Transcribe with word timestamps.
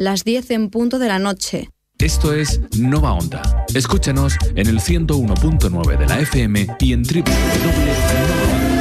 las 0.00 0.24
10 0.24 0.50
en 0.52 0.70
punto 0.70 0.98
de 0.98 1.08
la 1.08 1.18
noche. 1.18 1.68
Esto 1.98 2.32
es 2.32 2.58
Nova 2.78 3.12
Onda. 3.12 3.42
Escúchanos 3.74 4.34
en 4.56 4.66
el 4.66 4.80
101.9 4.80 5.98
de 5.98 6.06
la 6.06 6.20
FM 6.20 6.66
y 6.80 6.94
en 6.94 7.02
www.novaonda.com. 7.02 8.80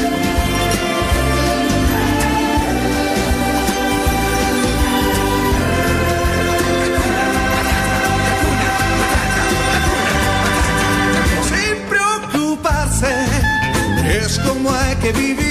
que 15.02 15.14
vivir, 15.14 15.49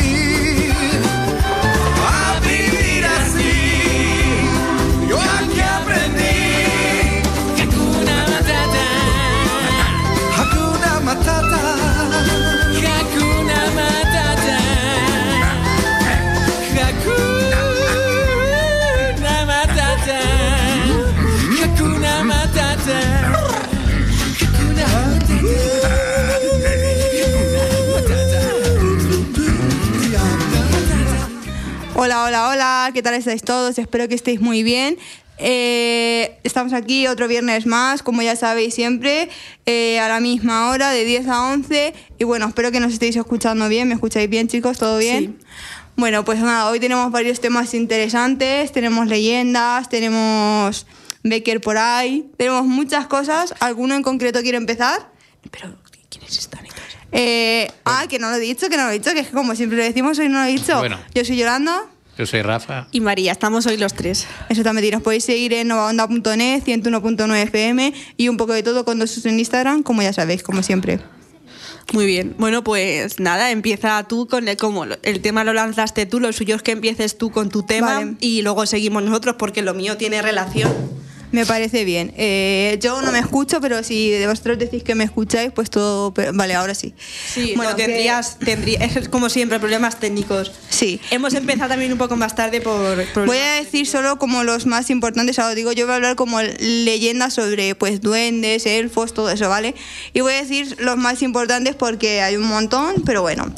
Hola, 32.01 32.23
hola, 32.23 32.49
hola, 32.49 32.91
¿qué 32.95 33.03
tal 33.03 33.15
estáis 33.15 33.43
todos? 33.43 33.77
Espero 33.77 34.07
que 34.07 34.15
estéis 34.15 34.41
muy 34.41 34.63
bien. 34.63 34.97
Eh, 35.37 36.39
estamos 36.45 36.73
aquí 36.73 37.09
otro 37.09 37.27
viernes 37.27 37.67
más, 37.67 38.05
como 38.05 38.23
ya 38.23 38.37
sabéis 38.37 38.75
siempre, 38.75 39.29
eh, 39.67 39.99
a 39.99 40.07
la 40.07 40.21
misma 40.21 40.71
hora, 40.71 40.93
de 40.93 41.05
10 41.05 41.27
a 41.27 41.51
11. 41.51 41.95
Y 42.17 42.23
bueno, 42.23 42.47
espero 42.47 42.71
que 42.71 42.79
nos 42.79 42.93
estéis 42.93 43.17
escuchando 43.17 43.69
bien. 43.69 43.89
¿Me 43.89 43.95
escucháis 43.95 44.31
bien, 44.31 44.47
chicos? 44.47 44.79
¿Todo 44.79 44.99
bien? 44.99 45.41
Bueno, 45.97 46.25
pues 46.25 46.39
nada, 46.39 46.71
hoy 46.71 46.79
tenemos 46.79 47.11
varios 47.11 47.41
temas 47.41 47.75
interesantes. 47.75 48.71
Tenemos 48.71 49.09
leyendas, 49.09 49.89
tenemos 49.89 50.87
Becker 51.25 51.61
por 51.61 51.79
ahí, 51.79 52.31
tenemos 52.37 52.65
muchas 52.65 53.09
cosas. 53.09 53.57
¿Alguno 53.59 53.97
en 53.97 54.05
concreto 54.05 54.41
quiere 54.43 54.59
empezar? 54.59 55.11
Pero, 55.51 55.75
¿quiénes 56.09 56.39
están? 56.39 56.65
Eh, 57.13 57.71
ah, 57.85 58.07
que 58.09 58.19
no 58.19 58.31
lo 58.31 58.37
he 58.37 58.41
dicho, 58.41 58.69
que 58.69 58.77
no 58.77 58.85
lo 58.85 58.91
he 58.91 58.99
dicho, 58.99 59.13
que 59.13 59.21
es 59.21 59.29
que 59.29 59.33
como 59.33 59.55
siempre 59.55 59.79
lo 59.79 59.85
decimos, 59.85 60.19
hoy 60.19 60.29
no 60.29 60.41
lo 60.41 60.45
he 60.45 60.53
dicho. 60.53 60.79
Bueno. 60.79 60.99
Yo 61.15 61.25
soy 61.25 61.37
Yolanda. 61.37 61.85
Yo 62.19 62.27
soy 62.27 62.43
Rafa. 62.43 62.89
Y 62.91 63.01
María, 63.01 63.31
estamos 63.31 63.67
hoy 63.67 63.77
los 63.77 63.95
tres. 63.95 64.27
Exactamente, 64.49 64.89
y 64.89 64.91
nos 64.91 65.03
podéis 65.03 65.25
seguir 65.25 65.53
en 65.53 65.69
novaonda.net, 65.69 66.65
101.9 66.65 67.43
FM 67.43 67.95
y 68.17 68.29
un 68.29 68.37
poco 68.37 68.53
de 68.53 68.65
todo 68.65 68.85
con 68.85 68.99
dos 68.99 69.25
en 69.25 69.39
Instagram, 69.39 69.85
como 69.85 70.03
ya 70.03 70.13
sabéis, 70.13 70.43
como 70.43 70.65
siempre. 70.65 70.99
Muy 71.93 72.07
bien. 72.07 72.35
Bueno, 72.37 72.63
pues 72.65 73.19
nada, 73.21 73.51
empieza 73.51 74.03
tú 74.09 74.27
con 74.27 74.49
el, 74.49 74.57
como 74.57 74.85
el 74.85 75.21
tema 75.21 75.45
lo 75.45 75.53
lanzaste 75.53 76.07
tú, 76.07 76.21
lo 76.21 76.33
suyo 76.33 76.57
es 76.57 76.63
que 76.63 76.73
empieces 76.73 77.17
tú 77.17 77.31
con 77.31 77.49
tu 77.49 77.63
tema 77.63 77.95
Vale. 77.95 78.17
y 78.21 78.43
luego 78.43 78.67
seguimos 78.67 79.03
nosotros 79.05 79.37
porque 79.39 79.63
lo 79.63 79.73
mío 79.73 79.97
tiene 79.97 80.21
relación. 80.21 80.71
Me 81.31 81.45
parece 81.45 81.85
bien. 81.85 82.13
Eh, 82.17 82.79
yo 82.81 83.03
no 83.03 83.13
me 83.13 83.19
escucho, 83.19 83.61
pero 83.61 83.83
si 83.83 84.11
de 84.11 84.27
vosotros 84.27 84.59
decís 84.59 84.83
que 84.83 84.95
me 84.95 85.05
escucháis, 85.05 85.53
pues 85.53 85.69
todo... 85.71 86.13
Vale, 86.33 86.55
ahora 86.55 86.75
sí. 86.75 86.95
Sí, 87.33 87.53
Bueno, 87.55 87.73
no, 87.73 87.77
que- 87.77 87.85
tendrías, 87.85 88.39
tendría- 88.39 88.79
es 88.85 89.09
como 89.09 89.29
siempre, 89.29 89.59
problemas 89.61 90.01
técnicos. 90.01 90.53
Sí. 90.71 91.01
Hemos 91.11 91.35
empezado 91.35 91.69
también 91.71 91.93
un 91.93 91.99
poco 91.99 92.17
más 92.17 92.35
tarde 92.35 92.61
por 92.61 92.95
problemas 93.13 93.27
Voy 93.27 93.39
a 93.39 93.53
decir 93.55 93.87
solo 93.87 94.19
como 94.19 94.43
los 94.45 94.65
más 94.67 94.89
importantes, 94.91 95.39
ahora 95.39 95.55
digo, 95.55 95.73
yo 95.73 95.85
voy 95.87 95.93
a 95.93 95.97
hablar 95.97 96.17
como 96.17 96.41
leyendas 96.41 97.35
sobre 97.35 97.75
pues 97.75 98.01
duendes, 98.01 98.65
elfos, 98.67 99.13
todo 99.13 99.31
eso, 99.31 99.49
¿vale? 99.49 99.75
Y 100.15 100.21
voy 100.21 100.33
a 100.33 100.37
decir 100.43 100.77
los 100.79 100.97
más 100.97 101.23
importantes 101.23 101.75
porque 101.75 102.23
hay 102.23 102.37
un 102.37 102.45
montón, 102.45 103.03
pero 103.05 103.21
bueno. 103.23 103.53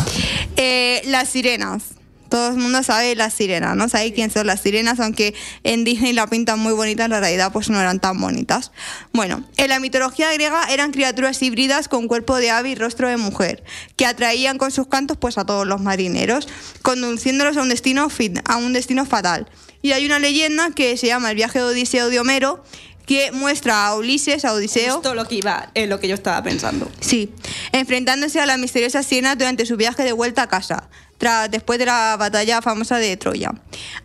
Eh, 0.56 1.02
las 1.06 1.28
sirenas. 1.28 1.82
Todo 2.30 2.52
el 2.52 2.56
mundo 2.56 2.82
sabe 2.82 3.14
las 3.16 3.34
sirenas, 3.34 3.76
¿no? 3.76 3.88
Sabe 3.88 4.12
quién 4.14 4.30
son 4.30 4.46
las 4.46 4.62
sirenas, 4.62 5.00
aunque 5.00 5.34
en 5.64 5.84
Disney 5.84 6.12
la 6.12 6.26
pintan 6.28 6.58
muy 6.58 6.72
bonita, 6.72 7.04
en 7.04 7.10
la 7.10 7.20
realidad 7.20 7.52
pues 7.52 7.68
no 7.68 7.80
eran 7.80 8.00
tan 8.00 8.18
bonitas. 8.20 8.72
Bueno, 9.12 9.44
en 9.56 9.68
la 9.68 9.80
mitología 9.80 10.32
griega 10.32 10.64
eran 10.70 10.92
criaturas 10.92 11.42
híbridas 11.42 11.88
con 11.88 12.08
cuerpo 12.08 12.36
de 12.36 12.50
ave 12.50 12.70
y 12.70 12.74
rostro 12.76 13.08
de 13.08 13.16
mujer, 13.16 13.64
que 13.96 14.06
atraían 14.06 14.56
con 14.56 14.70
sus 14.70 14.86
cantos 14.86 15.16
pues 15.18 15.38
a 15.38 15.44
todos 15.44 15.66
los 15.66 15.80
marineros, 15.80 16.48
conduciéndolos 16.82 17.56
a 17.56 17.62
un 17.62 17.68
destino, 17.68 18.08
a 18.46 18.56
un 18.56 18.72
destino 18.72 19.04
fatal. 19.04 19.48
Y 19.82 19.92
hay 19.92 20.04
una 20.04 20.18
leyenda 20.18 20.70
que 20.70 20.96
se 20.96 21.06
llama 21.06 21.30
El 21.30 21.36
viaje 21.36 21.58
de 21.58 21.64
Odiseo 21.64 22.10
de 22.10 22.20
Homero, 22.20 22.62
que 23.10 23.32
muestra 23.32 23.88
a 23.88 23.96
Ulises, 23.96 24.44
a 24.44 24.52
Odiseo, 24.52 24.94
Justo 24.94 25.16
lo 25.16 25.24
que 25.24 25.34
iba, 25.34 25.72
eh, 25.74 25.88
lo 25.88 25.98
que 25.98 26.06
yo 26.06 26.14
estaba 26.14 26.40
pensando. 26.44 26.88
Sí, 27.00 27.32
enfrentándose 27.72 28.38
a 28.38 28.46
la 28.46 28.56
misteriosa 28.56 29.02
siena 29.02 29.34
durante 29.34 29.66
su 29.66 29.76
viaje 29.76 30.04
de 30.04 30.12
vuelta 30.12 30.42
a 30.42 30.46
casa, 30.46 30.88
tras, 31.18 31.50
después 31.50 31.80
de 31.80 31.86
la 31.86 32.16
batalla 32.16 32.62
famosa 32.62 32.98
de 32.98 33.16
Troya. 33.16 33.50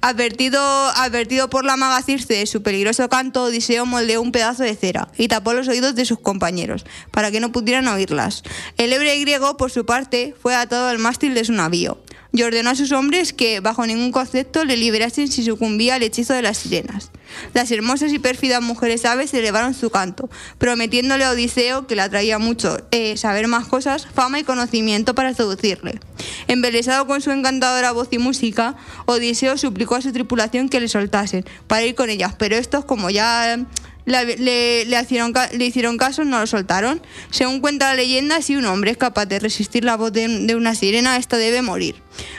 Advertido, 0.01 0.59
advertido 0.59 1.51
por 1.51 1.65
la 1.65 1.75
maga 1.75 2.01
Circe 2.01 2.33
de 2.33 2.47
su 2.47 2.63
peligroso 2.63 3.07
canto, 3.07 3.43
Odiseo 3.43 3.85
moldeó 3.85 4.23
un 4.23 4.31
pedazo 4.31 4.63
de 4.63 4.75
cera 4.75 5.07
y 5.19 5.27
tapó 5.27 5.53
los 5.53 5.67
oídos 5.67 5.93
de 5.93 6.05
sus 6.05 6.19
compañeros, 6.19 6.83
para 7.11 7.29
que 7.29 7.39
no 7.39 7.51
pudieran 7.51 7.87
oírlas. 7.87 8.41
El 8.77 8.91
héroe 8.91 9.19
griego, 9.19 9.55
por 9.55 9.69
su 9.69 9.85
parte, 9.85 10.33
fue 10.41 10.55
atado 10.55 10.87
al 10.87 10.97
mástil 10.97 11.35
de 11.35 11.45
su 11.45 11.53
navío 11.53 11.99
y 12.35 12.43
ordenó 12.43 12.71
a 12.71 12.75
sus 12.75 12.91
hombres 12.91 13.31
que, 13.31 13.61
bajo 13.61 13.85
ningún 13.85 14.11
concepto, 14.11 14.65
le 14.65 14.75
liberasen 14.75 15.31
si 15.31 15.43
sucumbía 15.43 15.95
al 15.95 16.03
hechizo 16.03 16.33
de 16.33 16.41
las 16.41 16.57
sirenas. 16.57 17.11
Las 17.53 17.71
hermosas 17.71 18.11
y 18.11 18.19
pérfidas 18.19 18.61
mujeres 18.61 19.05
aves 19.05 19.33
elevaron 19.33 19.73
su 19.73 19.89
canto, 19.89 20.29
prometiéndole 20.57 21.23
a 21.23 21.31
Odiseo, 21.31 21.87
que 21.87 21.95
le 21.95 22.01
atraía 22.01 22.37
mucho 22.37 22.77
eh, 22.91 23.15
saber 23.15 23.47
más 23.47 23.67
cosas, 23.67 24.05
fama 24.13 24.39
y 24.39 24.43
conocimiento 24.43 25.15
para 25.15 25.33
seducirle. 25.33 25.99
Embelesado 26.47 27.07
con 27.07 27.21
su 27.21 27.31
encantadora 27.31 27.93
voz 27.93 28.09
y 28.11 28.17
música, 28.17 28.75
Odiseo 29.05 29.57
suplicó 29.57 29.95
a 29.95 30.01
su 30.01 30.11
tripulación 30.11 30.67
que 30.67 30.81
le 30.81 30.89
soltasen 30.89 31.45
para 31.67 31.83
ir 31.83 31.95
con 31.95 32.09
ellas, 32.09 32.35
pero 32.37 32.57
estos, 32.57 32.83
como 32.83 33.09
ya 33.09 33.65
le, 34.05 34.85
le 34.85 35.01
hicieron, 35.01 35.33
le 35.53 35.65
hicieron 35.65 35.97
caso, 35.97 36.23
no 36.23 36.39
lo 36.39 36.47
soltaron. 36.47 37.01
Según 37.31 37.59
cuenta 37.59 37.87
la 37.87 37.95
leyenda, 37.95 38.41
si 38.41 38.55
un 38.55 38.65
hombre 38.65 38.91
es 38.91 38.97
capaz 38.97 39.25
de 39.25 39.39
resistir 39.39 39.83
la 39.83 39.97
voz 39.97 40.11
de, 40.13 40.27
de 40.27 40.55
una 40.55 40.75
sirena, 40.75 41.17
esta 41.17 41.37
debe 41.37 41.61
morir. 41.61 41.95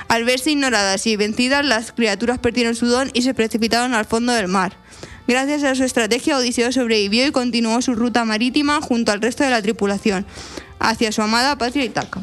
Al 0.08 0.24
verse 0.24 0.52
ignoradas 0.52 1.06
y 1.06 1.16
vencidas, 1.16 1.64
las 1.64 1.92
criaturas 1.92 2.38
perdieron 2.38 2.74
su 2.74 2.86
don 2.86 3.10
y 3.12 3.22
se 3.22 3.34
precipitaron 3.34 3.94
al 3.94 4.04
fondo 4.04 4.32
del 4.32 4.48
mar. 4.48 4.76
Gracias 5.28 5.64
a 5.64 5.74
su 5.74 5.82
estrategia, 5.82 6.36
Odiseo 6.38 6.70
sobrevivió 6.70 7.26
y 7.26 7.32
continuó 7.32 7.82
su 7.82 7.96
ruta 7.96 8.24
marítima 8.24 8.80
junto 8.80 9.10
al 9.10 9.20
resto 9.20 9.42
de 9.42 9.50
la 9.50 9.60
tripulación, 9.60 10.24
hacia 10.78 11.10
su 11.10 11.20
amada 11.20 11.58
patria 11.58 11.84
Itaca. 11.84 12.20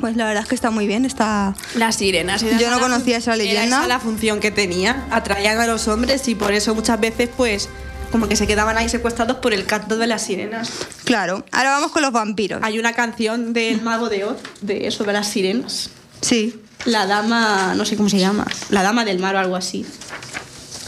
Pues 0.00 0.16
la 0.16 0.26
verdad 0.26 0.42
es 0.42 0.48
que 0.48 0.54
está 0.56 0.70
muy 0.70 0.86
bien, 0.86 1.04
está... 1.04 1.54
Las 1.74 1.96
sirenas. 1.96 2.42
Yo 2.42 2.48
era 2.50 2.70
no 2.70 2.80
conocía 2.80 3.18
esa 3.18 3.34
Era 3.34 3.42
leyenda. 3.44 3.78
esa 3.78 3.88
la 3.88 4.00
función 4.00 4.40
que 4.40 4.50
tenía. 4.50 5.06
Atraían 5.10 5.58
a 5.58 5.66
los 5.66 5.86
hombres 5.88 6.26
y 6.28 6.34
por 6.36 6.52
eso 6.52 6.74
muchas 6.74 7.00
veces, 7.00 7.28
pues, 7.36 7.68
como 8.10 8.28
que 8.28 8.36
se 8.36 8.46
quedaban 8.46 8.76
ahí 8.78 8.88
secuestrados 8.88 9.38
por 9.38 9.52
el 9.52 9.66
canto 9.66 9.96
de 9.96 10.06
las 10.06 10.22
sirenas. 10.22 10.70
Claro, 11.04 11.44
ahora 11.52 11.70
vamos 11.70 11.92
con 11.92 12.02
los 12.02 12.12
vampiros. 12.12 12.60
Hay 12.62 12.78
una 12.78 12.92
canción 12.92 13.52
del 13.52 13.82
mago 13.82 14.08
de 14.08 14.24
Oz 14.24 14.38
de 14.60 14.90
sobre 14.90 15.12
las 15.12 15.28
sirenas. 15.28 15.90
Sí. 16.20 16.60
La 16.84 17.06
dama, 17.06 17.74
no 17.76 17.84
sé 17.84 17.96
cómo 17.96 18.08
se 18.08 18.18
llama, 18.18 18.46
la 18.70 18.82
dama 18.82 19.04
del 19.04 19.18
mar 19.18 19.34
o 19.36 19.38
algo 19.38 19.56
así. 19.56 19.84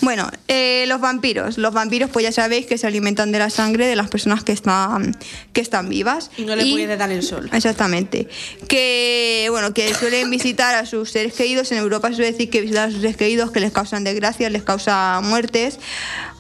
Bueno, 0.03 0.31
eh, 0.49 0.85
los 0.87 1.01
vampiros. 1.01 1.59
Los 1.59 1.75
vampiros, 1.75 2.11
pues 2.11 2.23
ya 2.25 2.33
sabéis 2.33 2.67
que 2.67 2.79
se 2.79 2.87
alimentan 2.87 3.33
de 3.33 3.39
la 3.39 3.51
sangre 3.51 3.87
de 3.87 3.97
las 3.97 4.09
personas 4.09 4.43
que 4.45 4.53
están, 4.53 5.17
que 5.53 5.61
están 5.61 5.89
vivas. 5.89 6.31
Y 6.39 6.43
no 6.43 6.57
le 6.57 6.71
puede 6.71 6.97
dar 6.97 7.11
el 7.11 7.23
sol. 7.23 7.51
Exactamente. 7.53 8.29
Que, 8.67 9.49
bueno, 9.51 9.75
que 9.75 9.93
suelen 9.95 10.31
visitar 10.31 10.75
a 10.75 10.87
sus 10.87 11.11
seres 11.11 11.35
queridos. 11.35 11.71
En 11.73 11.79
Europa 11.79 12.09
suele 12.13 12.33
decir 12.33 12.49
que 12.49 12.63
visitar 12.63 12.89
a 12.89 12.91
sus 12.91 13.01
seres 13.01 13.17
queridos 13.17 13.51
que 13.51 13.61
les 13.61 13.73
causan 13.73 14.05
desgracias, 14.05 14.51
les 14.51 14.63
causa 14.63 15.21
muertes. 15.23 15.79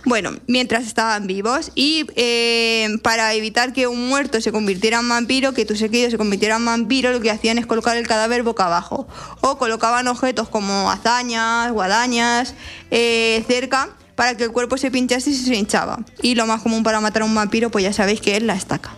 Bueno, 0.04 0.32
mientras 0.46 0.86
estaban 0.86 1.26
vivos. 1.26 1.72
Y 1.74 2.06
eh, 2.16 2.88
para 3.02 3.34
evitar 3.34 3.72
que 3.72 3.86
un 3.86 4.08
muerto 4.08 4.40
se 4.40 4.50
convirtiera 4.52 4.98
en 5.00 5.08
vampiro, 5.08 5.52
que 5.52 5.64
tu 5.66 5.76
ser 5.76 5.90
querido 5.90 6.10
se 6.10 6.16
convirtiera 6.18 6.56
en 6.56 6.64
vampiro, 6.64 7.12
lo 7.12 7.20
que 7.20 7.30
hacían 7.30 7.58
es 7.58 7.66
colocar 7.66 7.96
el 7.96 8.06
cadáver 8.06 8.42
boca 8.42 8.66
abajo. 8.66 9.06
O 9.40 9.58
colocaban 9.58 10.08
objetos 10.08 10.48
como 10.48 10.90
hazañas, 10.90 11.70
guadañas, 11.72 12.54
eh, 12.90 13.44
cerca 13.46 13.90
para 14.14 14.36
que 14.36 14.44
el 14.44 14.52
cuerpo 14.52 14.76
se 14.76 14.90
pinchase 14.90 15.30
y 15.30 15.34
se 15.34 15.54
hinchaba. 15.54 15.98
Y 16.22 16.34
lo 16.34 16.46
más 16.46 16.62
común 16.62 16.82
para 16.82 17.00
matar 17.00 17.22
a 17.22 17.24
un 17.24 17.34
vampiro, 17.34 17.70
pues 17.70 17.84
ya 17.84 17.92
sabéis 17.92 18.20
que 18.20 18.36
es 18.36 18.42
la 18.42 18.54
estaca. 18.54 18.90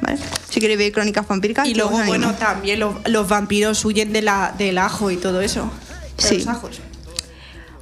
¿Vale? 0.00 0.18
Si 0.50 0.60
queréis 0.60 0.78
ver 0.78 0.92
crónicas 0.92 1.26
vampíricas, 1.26 1.66
Y 1.66 1.72
yo 1.74 1.88
luego, 1.88 2.04
bueno, 2.06 2.34
también 2.34 2.78
los, 2.80 2.94
los 3.06 3.28
vampiros 3.28 3.84
huyen 3.84 4.12
de 4.12 4.22
la, 4.22 4.54
del 4.56 4.78
ajo 4.78 5.10
y 5.10 5.16
todo 5.16 5.40
eso. 5.40 5.70
De 6.18 6.22
Sí. 6.28 6.38
los 6.38 6.48
ajos. 6.48 6.80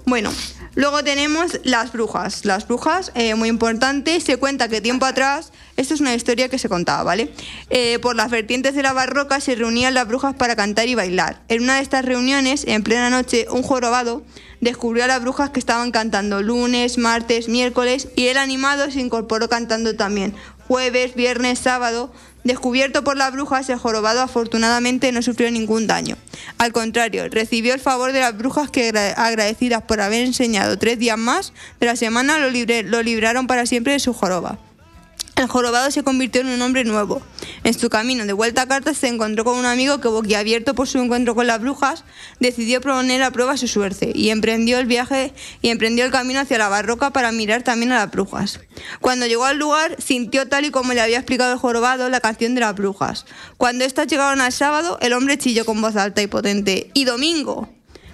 Bueno, 0.06 0.31
Luego 0.75 1.05
tenemos 1.05 1.61
las 1.65 1.93
brujas. 1.93 2.47
Las 2.47 2.67
brujas, 2.67 3.13
eh, 3.15 3.35
muy 3.35 3.51
importante, 3.51 4.19
se 4.21 4.39
cuenta 4.39 4.69
que 4.69 4.81
tiempo 4.81 5.05
atrás, 5.05 5.53
esto 5.77 5.93
es 5.93 6.01
una 6.01 6.15
historia 6.15 6.49
que 6.49 6.59
se 6.59 6.71
contaba, 6.71 7.03
¿vale? 7.03 7.31
Eh, 7.69 7.99
por 7.99 8.17
las 8.17 8.31
vertientes 8.31 8.75
de 8.75 8.83
la 8.83 8.95
barroca 8.95 9.41
se 9.41 9.55
reunían 9.55 9.93
las 9.93 10.09
brujas 10.09 10.35
para 10.35 10.57
cantar 10.57 10.89
y 10.89 10.95
bailar. 10.95 11.43
En 11.49 11.63
una 11.63 11.77
de 11.77 11.83
estas 11.83 12.07
reuniones, 12.07 12.65
en 12.67 12.83
plena 12.83 13.11
noche, 13.11 13.47
un 13.51 13.63
jorobado 13.63 14.23
descubrió 14.63 15.05
a 15.05 15.09
las 15.09 15.21
brujas 15.21 15.51
que 15.51 15.59
estaban 15.59 15.91
cantando 15.91 16.41
lunes, 16.41 16.97
martes, 16.97 17.49
miércoles 17.49 18.09
y 18.17 18.29
el 18.29 18.39
animado 18.39 18.91
se 18.91 19.01
incorporó 19.01 19.49
cantando 19.49 19.97
también 19.97 20.35
jueves, 20.69 21.15
viernes, 21.15 21.59
sábado. 21.59 22.11
Descubierto 22.44 23.05
por 23.05 23.17
las 23.17 23.33
brujas, 23.33 23.69
el 23.69 23.79
jorobado 23.79 24.21
afortunadamente 24.21 25.12
no 25.12 25.23
sufrió 25.23 25.50
ningún 25.50 25.87
daño. 25.87 26.17
Al 26.59 26.73
contrario, 26.73 27.29
recibió 27.29 27.73
el 27.75 27.81
favor 27.81 28.12
de 28.12 28.21
las 28.21 28.37
brujas 28.37 28.71
que 28.71 28.89
agra- 28.89 29.12
agradecidas 29.12 29.83
por 29.83 30.00
haber 30.00 30.25
enseñado 30.25 30.77
tres 30.77 30.99
días 30.99 31.17
más 31.19 31.53
de 31.79 31.87
la 31.87 31.94
semana 31.97 32.39
lo, 32.39 32.49
lo 32.50 33.03
libraron 33.03 33.47
para 33.47 33.65
siempre 33.67 33.93
de 33.93 34.00
su 34.00 34.12
joroba. 34.12 34.59
El 35.37 35.49
jorobado 35.49 35.90
se 35.90 36.05
convirtió 36.05 36.43
en 36.43 36.49
un 36.49 36.61
hombre 36.61 36.84
nuevo. 36.84 37.23
En 37.64 37.73
su 37.73 37.88
camino 37.88 38.26
de 38.26 38.34
vuelta 38.34 38.62
a 38.62 38.69
Cartas 38.69 38.99
se 38.99 39.08
encontró 39.08 39.44
con 39.44 39.56
un 39.56 39.64
amigo 39.64 39.99
que, 39.99 40.08
boquiabierto 40.08 40.75
por 40.75 40.87
su 40.87 40.99
encuentro 40.99 41.34
con 41.34 41.46
las 41.46 41.61
brujas, 41.61 42.05
decidió 42.38 42.81
poner 42.82 43.23
a 43.23 43.31
prueba 43.31 43.56
su 43.56 43.67
suerte 43.67 44.12
y 44.14 44.29
emprendió 44.29 44.79
el 44.79 44.87
viaje 44.87 45.32
y 45.62 45.70
emprendió 45.70 46.05
el 46.05 46.11
camino 46.11 46.40
hacia 46.40 46.58
la 46.58 46.69
barroca 46.69 47.11
para 47.12 47.32
mirar 47.32 47.62
también 47.62 47.93
a 47.93 47.96
las 47.96 48.11
brujas. 48.11 48.61
Cuando 49.00 49.26
llegó 49.26 49.46
al 49.46 49.58
lugar, 49.58 49.96
sintió 50.00 50.49
tal 50.49 50.67
y 50.67 50.70
como 50.70 50.93
le 50.93 51.00
había 51.00 51.19
explicado 51.19 51.55
el 51.55 51.58
jorobado 51.58 52.11
la 52.11 52.20
canción 52.20 52.55
de 52.55 52.61
las 52.61 52.75
brujas. 52.75 53.25
Cuando 53.56 53.85
éstas 53.85 54.08
llegaron 54.08 54.40
al 54.40 54.52
sábado, 54.52 54.99
el 55.00 55.14
hombre 55.14 55.38
chilló 55.38 55.64
con 55.64 55.81
voz 55.81 55.96
alta 55.96 56.20
y 56.20 56.26
potente: 56.26 56.90
¡Y 56.93 57.05
domingo! 57.05 57.70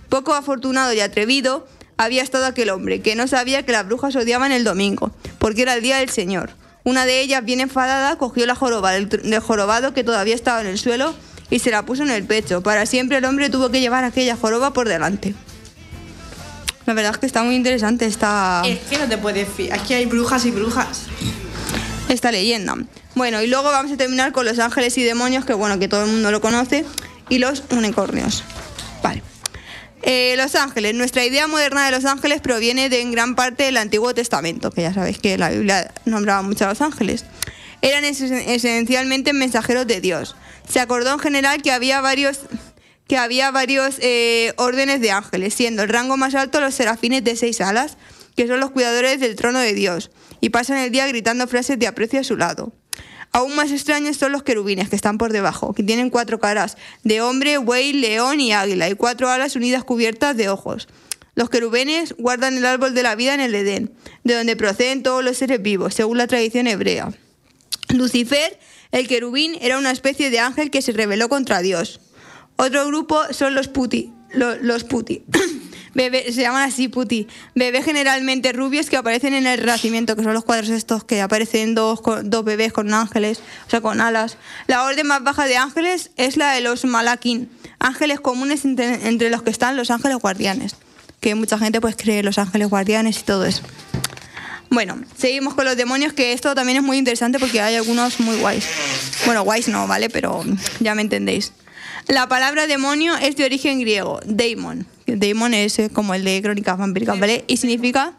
Poco 0.08 0.34
afortunado 0.34 0.92
y 0.92 1.00
atrevido 1.00 1.66
había 1.96 2.22
estado 2.22 2.46
aquel 2.46 2.70
hombre, 2.70 3.02
que 3.02 3.16
no 3.16 3.26
sabía 3.26 3.64
que 3.64 3.72
las 3.72 3.86
brujas 3.86 4.14
odiaban 4.14 4.52
el 4.52 4.62
domingo, 4.62 5.10
porque 5.40 5.62
era 5.62 5.74
el 5.74 5.82
día 5.82 5.98
del 5.98 6.10
Señor. 6.10 6.52
Una 6.88 7.04
de 7.04 7.20
ellas, 7.20 7.44
bien 7.44 7.60
enfadada, 7.60 8.16
cogió 8.16 8.46
la 8.46 8.54
joroba 8.54 8.92
del, 8.92 9.40
jorobado 9.40 9.92
que 9.92 10.04
todavía 10.04 10.34
estaba 10.34 10.62
en 10.62 10.68
el 10.68 10.78
suelo 10.78 11.14
y 11.50 11.58
se 11.58 11.70
la 11.70 11.84
puso 11.84 12.02
en 12.02 12.10
el 12.10 12.24
pecho. 12.24 12.62
Para 12.62 12.86
siempre 12.86 13.18
el 13.18 13.26
hombre 13.26 13.50
tuvo 13.50 13.68
que 13.68 13.82
llevar 13.82 14.04
aquella 14.04 14.36
joroba 14.36 14.72
por 14.72 14.88
delante. 14.88 15.34
La 16.86 16.94
verdad 16.94 17.12
es 17.12 17.18
que 17.18 17.26
está 17.26 17.42
muy 17.42 17.56
interesante 17.56 18.06
esta, 18.06 18.62
Es 18.64 18.78
que 18.88 18.96
no 18.96 19.06
te 19.06 19.18
puedes 19.18 19.46
fiar. 19.50 19.78
Aquí 19.78 19.92
hay 19.92 20.06
brujas 20.06 20.46
y 20.46 20.50
brujas. 20.50 21.02
esta 22.08 22.32
leyenda. 22.32 22.74
Bueno, 23.14 23.42
y 23.42 23.48
luego 23.48 23.70
vamos 23.70 23.92
a 23.92 23.98
terminar 23.98 24.32
con 24.32 24.46
los 24.46 24.58
ángeles 24.58 24.96
y 24.96 25.04
demonios, 25.04 25.44
que 25.44 25.52
bueno, 25.52 25.78
que 25.78 25.88
todo 25.88 26.04
el 26.04 26.10
mundo 26.10 26.30
lo 26.30 26.40
conoce, 26.40 26.86
y 27.28 27.36
los 27.36 27.64
unicornios. 27.70 28.44
Vale. 29.02 29.22
Eh, 30.02 30.34
los 30.36 30.54
ángeles. 30.54 30.94
Nuestra 30.94 31.24
idea 31.24 31.46
moderna 31.46 31.84
de 31.84 31.90
los 31.90 32.04
ángeles 32.04 32.40
proviene 32.40 32.88
de 32.88 33.00
en 33.00 33.10
gran 33.10 33.34
parte 33.34 33.64
del 33.64 33.76
Antiguo 33.76 34.14
Testamento, 34.14 34.70
que 34.70 34.82
ya 34.82 34.94
sabéis 34.94 35.18
que 35.18 35.36
la 35.36 35.50
Biblia 35.50 35.92
nombraba 36.04 36.42
mucho 36.42 36.64
a 36.64 36.68
los 36.68 36.80
ángeles. 36.80 37.24
Eran 37.82 38.04
esen- 38.04 38.44
esencialmente 38.46 39.32
mensajeros 39.32 39.86
de 39.86 40.00
Dios. 40.00 40.36
Se 40.68 40.80
acordó 40.80 41.12
en 41.12 41.18
general 41.18 41.62
que 41.62 41.72
había 41.72 42.00
varios 42.00 42.40
que 43.06 43.16
había 43.16 43.50
varios 43.50 43.96
eh, 44.00 44.52
órdenes 44.56 45.00
de 45.00 45.10
ángeles, 45.12 45.54
siendo 45.54 45.82
el 45.82 45.88
rango 45.88 46.18
más 46.18 46.34
alto 46.34 46.60
los 46.60 46.74
serafines 46.74 47.24
de 47.24 47.36
seis 47.36 47.62
alas, 47.62 47.96
que 48.36 48.46
son 48.46 48.60
los 48.60 48.70
cuidadores 48.70 49.18
del 49.18 49.34
trono 49.34 49.60
de 49.60 49.72
Dios, 49.72 50.10
y 50.42 50.50
pasan 50.50 50.76
el 50.76 50.92
día 50.92 51.06
gritando 51.06 51.46
frases 51.48 51.78
de 51.78 51.86
aprecio 51.86 52.20
a 52.20 52.24
su 52.24 52.36
lado. 52.36 52.74
Aún 53.32 53.54
más 53.56 53.70
extraños 53.70 54.16
son 54.16 54.32
los 54.32 54.42
querubines, 54.42 54.88
que 54.88 54.96
están 54.96 55.18
por 55.18 55.32
debajo, 55.32 55.74
que 55.74 55.82
tienen 55.82 56.10
cuatro 56.10 56.40
caras, 56.40 56.76
de 57.04 57.20
hombre, 57.20 57.58
buey, 57.58 57.92
león 57.92 58.40
y 58.40 58.52
águila, 58.52 58.88
y 58.88 58.94
cuatro 58.94 59.28
alas 59.28 59.54
unidas 59.56 59.84
cubiertas 59.84 60.36
de 60.36 60.48
ojos. 60.48 60.88
Los 61.34 61.50
querubines 61.50 62.14
guardan 62.18 62.56
el 62.56 62.66
árbol 62.66 62.94
de 62.94 63.02
la 63.02 63.14
vida 63.14 63.34
en 63.34 63.40
el 63.40 63.54
Edén, 63.54 63.92
de 64.24 64.34
donde 64.34 64.56
proceden 64.56 65.02
todos 65.02 65.22
los 65.22 65.36
seres 65.36 65.62
vivos, 65.62 65.94
según 65.94 66.18
la 66.18 66.26
tradición 66.26 66.66
hebrea. 66.66 67.12
Lucifer, 67.90 68.58
el 68.92 69.06
querubín, 69.06 69.56
era 69.60 69.78
una 69.78 69.90
especie 69.90 70.30
de 70.30 70.40
ángel 70.40 70.70
que 70.70 70.82
se 70.82 70.92
rebeló 70.92 71.28
contra 71.28 71.60
Dios. 71.60 72.00
Otro 72.56 72.86
grupo 72.86 73.20
son 73.32 73.54
los 73.54 73.68
puti. 73.68 74.12
lo- 74.32 74.56
Los, 74.56 74.84
puti. 74.84 75.22
Bebé- 75.94 76.32
se 76.32 76.42
llaman 76.42 76.62
así 76.68 76.88
puti. 76.88 77.26
Bebés 77.54 77.84
generalmente 77.84 78.52
rubios 78.52 78.90
que 78.90 78.96
aparecen 78.96 79.34
en 79.34 79.46
el 79.46 79.58
Renacimiento, 79.58 80.16
que 80.16 80.22
son 80.22 80.34
los 80.34 80.44
cuadros 80.44 80.68
estos 80.70 81.04
que 81.04 81.20
aparecen 81.20 81.74
dos, 81.74 82.00
bebés 82.44 82.72
con 82.72 82.92
ángeles, 82.92 83.40
o 83.66 83.70
sea, 83.70 83.80
con 83.80 84.00
alas. 84.00 84.36
La 84.66 84.84
orden 84.84 85.06
más 85.06 85.22
baja 85.22 85.46
de 85.46 85.56
ángeles 85.56 86.10
es 86.16 86.36
la 86.36 86.52
de 86.52 86.60
los 86.60 86.84
malaquín, 86.84 87.50
ángeles 87.78 88.20
comunes 88.20 88.64
entre, 88.64 89.08
entre 89.08 89.30
los 89.30 89.42
que 89.42 89.50
están 89.50 89.76
los 89.76 89.90
ángeles 89.90 90.18
guardianes, 90.18 90.76
que 91.20 91.34
mucha 91.34 91.58
gente 91.58 91.80
pues 91.80 91.96
cree 91.96 92.22
los 92.22 92.38
ángeles 92.38 92.68
guardianes 92.68 93.18
y 93.20 93.22
todo 93.22 93.44
eso. 93.46 93.62
Bueno, 94.70 94.98
seguimos 95.16 95.54
con 95.54 95.64
los 95.64 95.78
demonios, 95.78 96.12
que 96.12 96.34
esto 96.34 96.54
también 96.54 96.76
es 96.76 96.82
muy 96.84 96.98
interesante 96.98 97.38
porque 97.38 97.62
hay 97.62 97.76
algunos 97.76 98.20
muy 98.20 98.36
guays. 98.36 98.66
Bueno, 99.24 99.42
guays 99.42 99.68
no, 99.68 99.86
¿vale? 99.86 100.10
Pero 100.10 100.44
ya 100.80 100.94
me 100.94 101.00
entendéis. 101.00 101.52
La 102.06 102.28
palabra 102.28 102.66
demonio 102.66 103.16
es 103.16 103.34
de 103.36 103.44
origen 103.46 103.80
griego, 103.80 104.20
daemon. 104.26 104.86
Daemon 105.16 105.54
es 105.54 105.78
eh, 105.78 105.90
como 105.90 106.14
el 106.14 106.24
de 106.24 106.42
crónicas 106.42 106.78
vampíricas, 106.78 107.18
¿vale? 107.18 107.44
Y 107.46 107.56
significa 107.56 108.18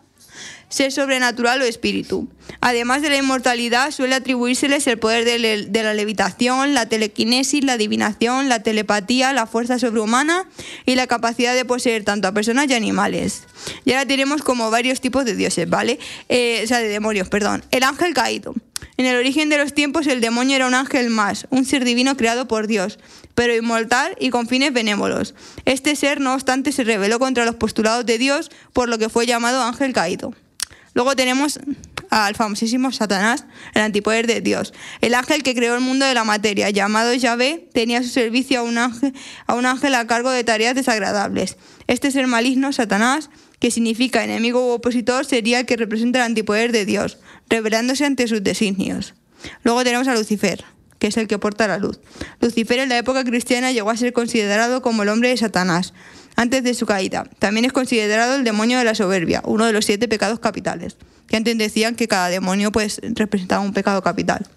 ser 0.70 0.92
sobrenatural 0.92 1.62
o 1.62 1.66
espíritu. 1.66 2.28
Además 2.62 3.01
de 3.01 3.10
la 3.10 3.18
inmortalidad, 3.18 3.92
suele 3.92 4.16
atribuírseles 4.16 4.86
el 4.88 5.00
poder 5.00 5.25
de, 5.25 5.84
la 5.84 5.94
levitación, 5.94 6.74
la 6.74 6.88
telequinesis, 6.88 7.63
la 7.63 7.74
adivinación, 7.74 8.50
la 8.50 8.63
telepatía, 8.63 9.34
la 9.34 9.46
fuerza 9.46 9.80
sobrehumana 9.80 10.48
y 10.86 10.96
la 10.96 11.07
capacidad 11.07 11.56
de 11.56 11.66
poseer 11.66 12.04
tanto 12.04 12.28
a 12.28 12.34
personas 12.34 12.69
y 12.69 12.74
animales. 12.74 13.44
Y 13.86 13.92
ahora 13.92 14.06
tenemos 14.06 14.42
como 14.42 14.69
varios 14.72 15.01
tipos 15.01 15.25
de 15.25 15.36
dioses, 15.36 15.69
¿vale? 15.69 16.00
Eh, 16.28 16.62
o 16.63 16.68
sea, 16.68 16.80
de 16.80 16.88
demonios, 16.88 17.30
perdón. 17.30 17.63
El 17.72 17.84
ángel 17.84 18.13
caído. 18.13 18.54
En 18.98 19.06
el 19.06 19.16
origen 19.16 19.48
de 19.48 19.57
los 19.57 19.74
tiempos, 19.74 20.07
el 20.07 20.19
demonio 20.19 20.57
era 20.57 20.68
un 20.68 20.74
ángel 20.74 21.10
más, 21.10 21.48
un 21.52 21.63
ser 21.63 21.86
divino 21.86 22.18
creado 22.18 22.50
por 22.50 22.68
Dios, 22.68 23.00
pero 23.34 23.56
inmortal 23.56 24.16
y 24.19 24.30
con 24.30 24.48
fines 24.48 24.74
benévolos. 24.74 25.36
Este 25.63 25.95
ser, 25.95 26.19
no 26.19 26.34
obstante, 26.34 26.74
se 26.74 26.84
rebeló 26.84 27.18
contra 27.18 27.45
los 27.45 27.56
postulados 27.56 28.06
de 28.06 28.18
Dios, 28.18 28.52
por 28.74 28.90
lo 28.90 28.98
que 28.98 29.07
fue 29.07 29.25
llamado 29.25 29.63
ángel 29.63 29.94
caído. 29.94 30.34
Luego 30.94 31.16
tenemos 31.16 31.60
al 32.10 32.36
famosísimo 32.36 32.92
Satanás, 32.92 33.46
el 33.74 33.82
antipoder 33.82 34.28
de 34.28 34.42
Dios. 34.42 34.74
El 35.02 35.14
ángel 35.14 35.44
que 35.44 35.56
creó 35.56 35.76
el 35.76 35.82
mundo 35.82 36.06
de 36.06 36.14
la 36.14 36.24
materia, 36.24 36.70
llamado 36.70 37.14
Yahvé, 37.14 37.68
tenía 37.74 38.00
a 38.00 38.04
su 38.04 38.10
servicio 38.10 38.60
a 38.60 38.64
un 38.64 38.78
ángel 38.78 39.14
a, 39.48 39.56
un 39.56 39.66
ángel 39.66 39.96
a 39.96 40.08
cargo 40.08 40.32
de 40.32 40.44
tareas 40.44 40.76
desagradables. 40.76 41.58
Este 41.88 42.12
ser 42.12 42.28
maligno, 42.28 42.74
Satanás, 42.74 43.30
que 43.60 43.72
significa 43.72 44.24
enemigo 44.24 44.66
u 44.66 44.72
opositor, 44.72 45.26
sería 45.26 45.60
el 45.60 45.66
que 45.66 45.78
representa 45.78 46.20
el 46.20 46.26
antipoder 46.26 46.72
de 46.72 46.86
Dios, 46.86 47.20
rebelándose 47.50 48.06
ante 48.06 48.28
sus 48.28 48.44
designios. 48.44 49.14
Luego 49.64 49.83
tenemos 49.83 50.07
a 50.07 50.16
Lucifer, 50.16 50.66
que 50.98 51.07
es 51.07 51.18
el 51.18 51.28
que 51.28 51.40
porta 51.40 51.68
la 51.68 51.78
luz. 51.78 52.00
Lucifer 52.42 52.80
en 52.80 52.90
la 52.90 52.98
época 52.98 53.24
cristiana 53.24 53.72
llegó 53.72 53.90
a 53.90 53.98
ser 53.98 54.14
considerado 54.14 54.81
como 54.81 55.04
el 55.04 55.10
hombre 55.10 55.30
de 55.30 55.38
Satanás, 55.38 55.94
antes 56.40 56.64
de 56.64 56.74
su 56.74 56.86
caída. 56.86 57.26
También 57.38 57.66
es 57.66 57.74
considerado 57.74 58.38
el 58.38 58.46
demonio 58.46 58.78
de 58.78 58.86
la 58.86 58.96
soberbia, 58.96 59.42
uno 59.44 59.66
de 59.66 59.74
los 59.74 59.84
siete 59.84 60.08
pecados 60.08 60.40
capitales, 60.40 60.96
que 61.28 61.36
antes 61.36 61.58
decían 61.58 61.96
que 61.96 62.08
cada 62.08 62.30
demonio 62.30 62.72
pues 62.72 63.02
representaba 63.04 63.62
un 63.62 63.74
pecado 63.74 64.02
capital. 64.02 64.48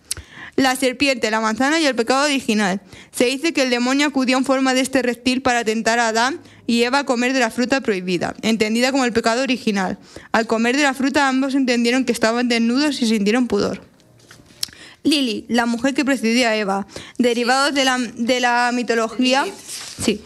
La 0.55 0.77
serpiente, 0.77 1.29
la 1.33 1.41
manzana 1.41 1.81
y 1.81 1.87
el 1.87 1.97
pecado 1.97 2.27
original. 2.27 2.81
Se 3.11 3.25
dice 3.25 3.53
que 3.53 3.63
el 3.63 3.71
demonio 3.71 4.07
acudió 4.07 4.39
en 4.39 4.45
forma 4.45 4.75
de 4.75 4.81
este 4.81 5.03
reptil 5.03 5.43
para 5.43 5.65
tentar 5.65 5.99
a 5.99 6.09
Adán 6.09 6.39
y 6.69 6.85
Eva 6.85 7.01
a 7.01 7.05
comer 7.05 7.33
de 7.33 7.41
la 7.41 7.51
fruta 7.51 7.81
prohibida, 7.81 8.37
entendida 8.43 8.93
como 8.93 9.05
el 9.05 9.13
pecado 9.13 9.43
original. 9.43 9.99
Al 10.31 10.47
comer 10.47 10.77
de 10.77 10.85
la 10.85 10.95
fruta 10.95 11.27
ambos 11.27 11.57
entendieron 11.57 12.05
que 12.05 12.13
estaban 12.13 12.47
desnudos 12.47 13.03
y 13.03 13.07
sintieron 13.07 13.49
pudor. 13.49 13.83
Lili, 15.03 15.47
la 15.49 15.67
mujer 15.67 15.95
que 15.95 16.05
precedió 16.05 16.49
a 16.49 16.55
Eva, 16.55 16.87
derivados 17.19 17.75
de 17.75 17.85
la, 17.85 17.99
de 17.99 18.39
la 18.39 18.71
mitología, 18.73 19.45
sí, 20.01 20.23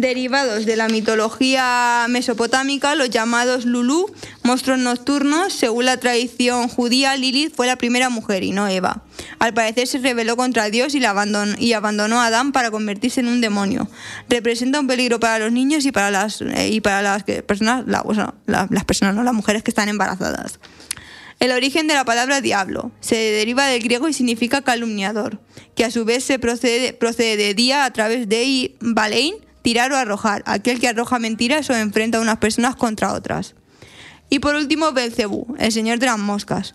derivados 0.00 0.64
de 0.64 0.76
la 0.76 0.88
mitología 0.88 2.06
mesopotámica, 2.08 2.94
los 2.94 3.10
llamados 3.10 3.64
Lulú, 3.64 4.06
monstruos 4.44 4.78
nocturnos, 4.78 5.52
según 5.52 5.86
la 5.86 5.96
tradición 5.96 6.68
judía, 6.68 7.16
Lilith 7.16 7.52
fue 7.54 7.66
la 7.66 7.76
primera 7.76 8.08
mujer 8.08 8.44
y 8.44 8.52
no 8.52 8.68
Eva. 8.68 9.02
Al 9.40 9.54
parecer 9.54 9.88
se 9.88 9.98
rebeló 9.98 10.36
contra 10.36 10.70
Dios 10.70 10.94
y, 10.94 11.00
la 11.00 11.10
abandonó, 11.10 11.56
y 11.58 11.72
a 11.72 11.78
Adán 11.80 12.52
para 12.52 12.70
convertirse 12.70 13.20
en 13.20 13.26
un 13.26 13.40
demonio. 13.40 13.90
Representa 14.28 14.78
un 14.78 14.86
peligro 14.86 15.18
para 15.18 15.40
los 15.40 15.50
niños 15.50 15.84
y 15.84 15.90
para 15.90 16.12
las, 16.12 16.42
eh, 16.42 16.68
y 16.70 16.80
para 16.80 17.02
las 17.02 17.24
personas, 17.24 17.84
las 17.86 18.84
personas, 18.84 19.16
no, 19.16 19.24
las 19.24 19.34
mujeres 19.34 19.64
que 19.64 19.72
están 19.72 19.88
embarazadas. 19.88 20.60
El 21.40 21.50
origen 21.52 21.88
de 21.88 21.94
la 21.94 22.04
palabra 22.04 22.40
diablo 22.40 22.92
se 23.00 23.16
deriva 23.16 23.66
del 23.66 23.82
griego 23.82 24.08
y 24.08 24.12
significa 24.12 24.62
calumniador, 24.62 25.40
que 25.74 25.84
a 25.84 25.90
su 25.90 26.04
vez 26.04 26.22
se 26.22 26.38
procede, 26.38 26.92
procede 26.92 27.36
de 27.36 27.54
día 27.54 27.84
a 27.84 27.92
través 27.92 28.28
de 28.28 28.44
i- 28.44 28.76
balein, 28.80 29.34
tirar 29.62 29.92
o 29.92 29.96
arrojar, 29.96 30.42
aquel 30.46 30.80
que 30.80 30.88
arroja 30.88 31.18
mentiras 31.18 31.68
o 31.70 31.74
enfrenta 31.74 32.18
a 32.18 32.20
unas 32.20 32.38
personas 32.38 32.76
contra 32.76 33.12
otras. 33.12 33.54
Y 34.30 34.40
por 34.40 34.54
último, 34.54 34.92
Belcebú, 34.92 35.54
el 35.58 35.72
señor 35.72 35.98
de 35.98 36.06
las 36.06 36.18
moscas. 36.18 36.74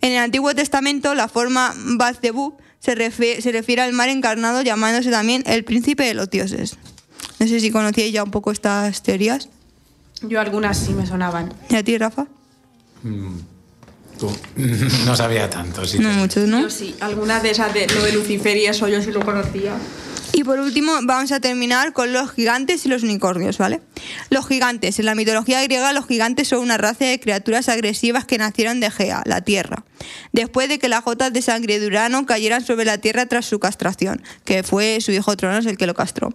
En 0.00 0.12
el 0.12 0.18
Antiguo 0.18 0.54
Testamento, 0.54 1.14
la 1.14 1.28
forma 1.28 1.74
Belcebú 1.98 2.56
se 2.80 2.94
refiere, 2.94 3.42
se 3.42 3.52
refiere 3.52 3.82
al 3.82 3.92
mar 3.92 4.08
encarnado 4.08 4.62
llamándose 4.62 5.10
también 5.10 5.42
el 5.46 5.64
príncipe 5.64 6.04
de 6.04 6.14
los 6.14 6.30
dioses. 6.30 6.76
No 7.38 7.46
sé 7.46 7.60
si 7.60 7.70
conocíais 7.70 8.12
ya 8.12 8.22
un 8.22 8.30
poco 8.30 8.52
estas 8.52 9.02
teorías. 9.02 9.48
Yo 10.22 10.40
algunas 10.40 10.78
sí 10.78 10.92
me 10.92 11.06
sonaban. 11.06 11.52
¿Y 11.68 11.76
a 11.76 11.82
ti, 11.82 11.98
Rafa? 11.98 12.26
Tú, 14.18 14.30
no 15.06 15.16
sabía 15.16 15.50
tanto, 15.50 15.84
sí. 15.84 15.98
No 15.98 16.10
mucho, 16.10 16.40
¿no? 16.46 16.62
Yo 16.62 16.70
sí, 16.70 16.94
algunas 17.00 17.42
de 17.42 17.50
esas 17.50 17.72
de 17.74 17.86
lo 17.86 18.02
de 18.02 18.12
Lucifer 18.12 18.56
y 18.56 18.66
eso 18.66 18.88
yo 18.88 19.02
sí 19.02 19.10
lo 19.10 19.24
conocía. 19.24 19.72
Y 20.36 20.42
por 20.42 20.58
último, 20.58 20.92
vamos 21.04 21.30
a 21.30 21.38
terminar 21.38 21.92
con 21.92 22.12
los 22.12 22.32
gigantes 22.32 22.84
y 22.84 22.88
los 22.88 23.04
unicornios, 23.04 23.56
¿vale? 23.56 23.82
Los 24.30 24.48
gigantes. 24.48 24.98
En 24.98 25.06
la 25.06 25.14
mitología 25.14 25.62
griega, 25.62 25.92
los 25.92 26.08
gigantes 26.08 26.48
son 26.48 26.58
una 26.58 26.76
raza 26.76 27.04
de 27.04 27.20
criaturas 27.20 27.68
agresivas 27.68 28.24
que 28.24 28.36
nacieron 28.36 28.80
de 28.80 28.90
Gea, 28.90 29.22
la 29.26 29.42
tierra, 29.42 29.84
después 30.32 30.68
de 30.68 30.80
que 30.80 30.88
las 30.88 31.04
gotas 31.04 31.32
de 31.32 31.40
sangre 31.40 31.78
de 31.78 31.86
Urano 31.86 32.26
cayeran 32.26 32.66
sobre 32.66 32.84
la 32.84 32.98
tierra 32.98 33.26
tras 33.26 33.46
su 33.46 33.60
castración, 33.60 34.24
que 34.44 34.64
fue 34.64 35.00
su 35.00 35.12
hijo 35.12 35.36
Tronos 35.36 35.66
el 35.66 35.76
que 35.76 35.86
lo 35.86 35.94
castró. 35.94 36.34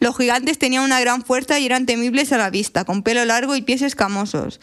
Los 0.00 0.16
gigantes 0.16 0.58
tenían 0.58 0.84
una 0.84 0.98
gran 1.00 1.22
fuerza 1.22 1.58
y 1.58 1.66
eran 1.66 1.84
temibles 1.84 2.32
a 2.32 2.38
la 2.38 2.48
vista, 2.48 2.86
con 2.86 3.02
pelo 3.02 3.22
largo 3.26 3.54
y 3.54 3.60
pies 3.60 3.82
escamosos. 3.82 4.60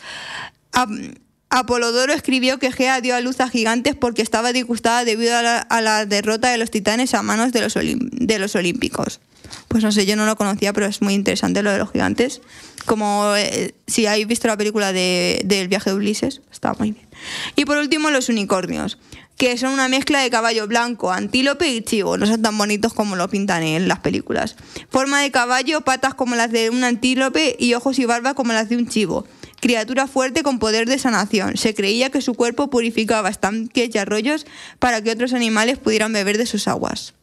Apolodoro 1.56 2.14
escribió 2.14 2.58
que 2.58 2.72
Gea 2.72 3.00
dio 3.00 3.16
a 3.16 3.22
luz 3.22 3.40
a 3.40 3.48
gigantes 3.48 3.96
porque 3.96 4.24
estaba 4.24 4.54
disgustada 4.54 5.06
debido 5.06 5.38
a 5.38 5.82
la, 5.82 6.06
derrota 6.08 6.50
de 6.50 6.58
los 6.58 6.72
titanes 6.72 7.14
a 7.14 7.22
manos 7.22 7.52
de 7.52 7.62
los, 7.62 7.76
de 7.76 8.40
los 8.40 8.56
olímpicos. 8.56 9.20
Pues 9.68 9.84
no 9.84 9.92
sé, 9.92 10.08
yo 10.08 10.16
no 10.16 10.26
lo 10.26 10.36
conocía, 10.36 10.74
pero 10.74 10.88
es 10.88 11.04
muy 11.04 11.14
interesante 11.14 11.62
lo 11.62 11.72
de 11.72 11.78
los 11.78 11.92
gigantes. 11.92 12.42
Como 12.86 13.34
eh, 13.38 13.76
si 13.86 14.08
habéis 14.08 14.26
visto 14.26 14.48
la 14.48 14.58
película 14.58 14.94
de- 14.94 15.42
del 15.46 15.68
viaje 15.68 15.92
de 15.92 15.96
Ulises, 15.96 16.42
está 16.52 16.74
muy 16.74 16.94
bien. 16.94 17.08
Y 17.56 17.66
por 17.66 17.78
último, 17.78 18.10
los 18.10 18.30
unicornios, 18.30 18.98
que 19.38 19.56
son 19.60 19.74
una 19.74 19.88
mezcla 19.90 20.22
de 20.24 20.32
caballo 20.32 20.66
blanco, 20.68 21.12
antílope 21.12 21.68
y 21.68 21.82
chivo. 21.84 22.18
No 22.18 22.26
son 22.26 22.42
tan 22.42 22.58
bonitos 22.58 22.94
como 22.96 23.16
lo 23.16 23.30
pintan 23.30 23.62
en 23.62 23.88
las 23.88 24.00
películas. 24.00 24.56
Forma 24.90 25.22
de 25.22 25.30
caballo, 25.30 25.82
patas 25.82 26.16
como 26.16 26.36
las 26.36 26.52
de 26.52 26.72
un 26.72 26.84
antílope 26.84 27.56
y 27.60 27.76
ojos 27.76 28.00
y 28.00 28.06
barba 28.06 28.34
como 28.34 28.54
las 28.54 28.70
de 28.70 28.78
un 28.78 28.88
chivo. 28.88 29.28
Criatura 29.64 30.08
fuerte 30.08 30.44
con 30.44 30.60
poder 30.60 30.90
de 30.90 31.00
sanación. 31.00 31.56
Se 31.56 31.74
creía 31.74 32.10
que 32.10 32.20
su 32.20 32.34
cuerpo 32.34 32.70
purificaba 32.70 33.30
estanques 33.30 33.96
y 33.96 33.98
arroyos 33.98 34.46
para 34.78 35.02
que 35.02 35.10
otros 35.10 35.32
animales 35.32 35.78
pudieran 35.78 36.12
beber 36.12 36.38
de 36.38 36.46
sus 36.46 36.68
aguas. 36.68 37.14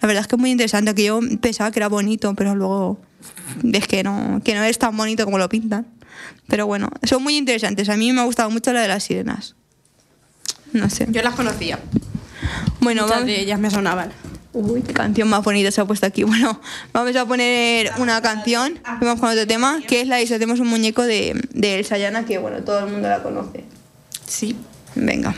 La 0.00 0.08
verdad 0.08 0.22
es 0.22 0.26
que 0.26 0.34
es 0.34 0.40
muy 0.40 0.50
interesante, 0.50 0.92
que 0.96 1.04
yo 1.04 1.20
pensaba 1.40 1.70
que 1.70 1.78
era 1.78 1.88
bonito, 1.88 2.34
pero 2.34 2.56
luego 2.56 2.98
ves 3.62 3.86
que 3.86 4.02
no, 4.02 4.40
que 4.44 4.56
no 4.56 4.64
es 4.64 4.76
tan 4.76 4.96
bonito 4.96 5.24
como 5.24 5.38
lo 5.38 5.48
pintan. 5.48 5.86
Pero 6.48 6.66
bueno, 6.66 6.90
son 7.04 7.22
muy 7.22 7.36
interesantes. 7.36 7.88
A 7.88 7.96
mí 7.96 8.12
me 8.12 8.22
ha 8.22 8.24
gustado 8.24 8.50
mucho 8.50 8.72
la 8.72 8.82
de 8.82 8.88
las 8.88 9.04
sirenas. 9.04 9.54
No 10.72 10.90
sé. 10.90 11.06
Yo 11.10 11.22
las 11.22 11.36
conocía. 11.36 11.78
Bueno, 12.80 13.02
Muchas 13.02 13.18
vamos... 13.18 13.26
de 13.28 13.40
ellas 13.40 13.60
me 13.60 13.70
sonaban. 13.70 14.10
Uy, 14.54 14.82
qué 14.82 14.92
canción 14.92 15.28
más 15.28 15.42
bonita 15.42 15.70
se 15.70 15.80
ha 15.80 15.84
puesto 15.84 16.06
aquí. 16.06 16.24
Bueno, 16.34 16.60
vamos 16.92 17.14
a 17.16 17.26
poner 17.26 17.90
una 17.98 18.22
canción, 18.22 18.78
vamos 19.00 19.20
con 19.20 19.30
otro 19.30 19.46
tema, 19.46 19.80
que 19.86 20.00
es 20.00 20.06
la 20.06 20.16
de 20.16 20.26
Si 20.26 20.34
hacemos 20.34 20.60
un 20.60 20.68
muñeco 20.68 21.02
de, 21.02 21.40
de 21.50 21.78
Elsa 21.78 21.98
Llana, 21.98 22.24
que 22.24 22.38
bueno, 22.38 22.62
todo 22.64 22.78
el 22.78 22.86
mundo 22.86 23.08
la 23.08 23.22
conoce. 23.22 23.64
Sí. 24.26 24.56
Venga. 24.94 25.34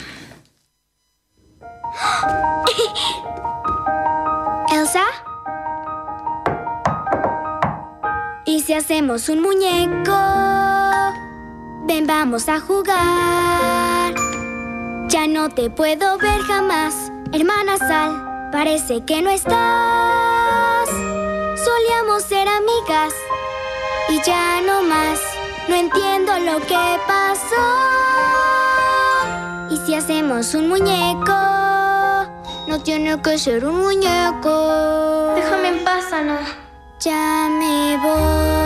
Elsa. 4.72 5.02
¿Y 8.44 8.60
si 8.60 8.74
hacemos 8.74 9.28
un 9.28 9.40
muñeco? 9.40 10.16
Ven, 11.86 12.06
vamos 12.06 12.48
a 12.48 12.60
jugar. 12.60 14.14
Ya 15.08 15.26
no 15.26 15.48
te 15.48 15.70
puedo 15.70 16.18
ver 16.18 16.40
jamás, 16.42 17.10
hermana 17.32 17.78
Sal. 17.78 18.25
Parece 18.56 19.04
que 19.04 19.20
no 19.20 19.28
estás. 19.28 20.88
Solíamos 20.88 22.22
ser 22.22 22.48
amigas 22.48 23.12
y 24.08 24.18
ya 24.26 24.62
no 24.62 24.82
más. 24.82 25.20
No 25.68 25.74
entiendo 25.74 26.38
lo 26.38 26.58
que 26.60 26.98
pasó. 27.06 27.66
¿Y 29.70 29.76
si 29.84 29.94
hacemos 29.94 30.54
un 30.54 30.70
muñeco? 30.70 31.34
No 32.66 32.80
tiene 32.82 33.20
que 33.20 33.38
ser 33.38 33.66
un 33.66 33.76
muñeco. 33.76 35.34
Déjame 35.34 35.68
en 35.68 35.84
paz, 35.84 36.10
Ana. 36.14 36.40
Ya 37.00 37.50
me 37.50 37.98
voy. 37.98 38.56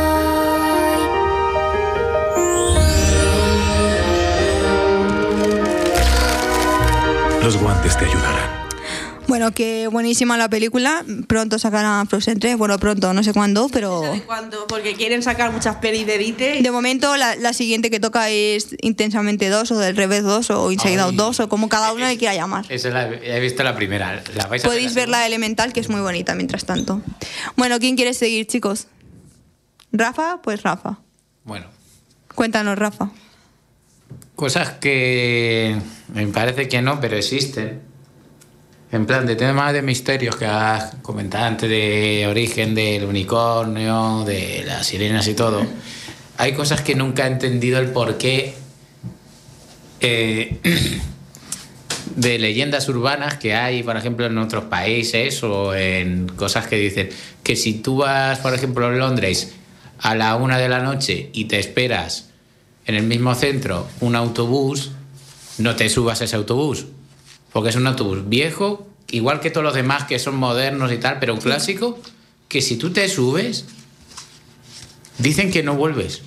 Los 7.43 7.57
guantes 7.57 7.97
te 7.99 8.05
ayudarán. 8.05 8.40
Bueno, 9.31 9.53
que 9.53 9.87
buenísima 9.87 10.37
la 10.37 10.51
película. 10.51 11.05
Pronto 11.29 11.61
sacarán 11.61 12.09
Frozen 12.09 12.41
3. 12.41 12.59
Bueno, 12.59 12.77
pronto, 12.81 13.15
no 13.15 13.23
sé 13.23 13.33
cuándo, 13.33 13.69
pero... 13.69 14.01
¿De 14.01 14.23
cuándo? 14.23 14.67
Porque 14.67 14.95
quieren 14.95 15.23
sacar 15.23 15.53
muchas 15.53 15.77
pelis 15.77 16.05
de 16.05 16.19
Dite. 16.19 16.61
De 16.61 16.71
momento, 16.73 17.17
la, 17.17 17.37
la 17.37 17.53
siguiente 17.53 17.91
que 17.91 18.01
toca 18.01 18.29
es 18.29 18.75
Intensamente 18.81 19.49
2 19.49 19.71
o 19.71 19.79
Del 19.79 19.97
Revés 19.97 20.25
2 20.25 20.51
o 20.51 20.73
Inside 20.73 20.95
Ay. 20.95 20.99
Out 20.99 21.15
2 21.15 21.41
o 21.41 21.49
como 21.49 21.69
cada 21.69 21.93
uno 21.93 22.09
le 22.09 22.19
quiera 22.19 22.35
llamar. 22.35 22.67
Esa 22.69 22.91
la, 22.91 23.09
he 23.09 23.39
visto 23.39 23.63
la 23.63 23.77
primera. 23.77 24.21
¿La 24.35 24.47
vais 24.49 24.65
a 24.65 24.69
Podéis 24.69 24.95
ver 24.95 25.09
la 25.09 25.19
segunda? 25.19 25.19
de 25.21 25.27
Elemental, 25.29 25.73
que 25.73 25.79
es 25.79 25.89
muy 25.89 26.01
bonita 26.01 26.35
mientras 26.35 26.65
tanto. 26.65 27.01
Bueno, 27.57 27.79
¿quién 27.79 27.95
quiere 27.95 28.15
seguir, 28.15 28.49
chicos? 28.49 28.89
¿Rafa? 29.93 30.41
Pues 30.43 30.65
Rafa. 30.65 30.99
Bueno, 31.45 31.67
Cuéntanos, 32.35 32.77
Rafa. 32.77 33.11
cosas 34.35 34.71
que 34.81 35.77
me 36.13 36.27
parece 36.27 36.69
que 36.69 36.83
no, 36.83 37.01
pero 37.01 37.17
existen. 37.17 37.89
En 38.93 39.07
plan, 39.07 39.25
de 39.25 39.37
temas 39.37 39.73
de 39.73 39.83
misterios 39.83 40.35
que 40.35 40.47
has 40.47 40.97
comentado 40.97 41.45
antes, 41.45 41.71
de 41.71 42.27
origen 42.29 42.75
del 42.75 43.05
unicornio, 43.05 44.25
de 44.25 44.65
las 44.67 44.87
sirenas 44.87 45.29
y 45.29 45.35
todo. 45.35 45.65
Hay 46.39 46.55
cosas 46.55 46.81
que 46.81 46.97
nunca 46.97 47.25
he 47.25 47.31
entendido 47.31 47.79
el 47.79 47.91
porqué 47.91 48.55
eh, 50.01 50.59
de 52.17 52.39
leyendas 52.41 52.89
urbanas 52.89 53.37
que 53.37 53.55
hay, 53.55 53.85
por 53.85 53.97
ejemplo, 53.97 54.27
en 54.27 54.37
otros 54.39 54.65
países 54.65 55.41
o 55.45 55.73
en 55.73 56.27
cosas 56.29 56.67
que 56.67 56.77
dicen 56.77 57.11
que 57.45 57.55
si 57.55 57.75
tú 57.75 57.99
vas, 57.99 58.41
por 58.41 58.55
ejemplo, 58.55 58.87
a 58.87 58.91
Londres 58.91 59.55
a 60.01 60.15
la 60.15 60.35
una 60.37 60.59
de 60.59 60.69
la 60.69 60.81
noche 60.81 61.31
y 61.33 61.45
te 61.45 61.59
esperas 61.61 62.31
en 62.87 62.95
el 62.97 63.05
mismo 63.05 63.35
centro 63.35 63.87
un 64.01 64.17
autobús, 64.17 64.91
no 65.59 65.77
te 65.77 65.89
subas 65.89 66.23
a 66.23 66.25
ese 66.25 66.37
autobús, 66.37 66.87
porque 67.53 67.71
es 67.71 67.77
un 67.77 67.87
autobús 67.87 68.29
viejo, 68.29 68.87
igual 69.11 69.41
que 69.41 69.51
todos 69.51 69.65
los 69.65 69.75
demás 69.75 70.05
que 70.05 70.19
son 70.19 70.37
modernos 70.37 70.93
y 70.93 70.99
tal, 70.99 71.19
pero 71.19 71.35
un 71.35 71.41
clásico, 71.41 71.99
que 72.49 72.63
si 72.63 72.77
tú 72.77 72.91
te 72.91 73.09
subes, 73.09 73.65
dicen 75.19 75.51
que 75.51 75.63
no 75.63 75.75
vuelves, 75.75 76.23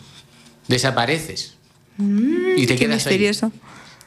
desapareces 0.67 1.55
y 1.97 2.65
te 2.65 2.75
Qué 2.75 2.85
quedas 2.85 3.05
ahí. 3.07 3.13
misterioso. 3.13 3.51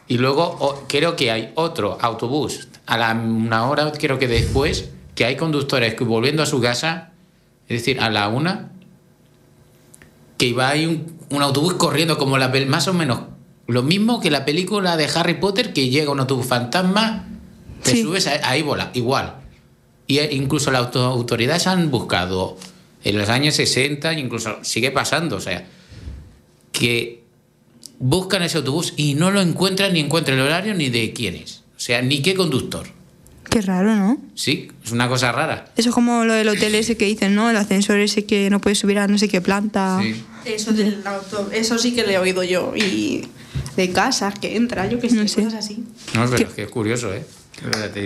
Y 0.09 0.19
luego 0.19 0.45
o- 0.61 0.85
creo 0.89 1.17
que 1.17 1.31
hay 1.31 1.53
otro 1.57 1.99
autobús 2.01 2.69
a 2.87 2.97
la 2.97 3.13
una 3.13 3.69
hora, 3.69 3.91
creo 3.93 4.19
que 4.19 4.29
después, 4.29 4.91
que 5.15 5.25
hay 5.25 5.37
conductores 5.37 5.95
que 5.95 6.05
volviendo 6.05 6.43
a 6.43 6.47
su 6.47 6.61
casa, 6.61 7.13
es 7.69 7.81
decir, 7.81 8.01
a 8.01 8.11
la 8.11 8.29
una, 8.29 8.71
que 10.39 10.47
iba 10.47 10.69
ahí 10.69 10.87
un, 10.87 11.19
un 11.31 11.43
autobús 11.43 11.75
corriendo 11.75 12.19
como 12.19 12.39
la 12.39 12.49
más 12.69 12.87
o 12.89 12.93
menos 12.93 13.21
lo 13.67 13.83
mismo 13.83 14.21
que 14.21 14.31
la 14.31 14.45
película 14.45 14.97
de 14.97 15.07
Harry 15.15 15.35
Potter, 15.35 15.73
que 15.73 15.89
llega 15.89 16.11
un 16.13 16.21
autobús 16.21 16.47
fantasma, 16.47 17.29
te 17.83 17.93
Sí. 17.93 18.03
subes 18.03 18.27
a- 18.27 18.49
ahí 18.49 18.63
vola, 18.63 18.91
igual. 18.95 19.35
Y 20.07 20.19
eh, 20.19 20.29
incluso 20.33 20.71
las 20.71 20.83
auto- 20.87 21.05
autoridades 21.05 21.67
han 21.67 21.91
buscado 21.91 22.57
en 23.05 23.19
los 23.19 23.29
años 23.29 23.55
60, 23.55 24.13
incluso 24.15 24.59
sigue 24.63 24.91
pasando, 24.91 25.37
o 25.37 25.41
sea, 25.41 25.67
que 26.73 27.23
buscan 27.99 28.43
ese 28.43 28.59
autobús 28.59 28.93
y 28.97 29.15
no 29.15 29.31
lo 29.31 29.41
encuentran 29.41 29.93
ni 29.95 30.01
encuentran 30.01 30.39
el 30.39 30.45
horario 30.47 30.75
ni 30.75 30.89
de 30.91 31.13
quién 31.13 31.35
es. 31.35 31.63
O 31.77 31.81
sea, 31.81 32.03
ni 32.03 32.23
qué 32.23 32.35
conductor. 32.35 32.87
Qué 33.51 33.61
raro, 33.63 33.95
¿no? 33.95 34.19
Sí, 34.35 34.71
es 34.85 34.93
una 34.93 35.09
cosa 35.09 35.33
rara. 35.33 35.67
Eso 35.77 35.91
es 35.91 35.95
como 35.95 36.25
lo 36.25 36.35
del 36.35 36.49
hotel 36.49 36.75
ese 36.75 36.97
que 36.97 37.05
dicen, 37.07 37.35
¿no? 37.35 37.49
El 37.51 37.57
ascensor 37.57 37.99
ese 38.01 38.25
que 38.25 38.51
no 38.51 38.61
puedes 38.61 38.79
subir 38.79 38.99
a 38.99 39.07
no 39.09 39.19
sé 39.19 39.29
qué 39.29 39.41
planta. 39.41 39.99
Sí. 40.03 40.23
Eso, 40.45 40.73
del 40.73 41.01
auto- 41.07 41.51
eso 41.53 41.79
sí 41.79 41.95
que 41.95 42.05
le 42.07 42.15
he 42.15 42.19
oído 42.19 42.43
yo. 42.43 42.73
Y 42.77 43.27
de 43.77 43.91
casas 43.93 44.39
que 44.39 44.57
entra, 44.57 44.89
yo 44.89 44.99
que 45.01 45.09
sé, 45.11 45.17
No 45.17 45.29
sé. 45.29 45.45
cosas 45.45 45.65
así. 45.65 45.85
No, 46.15 46.25
pero 46.27 46.37
¿Qué? 46.37 46.43
es 46.45 46.49
que 46.51 46.63
es 46.65 46.71
curioso, 46.71 47.13
¿eh? 47.15 47.25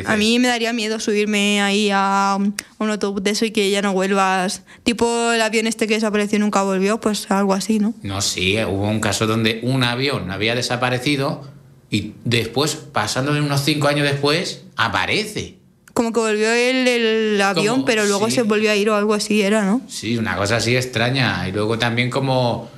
A 0.06 0.16
mí 0.16 0.38
me 0.38 0.47
daría 0.47 0.73
miedo 0.73 1.00
subirme 1.00 1.61
ahí 1.61 1.90
a 1.92 2.37
un 2.38 2.54
a 2.78 2.85
un 2.85 2.90
autobús 2.90 3.20
de 3.25 3.30
eso 3.30 3.44
y 3.44 3.50
que 3.50 3.68
ya 3.68 3.82
no 3.82 3.92
vuelvas. 3.92 4.62
Tipo 4.85 5.32
el 5.32 5.42
avión 5.42 5.66
este 5.66 5.88
que 5.88 5.94
desapareció 5.94 6.37
y 6.37 6.38
nunca 6.38 6.62
volvió, 6.62 7.00
pues 7.00 7.28
algo 7.32 7.52
así, 7.52 7.80
¿no? 7.80 7.92
No, 8.02 8.20
sí, 8.20 8.56
hubo 8.62 8.88
un 8.88 9.00
caso 9.00 9.26
donde 9.26 9.59
un 9.64 9.82
avión 9.82 10.30
había 10.30 10.54
desaparecido 10.54 11.49
y 11.90 12.12
después, 12.25 12.76
pasándole 12.76 13.40
unos 13.40 13.62
cinco 13.64 13.88
años 13.88 14.09
después, 14.11 14.62
aparece. 14.76 15.56
Como 15.92 16.12
que 16.12 16.20
volvió 16.20 16.52
el, 16.52 16.87
el 16.87 17.40
avión, 17.42 17.75
Como- 17.76 17.85
pero 17.85 18.04
luego 18.06 18.26
sí. 18.26 18.37
se 18.37 18.42
volvió 18.42 18.70
a 18.70 18.76
ir 18.76 18.88
o 18.90 18.94
algo 18.97 19.12
así, 19.12 19.42
era, 19.42 19.64
¿no? 19.64 19.80
Sí, 19.88 20.16
una 20.16 20.37
cosa 20.37 20.56
así 20.56 20.76
extraña. 20.76 21.47
Y 21.49 21.52
luego 21.52 21.78
también 21.78 22.09
como 22.11 22.70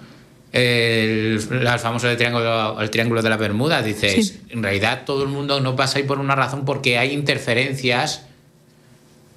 el, 0.51 1.41
el 1.51 1.79
famoso 1.79 2.15
triángulo, 2.17 2.81
el 2.81 2.91
triángulo 2.91 3.23
de 3.23 3.29
la 3.31 3.37
Bermuda, 3.37 3.83
dices, 3.83 4.27
Sí. 4.29 4.41
en 4.51 4.63
realidad 4.63 5.03
todo 5.05 5.23
el 5.23 5.29
mundo 5.29 5.61
no 5.61 5.77
pasa 5.77 5.99
ahí 5.99 6.05
por 6.05 6.19
una 6.19 6.35
razón 6.35 6.65
porque 6.65 6.99
hay 6.99 7.13
interferencias 7.13 8.23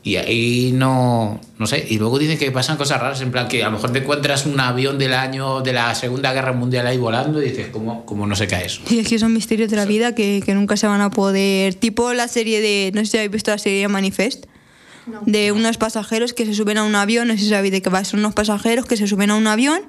Y 0.05 0.17
ahí 0.17 0.71
no, 0.71 1.41
no 1.57 1.65
sé, 1.65 1.83
y 1.89 1.97
luego 1.97 2.19
dicen 2.19 2.37
que 2.37 2.51
pasan 2.51 2.77
cosas 2.77 3.01
raras, 3.01 3.21
en 3.21 3.31
plan 3.31 3.47
que 3.47 3.63
a 3.63 3.65
lo 3.65 3.71
mejor 3.71 3.91
te 3.91 3.97
encuentras 3.97 4.45
un 4.45 4.59
avión 4.59 4.99
del 4.99 5.15
año 5.15 5.61
de 5.61 5.73
la 5.73 5.95
Segunda 5.95 6.31
Guerra 6.31 6.53
Mundial 6.53 6.85
ahí 6.85 6.99
volando 6.99 7.41
y 7.41 7.49
dices, 7.49 7.69
¿cómo, 7.71 8.05
cómo 8.05 8.27
no 8.27 8.35
se 8.35 8.45
cae 8.45 8.67
eso? 8.67 8.83
Sí, 8.85 8.99
es 8.99 9.07
que 9.07 9.17
son 9.17 9.33
misterios 9.33 9.71
de 9.71 9.77
la 9.77 9.85
vida 9.85 10.13
que, 10.13 10.43
que 10.45 10.53
nunca 10.53 10.77
se 10.77 10.85
van 10.85 11.01
a 11.01 11.09
poder. 11.09 11.73
Tipo 11.73 12.13
la 12.13 12.27
serie 12.27 12.61
de. 12.61 12.91
No 12.93 13.01
sé 13.01 13.07
si 13.07 13.17
habéis 13.17 13.31
visto 13.31 13.49
la 13.49 13.57
serie 13.57 13.81
de 13.81 13.87
Manifest. 13.87 14.45
De 15.25 15.51
unos 15.51 15.77
pasajeros 15.77 16.33
que 16.33 16.45
se 16.45 16.53
suben 16.53 16.77
a 16.77 16.83
un 16.83 16.93
avión. 16.93 17.27
No 17.27 17.33
sé 17.33 17.39
si 17.39 17.49
sabéis 17.49 17.71
de 17.71 17.81
qué 17.81 17.89
va. 17.89 18.05
Son 18.05 18.19
unos 18.19 18.35
pasajeros 18.35 18.85
que 18.85 18.97
se 18.97 19.07
suben 19.07 19.31
a 19.31 19.35
un 19.35 19.47
avión. 19.47 19.81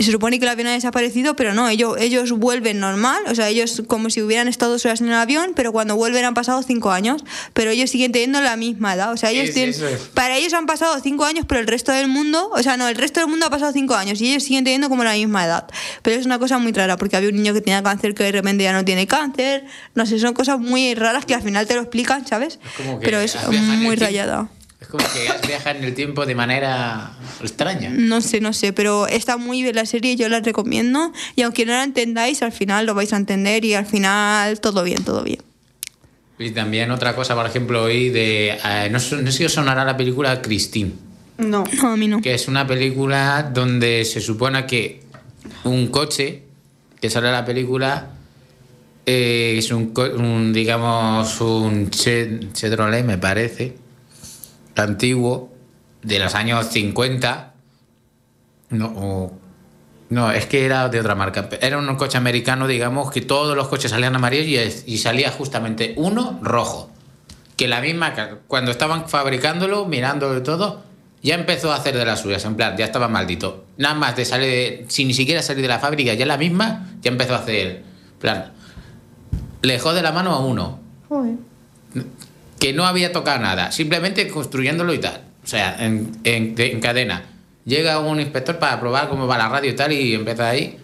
Y 0.00 0.02
se 0.02 0.12
supone 0.12 0.38
que 0.38 0.46
el 0.46 0.48
avión 0.48 0.66
ha 0.68 0.72
desaparecido, 0.72 1.36
pero 1.36 1.52
no, 1.52 1.68
ellos, 1.68 1.94
ellos 1.98 2.32
vuelven 2.32 2.80
normal, 2.80 3.22
o 3.28 3.34
sea, 3.34 3.50
ellos 3.50 3.82
como 3.86 4.08
si 4.08 4.22
hubieran 4.22 4.48
estado 4.48 4.72
dos 4.72 4.86
horas 4.86 5.02
en 5.02 5.08
el 5.08 5.12
avión, 5.12 5.52
pero 5.54 5.72
cuando 5.72 5.94
vuelven 5.94 6.24
han 6.24 6.32
pasado 6.32 6.62
cinco 6.62 6.90
años, 6.90 7.22
pero 7.52 7.70
ellos 7.70 7.90
siguen 7.90 8.10
teniendo 8.10 8.40
la 8.40 8.56
misma 8.56 8.94
edad, 8.94 9.12
o 9.12 9.18
sea, 9.18 9.30
ellos 9.30 9.48
Sí, 9.48 9.52
tienen, 9.52 9.74
para 10.14 10.38
ellos 10.38 10.54
han 10.54 10.64
pasado 10.64 10.98
cinco 11.00 11.26
años, 11.26 11.44
pero 11.46 11.60
el 11.60 11.66
resto 11.66 11.92
del 11.92 12.08
mundo, 12.08 12.50
o 12.50 12.62
sea, 12.62 12.78
no, 12.78 12.88
el 12.88 12.96
resto 12.96 13.20
del 13.20 13.28
mundo 13.28 13.44
ha 13.44 13.50
pasado 13.50 13.72
cinco 13.72 13.94
años 13.94 14.22
y 14.22 14.30
ellos 14.30 14.42
siguen 14.42 14.64
teniendo 14.64 14.88
como 14.88 15.04
la 15.04 15.12
misma 15.12 15.44
edad. 15.44 15.68
Pero 16.00 16.18
es 16.18 16.24
una 16.24 16.38
cosa 16.38 16.56
muy 16.56 16.72
rara, 16.72 16.96
porque 16.96 17.18
había 17.18 17.28
un 17.28 17.36
niño 17.36 17.52
que 17.52 17.60
tenía 17.60 17.82
cáncer 17.82 18.14
que 18.14 18.24
de 18.24 18.32
repente 18.32 18.64
ya 18.64 18.72
no 18.72 18.86
tiene 18.86 19.06
cáncer, 19.06 19.66
no 19.94 20.06
sé, 20.06 20.18
son 20.18 20.32
cosas 20.32 20.58
muy 20.58 20.94
raras 20.94 21.26
que 21.26 21.34
al 21.34 21.42
final 21.42 21.66
te 21.66 21.74
lo 21.74 21.82
explican, 21.82 22.26
¿sabes? 22.26 22.58
como 22.78 22.98
que 23.00 23.04
Pero 23.04 23.20
es 23.20 23.36
muy 23.82 23.96
rayada. 23.96 24.48
Es 24.80 24.88
como 24.88 25.04
que 25.04 25.46
viajas 25.46 25.76
en 25.76 25.84
el 25.84 25.94
tiempo 25.94 26.24
de 26.24 26.34
manera 26.34 27.12
extraña. 27.42 27.90
No 27.90 28.20
sé, 28.22 28.40
no 28.40 28.52
sé, 28.52 28.72
pero 28.72 29.06
está 29.06 29.36
muy 29.36 29.62
bien 29.62 29.76
la 29.76 29.84
serie, 29.86 30.16
yo 30.16 30.28
la 30.28 30.40
recomiendo. 30.40 31.12
Y 31.36 31.42
aunque 31.42 31.66
no 31.66 31.72
la 31.72 31.84
entendáis, 31.84 32.42
al 32.42 32.52
final 32.52 32.86
lo 32.86 32.94
vais 32.94 33.12
a 33.12 33.16
entender 33.18 33.64
y 33.64 33.74
al 33.74 33.84
final 33.86 34.58
todo 34.60 34.82
bien, 34.82 35.04
todo 35.04 35.22
bien. 35.22 35.40
Y 36.38 36.50
también 36.52 36.90
otra 36.90 37.14
cosa, 37.14 37.34
por 37.34 37.44
ejemplo, 37.44 37.82
hoy 37.82 38.08
de... 38.08 38.50
eh, 38.64 38.88
no, 38.90 38.98
sé- 38.98 39.16
no 39.16 39.30
sé 39.30 39.36
si 39.38 39.44
os 39.44 39.52
sonará 39.52 39.84
la 39.84 39.96
película 39.98 40.40
Christine. 40.40 40.92
No. 41.36 41.64
No, 41.82 41.92
a 41.92 41.96
mí 41.96 42.08
no. 42.08 42.22
que 42.22 42.32
es 42.34 42.48
una 42.48 42.66
película 42.66 43.50
donde 43.52 44.04
se 44.06 44.20
supone 44.22 44.64
que 44.66 45.02
un 45.64 45.88
coche 45.88 46.42
que 47.00 47.10
sale 47.10 47.26
en 47.28 47.32
la 47.34 47.44
película 47.44 48.08
eh, 49.06 49.56
es 49.58 49.70
un, 49.70 49.92
co- 49.92 50.10
un, 50.16 50.52
digamos 50.52 51.40
un 51.40 51.90
Che- 51.90 52.40
Chevrolet 52.54 53.04
me 53.04 53.18
parece 53.18 53.74
antiguo 54.76 55.50
de 56.02 56.18
los 56.18 56.34
años 56.34 56.66
50 56.68 57.52
no 58.70 59.32
no 60.08 60.32
es 60.32 60.46
que 60.46 60.64
era 60.66 60.88
de 60.88 60.98
otra 60.98 61.14
marca. 61.14 61.48
Era 61.60 61.78
un 61.78 61.94
coche 61.96 62.18
americano 62.18 62.66
digamos 62.66 63.10
que 63.12 63.20
todos 63.20 63.56
los 63.56 63.68
coches 63.68 63.90
salían 63.92 64.16
amarillos 64.16 64.84
y, 64.86 64.94
y 64.94 64.98
salía 64.98 65.30
justamente 65.30 65.94
uno 65.96 66.38
rojo. 66.42 66.90
Que 67.56 67.68
la 67.68 67.80
misma, 67.80 68.14
cuando 68.48 68.70
estaban 68.72 69.08
fabricándolo, 69.08 69.84
mirándolo 69.86 70.38
y 70.38 70.42
todo, 70.42 70.82
ya 71.22 71.34
empezó 71.34 71.70
a 71.70 71.76
hacer 71.76 71.94
de 71.96 72.04
las 72.06 72.20
suyas, 72.20 72.44
en 72.46 72.56
plan, 72.56 72.76
ya 72.76 72.86
estaba 72.86 73.06
maldito. 73.06 73.66
Nada 73.76 73.94
más 73.94 74.16
de 74.16 74.24
salir, 74.24 74.48
de- 74.48 74.84
sin 74.88 75.06
ni 75.08 75.14
siquiera 75.14 75.42
salir 75.42 75.62
de 75.62 75.68
la 75.68 75.78
fábrica, 75.78 76.14
ya 76.14 76.24
la 76.26 76.38
misma, 76.38 76.88
ya 77.02 77.10
empezó 77.10 77.34
a 77.34 77.38
hacer, 77.40 77.84
plan, 78.18 78.50
le 79.62 79.74
dejó 79.74 79.92
de 79.92 80.00
la 80.02 80.10
mano 80.10 80.32
a 80.32 80.40
uno, 80.40 80.80
que 82.60 82.72
no 82.72 82.84
había 82.86 83.10
tocado 83.12 83.40
nada, 83.40 83.72
simplemente 83.72 84.28
construyéndolo 84.28 84.94
y 84.94 84.98
tal. 84.98 85.22
O 85.42 85.46
sea, 85.48 85.76
en, 85.84 86.12
en- 86.24 86.54
de- 86.54 86.70
en 86.72 86.80
cadena. 86.80 87.24
Llega 87.64 87.98
un 87.98 88.20
inspector 88.20 88.58
para 88.58 88.78
probar 88.78 89.08
cómo 89.08 89.26
va 89.26 89.36
la 89.38 89.48
radio 89.48 89.70
y 89.70 89.74
tal, 89.74 89.92
y 89.92 90.14
empieza 90.14 90.48
ahí. 90.50 90.78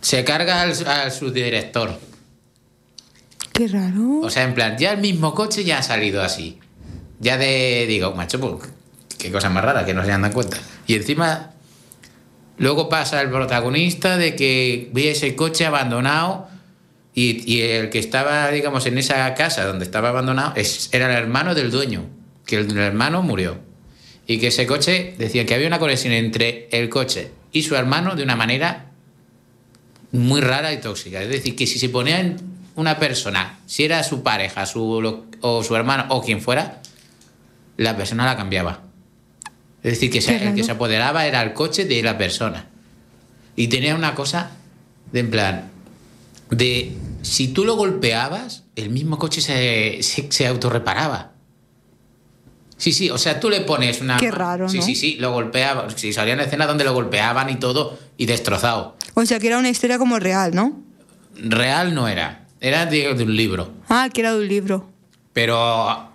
Se 0.00 0.24
carga 0.24 0.62
al, 0.62 0.72
al 0.86 1.12
subdirector. 1.12 1.98
Qué 3.52 3.68
raro. 3.68 4.20
O 4.22 4.30
sea, 4.30 4.42
en 4.44 4.54
plan, 4.54 4.76
ya 4.78 4.92
el 4.92 5.00
mismo 5.00 5.34
coche 5.34 5.64
ya 5.64 5.78
ha 5.78 5.82
salido 5.82 6.22
así. 6.22 6.58
Ya 7.20 7.36
de, 7.38 7.86
digo, 7.88 8.12
macho, 8.14 8.40
pues, 8.40 8.70
qué 9.18 9.30
cosa 9.30 9.48
más 9.48 9.64
rara 9.64 9.84
que 9.84 9.94
no 9.94 10.02
se 10.02 10.08
dan 10.10 10.30
cuenta. 10.32 10.58
Y 10.86 10.94
encima, 10.94 11.52
luego 12.58 12.88
pasa 12.88 13.20
el 13.22 13.30
protagonista 13.30 14.16
de 14.16 14.34
que 14.34 14.90
ve 14.92 15.10
ese 15.12 15.36
coche 15.36 15.64
abandonado 15.66 16.48
y, 17.14 17.50
y 17.52 17.62
el 17.62 17.90
que 17.90 17.98
estaba, 17.98 18.50
digamos, 18.50 18.86
en 18.86 18.98
esa 18.98 19.32
casa 19.34 19.64
donde 19.64 19.84
estaba 19.84 20.08
abandonado 20.08 20.52
es, 20.56 20.88
era 20.92 21.06
el 21.06 21.12
hermano 21.22 21.54
del 21.54 21.70
dueño, 21.70 22.06
que 22.44 22.56
el, 22.56 22.76
hermano 22.76 23.22
murió. 23.22 23.58
Y 24.26 24.38
que 24.38 24.48
ese 24.48 24.66
coche, 24.66 25.14
decía 25.18 25.44
que 25.46 25.54
había 25.54 25.66
una 25.66 25.78
conexión 25.78 26.12
entre 26.12 26.68
el 26.72 26.88
coche 26.88 27.30
y 27.52 27.62
su 27.62 27.76
hermano 27.76 28.16
de 28.16 28.22
una 28.22 28.36
manera 28.36 28.86
muy 30.12 30.40
rara 30.40 30.72
y 30.72 30.78
tóxica. 30.80 31.22
Es 31.22 31.28
decir, 31.28 31.54
que 31.56 31.66
si 31.66 31.78
se 31.78 31.88
ponía 31.88 32.20
en 32.20 32.36
una 32.74 32.98
persona, 32.98 33.58
si 33.66 33.84
era 33.84 34.02
su 34.02 34.22
pareja 34.22 34.66
su, 34.66 35.00
lo- 35.00 35.26
o 35.40 35.62
su 35.62 35.76
hermano 35.76 36.06
o 36.08 36.22
quien 36.22 36.40
fuera, 36.40 36.80
la 37.76 37.96
persona 37.96 38.24
la 38.24 38.36
cambiaba. 38.36 38.82
Es 39.82 39.92
decir, 39.92 40.10
que 40.10 40.20
se- 40.20 40.42
el 40.48 40.54
que 40.54 40.64
se 40.64 40.72
apoderaba 40.72 41.26
era 41.26 41.42
el 41.42 41.52
coche 41.52 41.84
de 41.84 42.02
la 42.02 42.16
persona. 42.16 42.66
Y 43.56 43.68
tenía 43.68 43.94
una 43.94 44.14
cosa 44.14 44.50
de 45.12 45.20
en 45.20 45.30
plan, 45.30 45.70
de 46.50 46.92
si 47.24 47.48
tú 47.48 47.64
lo 47.64 47.74
golpeabas, 47.76 48.64
el 48.76 48.90
mismo 48.90 49.18
coche 49.18 49.40
se, 49.40 49.98
se, 50.02 50.30
se 50.30 50.46
autorreparaba. 50.46 51.32
Sí, 52.76 52.92
sí, 52.92 53.08
o 53.08 53.18
sea, 53.18 53.38
tú 53.40 53.50
le 53.50 53.60
pones 53.60 54.00
una... 54.00 54.16
Qué 54.18 54.30
raro, 54.30 54.68
Sí, 54.68 54.78
¿no? 54.78 54.82
sí, 54.84 54.94
sí, 54.94 55.16
lo 55.16 55.32
golpeaba. 55.32 55.86
Sí, 55.94 56.12
salían 56.12 56.40
escenas 56.40 56.66
donde 56.68 56.84
lo 56.84 56.92
golpeaban 56.92 57.48
y 57.50 57.56
todo, 57.56 57.98
y 58.16 58.26
destrozado. 58.26 58.96
O 59.14 59.24
sea, 59.24 59.38
que 59.38 59.46
era 59.46 59.58
una 59.58 59.70
historia 59.70 59.96
como 59.98 60.18
real, 60.18 60.54
¿no? 60.54 60.82
Real 61.36 61.94
no 61.94 62.08
era, 62.08 62.46
era 62.60 62.84
de, 62.86 63.14
de 63.14 63.24
un 63.24 63.36
libro. 63.36 63.72
Ah, 63.88 64.08
que 64.12 64.20
era 64.20 64.32
de 64.34 64.38
un 64.40 64.48
libro. 64.48 64.90
Pero. 65.32 66.10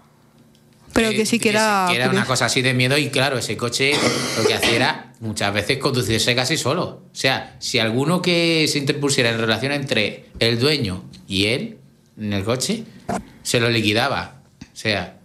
Pero 0.94 1.10
eh, 1.10 1.16
que 1.16 1.26
sí 1.26 1.40
que 1.40 1.50
era. 1.50 1.88
que 1.90 1.96
era 1.96 2.10
una 2.10 2.26
cosa 2.26 2.46
así 2.46 2.62
de 2.62 2.74
miedo, 2.74 2.98
y 2.98 3.10
claro, 3.10 3.38
ese 3.38 3.56
coche 3.58 3.94
lo 4.38 4.46
que 4.48 4.54
hacía 4.54 4.76
era 4.76 5.09
muchas 5.20 5.54
veces 5.54 5.78
conducirse 5.78 6.36
casi 6.36 6.58
solo. 6.58 6.84
O 6.84 7.10
sea, 7.16 7.56
si 7.60 7.80
alguno 7.80 8.22
que 8.22 8.68
se 8.68 8.78
interpusiera 8.78 9.30
en 9.30 9.40
relación 9.40 9.72
entre 9.72 10.26
el 10.40 10.60
dueño 10.60 11.04
y 11.28 11.46
él 11.46 11.78
en 12.20 12.34
el 12.34 12.44
coche, 12.44 12.84
se 13.44 13.60
lo 13.60 13.70
liquidaba. 13.70 14.42
O 14.62 14.76
sea, 14.76 15.18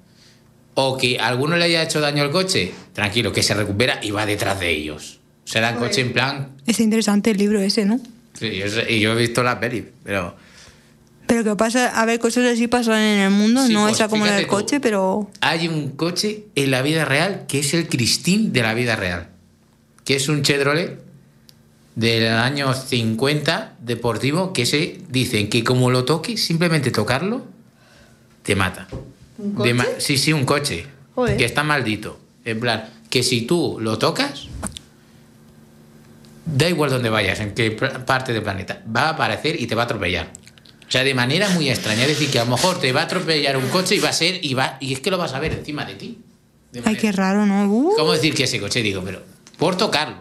o 0.74 0.96
que 0.96 1.18
alguno 1.18 1.56
le 1.56 1.64
haya 1.64 1.82
hecho 1.82 2.00
daño 2.00 2.22
al 2.22 2.30
coche, 2.30 2.72
tranquilo, 2.92 3.32
que 3.32 3.42
se 3.42 3.54
recupera 3.54 4.00
y 4.02 4.10
va 4.10 4.26
detrás 4.26 4.58
de 4.60 4.70
ellos. 4.70 5.20
O 5.44 5.48
sea, 5.48 5.70
el 5.70 5.76
coche 5.76 6.00
en 6.00 6.12
plan. 6.12 6.48
Es 6.66 6.80
interesante 6.80 7.30
el 7.30 7.36
libro 7.38 7.60
ese, 7.60 7.84
¿no? 7.84 8.00
Sí, 8.32 8.60
y 8.88 9.00
yo 9.00 9.12
he 9.12 9.16
visto 9.16 9.42
la 9.42 9.60
peli, 9.60 9.86
pero. 10.02 10.34
Pero 11.26 11.42
que 11.44 11.56
pasa, 11.56 11.98
a 12.00 12.04
ver, 12.04 12.18
cosas 12.18 12.44
así 12.52 12.66
pasan 12.66 13.00
en 13.00 13.20
el 13.20 13.30
mundo, 13.30 13.66
Sí, 13.66 13.72
no 13.72 13.82
pues, 13.84 13.94
esa 13.94 14.08
como 14.08 14.26
la 14.26 14.32
del 14.32 14.44
tú. 14.44 14.50
coche, 14.50 14.80
pero. 14.80 15.30
hay 15.40 15.68
un 15.68 15.90
coche 15.90 16.46
en 16.54 16.70
la 16.70 16.82
vida 16.82 17.04
real 17.04 17.44
que 17.46 17.60
es 17.60 17.72
el 17.74 17.88
Christine 17.88 18.50
de 18.50 18.62
la 18.62 18.74
vida 18.74 18.96
real. 18.96 19.28
Que 20.04 20.16
es 20.16 20.28
un 20.28 20.42
Chevrolet 20.42 20.98
del 21.96 22.28
año 22.32 22.72
50 22.74 23.76
deportivo 23.80 24.52
que 24.52 24.66
se 24.66 25.00
dicen 25.08 25.48
que 25.48 25.62
como 25.64 25.90
lo 25.90 26.04
toques, 26.04 26.44
simplemente 26.44 26.90
tocarlo, 26.90 27.44
te 28.42 28.54
mata. 28.56 28.88
De 29.38 29.74
ma- 29.74 29.86
sí, 29.98 30.18
sí, 30.18 30.32
un 30.32 30.44
coche. 30.44 30.86
Joder. 31.14 31.36
Que 31.36 31.44
está 31.44 31.62
maldito. 31.62 32.18
En 32.44 32.60
plan, 32.60 32.88
que 33.08 33.22
si 33.22 33.42
tú 33.42 33.78
lo 33.80 33.98
tocas, 33.98 34.48
da 36.46 36.68
igual 36.68 36.90
donde 36.90 37.08
vayas, 37.08 37.40
en 37.40 37.54
qué 37.54 37.70
parte 37.70 38.32
del 38.32 38.42
planeta, 38.42 38.82
va 38.94 39.02
a 39.02 39.08
aparecer 39.10 39.60
y 39.60 39.66
te 39.66 39.74
va 39.74 39.82
a 39.82 39.84
atropellar. 39.86 40.30
O 40.86 40.90
sea, 40.90 41.02
de 41.02 41.14
manera 41.14 41.48
muy 41.50 41.70
extraña. 41.70 42.02
Es 42.02 42.08
decir, 42.08 42.30
que 42.30 42.38
a 42.38 42.44
lo 42.44 42.50
mejor 42.52 42.78
te 42.80 42.92
va 42.92 43.02
a 43.02 43.04
atropellar 43.04 43.56
un 43.56 43.68
coche 43.68 43.94
y 43.96 44.00
va 44.00 44.10
a 44.10 44.12
ser, 44.12 44.44
y 44.44 44.54
va, 44.54 44.76
y 44.80 44.92
es 44.92 45.00
que 45.00 45.10
lo 45.10 45.16
vas 45.18 45.32
a 45.32 45.40
ver 45.40 45.52
encima 45.52 45.84
de 45.84 45.94
ti. 45.94 46.18
De 46.72 46.80
Ay, 46.80 46.84
manera- 46.84 47.00
qué 47.00 47.12
raro, 47.12 47.46
¿no? 47.46 47.64
Uh, 47.72 47.94
¿Cómo 47.96 48.12
decir 48.12 48.34
que 48.34 48.44
ese 48.44 48.60
coche? 48.60 48.82
Digo, 48.82 49.02
pero 49.04 49.22
por 49.58 49.76
tocarlo. 49.76 50.16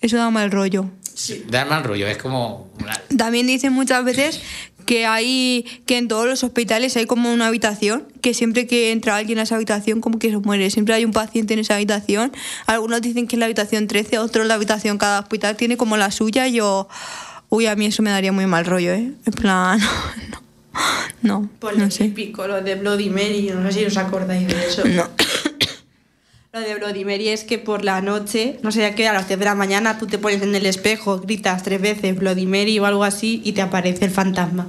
eso 0.00 0.16
da 0.16 0.30
mal 0.30 0.50
rollo. 0.50 0.90
Da 1.48 1.64
mal 1.64 1.82
rollo, 1.84 2.06
es 2.06 2.16
como. 2.18 2.68
una- 2.80 3.00
También 3.16 3.46
dicen 3.46 3.72
muchas 3.72 4.04
veces 4.04 4.40
que 4.86 5.04
hay 5.04 5.64
que 5.84 5.98
en 5.98 6.08
todos 6.08 6.26
los 6.26 6.44
hospitales 6.44 6.96
hay 6.96 7.04
como 7.06 7.30
una 7.32 7.48
habitación 7.48 8.06
que 8.22 8.32
siempre 8.32 8.66
que 8.66 8.90
entra 8.92 9.16
alguien 9.16 9.38
a 9.38 9.42
esa 9.42 9.56
habitación 9.56 10.00
como 10.00 10.18
que 10.18 10.30
se 10.30 10.38
muere 10.38 10.70
siempre 10.70 10.94
hay 10.94 11.04
un 11.04 11.12
paciente 11.12 11.52
en 11.52 11.60
esa 11.60 11.74
habitación 11.74 12.32
algunos 12.66 13.02
dicen 13.02 13.26
que 13.26 13.36
es 13.36 13.40
la 13.40 13.44
habitación 13.44 13.86
13 13.86 14.16
otros 14.18 14.46
la 14.46 14.54
habitación 14.54 14.96
cada 14.96 15.20
hospital 15.20 15.56
tiene 15.58 15.76
como 15.76 15.98
la 15.98 16.10
suya 16.10 16.46
y 16.48 16.52
yo 16.54 16.88
uy 17.50 17.66
a 17.66 17.76
mí 17.76 17.84
eso 17.84 18.02
me 18.02 18.08
daría 18.08 18.32
muy 18.32 18.46
mal 18.46 18.64
rollo 18.64 18.92
eh 18.94 19.12
en 19.26 19.32
plan 19.34 19.78
no 20.30 20.38
no, 21.42 21.50
Pues 21.58 21.76
no 21.76 21.84
lo 21.84 21.90
sé 21.90 22.04
típico, 22.04 22.46
lo 22.46 22.62
de 22.62 22.76
Bloody 22.76 23.10
Mary, 23.10 23.50
no 23.54 23.70
sé 23.70 23.80
si 23.80 23.84
os 23.84 23.96
acordáis 23.98 24.46
de 24.46 24.66
eso. 24.68 24.84
no 24.86 25.04
Lo 26.50 26.60
de 26.60 26.76
Bloody 26.76 27.28
es 27.28 27.44
que 27.44 27.58
por 27.58 27.84
la 27.84 28.00
noche, 28.00 28.58
no 28.62 28.72
sé 28.72 28.86
a 28.86 28.94
qué, 28.94 29.06
a 29.06 29.12
las 29.12 29.28
10 29.28 29.38
de 29.38 29.44
la 29.44 29.54
mañana 29.54 29.98
tú 29.98 30.06
te 30.06 30.16
pones 30.16 30.40
en 30.40 30.54
el 30.54 30.64
espejo, 30.64 31.20
gritas 31.20 31.62
tres 31.62 31.78
veces 31.78 32.16
Bloody 32.16 32.46
Mary 32.46 32.78
o 32.78 32.86
algo 32.86 33.04
así 33.04 33.42
y 33.44 33.52
te 33.52 33.60
aparece 33.60 34.06
el 34.06 34.10
fantasma. 34.10 34.66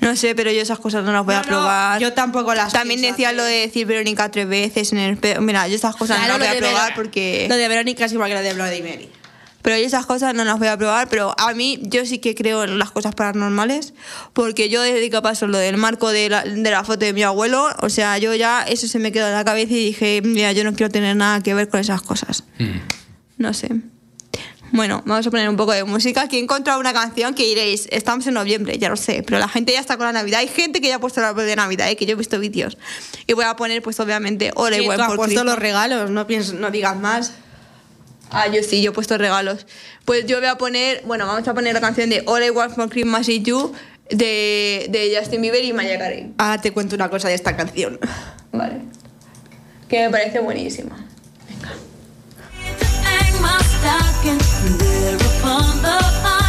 no 0.00 0.16
sé 0.16 0.34
pero 0.34 0.50
yo 0.50 0.60
esas 0.60 0.80
cosas 0.80 1.04
no 1.04 1.12
las 1.12 1.24
voy 1.24 1.36
a 1.36 1.42
No, 1.42 1.44
no, 1.44 1.48
probar 1.50 2.00
yo 2.00 2.12
tampoco 2.14 2.52
las 2.52 2.72
también 2.72 2.98
pienso 2.98 3.16
decía 3.16 3.30
lo 3.32 3.44
de 3.44 3.60
decir 3.60 3.86
Verónica 3.86 4.28
tres 4.32 4.48
veces 4.48 4.92
en 4.92 4.98
el 4.98 5.12
espejo 5.14 5.40
mira 5.40 5.68
yo 5.68 5.76
esas 5.76 5.94
cosas 5.94 6.16
Claro, 6.16 6.32
no 6.32 6.38
las 6.40 6.48
voy 6.48 6.56
a 6.56 6.60
probar 6.60 6.94
porque 6.96 7.46
Lo 7.48 7.56
de 7.56 7.68
Verónica 7.68 8.06
es 8.06 8.12
igual 8.12 8.28
que 8.28 8.34
lo 8.34 8.42
de 8.42 8.52
Bloody 8.54 8.82
Mary. 8.82 9.08
Pero 9.62 9.76
yo 9.76 9.84
esas 9.84 10.06
cosas 10.06 10.34
no 10.34 10.44
las 10.44 10.58
voy 10.58 10.68
a 10.68 10.76
probar, 10.76 11.08
pero 11.08 11.34
a 11.38 11.52
mí 11.54 11.78
yo 11.82 12.06
sí 12.06 12.18
que 12.18 12.34
creo 12.34 12.64
en 12.64 12.78
las 12.78 12.90
cosas 12.90 13.14
paranormales, 13.14 13.94
porque 14.32 14.68
yo 14.68 14.82
desde 14.82 15.10
que 15.10 15.20
pasó 15.22 15.46
lo 15.46 15.58
del 15.58 15.76
marco 15.76 16.10
de 16.10 16.30
la, 16.30 16.42
de 16.44 16.70
la 16.70 16.84
foto 16.84 17.04
de 17.04 17.12
mi 17.12 17.22
abuelo, 17.22 17.68
o 17.80 17.88
sea, 17.88 18.18
yo 18.18 18.34
ya 18.34 18.62
eso 18.62 18.88
se 18.88 18.98
me 18.98 19.12
quedó 19.12 19.26
en 19.26 19.34
la 19.34 19.44
cabeza 19.44 19.72
y 19.72 19.84
dije, 19.86 20.22
mira, 20.24 20.52
yo 20.52 20.64
no 20.64 20.74
quiero 20.74 20.90
tener 20.90 21.16
nada 21.16 21.42
que 21.42 21.54
ver 21.54 21.68
con 21.68 21.80
esas 21.80 22.02
cosas. 22.02 22.44
Mm. 22.58 22.78
No 23.38 23.54
sé. 23.54 23.70
Bueno, 24.72 25.02
vamos 25.04 25.26
a 25.26 25.30
poner 25.30 25.48
un 25.48 25.56
poco 25.56 25.72
de 25.72 25.82
música. 25.84 26.22
Aquí 26.22 26.36
he 26.36 26.40
encontrado 26.40 26.78
una 26.78 26.92
canción 26.92 27.34
que 27.34 27.44
diréis, 27.44 27.88
estamos 27.90 28.26
en 28.28 28.34
noviembre, 28.34 28.78
ya 28.78 28.88
lo 28.88 28.96
sé, 28.96 29.24
pero 29.26 29.38
la 29.40 29.48
gente 29.48 29.72
ya 29.72 29.80
está 29.80 29.96
con 29.96 30.06
la 30.06 30.12
Navidad. 30.12 30.40
Hay 30.40 30.48
gente 30.48 30.80
que 30.80 30.88
ya 30.88 30.96
ha 30.96 31.00
puesto 31.00 31.20
el 31.20 31.26
árbol 31.26 31.44
de 31.44 31.56
Navidad, 31.56 31.90
¿eh? 31.90 31.96
que 31.96 32.06
yo 32.06 32.12
he 32.12 32.16
visto 32.16 32.38
vídeos. 32.38 32.78
Y 33.26 33.32
voy 33.32 33.44
a 33.46 33.56
poner, 33.56 33.82
pues 33.82 33.98
obviamente, 33.98 34.46
I 34.46 34.74
Sí, 34.74 34.86
for 34.86 34.96
puesto 34.96 35.22
Christmas. 35.22 35.44
los 35.44 35.58
regalos, 35.58 36.10
no, 36.10 36.26
pienses, 36.26 36.54
no 36.54 36.70
digas 36.70 36.96
más. 36.96 37.32
Ah, 38.30 38.46
yo 38.48 38.62
sí, 38.62 38.82
yo 38.82 38.90
he 38.90 38.94
puesto 38.94 39.18
regalos. 39.18 39.66
Pues 40.04 40.26
yo 40.26 40.38
voy 40.38 40.48
a 40.48 40.56
poner, 40.56 41.02
bueno, 41.04 41.26
vamos 41.26 41.46
a 41.46 41.54
poner 41.54 41.74
la 41.74 41.80
canción 41.80 42.10
de 42.10 42.22
All 42.26 42.42
I 42.44 42.50
Want 42.50 42.74
for 42.74 42.88
Christmas 42.88 43.28
is 43.28 43.42
You 43.42 43.72
de, 44.08 44.86
de 44.88 45.16
Justin 45.16 45.42
Bieber 45.42 45.64
y 45.64 45.72
Mariah 45.72 45.98
Carey. 45.98 46.32
Ahora 46.38 46.60
te 46.60 46.72
cuento 46.72 46.94
una 46.94 47.08
cosa 47.08 47.28
de 47.28 47.34
esta 47.34 47.56
canción. 47.56 47.98
Vale. 48.52 48.80
Que 49.88 50.04
me 50.04 50.10
parece 50.10 50.38
buenísima. 50.40 51.06
hang 55.42 56.39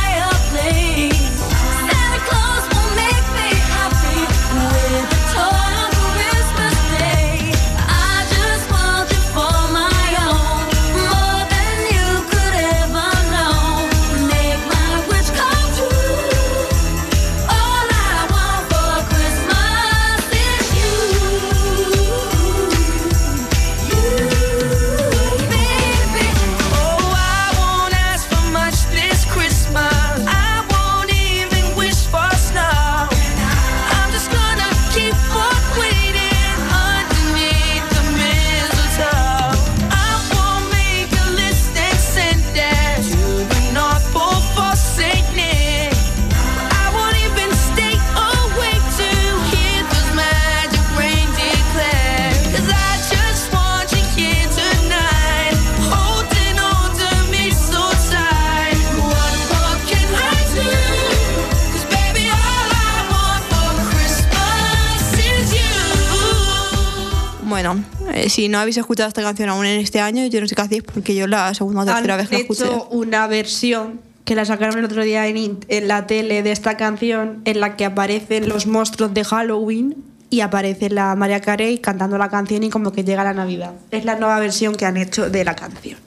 si 68.32 68.50
no 68.50 68.60
habéis 68.60 68.78
escuchado 68.78 69.10
esta 69.10 69.22
canción 69.22 69.50
aún 69.50 69.66
en 69.66 69.80
este 69.80 70.00
año, 70.00 70.26
yo 70.26 70.42
no 70.42 70.48
sé 70.48 70.56
qué 70.56 70.62
hacéis 70.62 70.84
porque 70.84 71.14
yo 71.14 71.28
la 71.28 71.54
segunda 71.54 71.82
o 71.82 71.86
tercera 71.86 72.18
vez 72.18 72.30
que 72.30 72.36
la 72.36 72.42
escuché. 72.42 72.66
hecho 72.66 72.88
una 72.90 73.28
versión 73.28 74.00
que 74.24 74.36
la 74.36 74.46
sacaron 74.46 74.80
el 74.80 74.86
otro 74.86 75.04
día 75.04 75.28
en, 75.28 75.60
en 75.68 75.88
la 75.88 76.08
tele 76.08 76.42
de 76.42 76.52
esta 76.52 76.78
canción 76.78 77.42
en 77.46 77.60
la 77.60 77.76
que 77.76 77.86
aparecen 77.86 78.48
los 78.48 78.68
monstruos 78.68 79.14
de 79.14 79.24
Halloween 79.24 79.96
y 80.30 80.40
aparece 80.40 80.90
la 80.90 81.14
María 81.16 81.42
Carey 81.42 81.80
cantando 81.80 82.18
la 82.18 82.30
canción 82.30 82.64
y 82.64 82.70
como 82.70 82.94
que 82.94 83.04
llega 83.04 83.24
la 83.24 83.34
Navidad. 83.34 83.74
Es 83.92 84.06
la 84.06 84.16
nueva 84.16 84.40
versión 84.40 84.76
que 84.76 84.86
han 84.86 84.96
hecho 84.96 85.30
de 85.30 85.44
la 85.44 85.56
canción. 85.56 86.00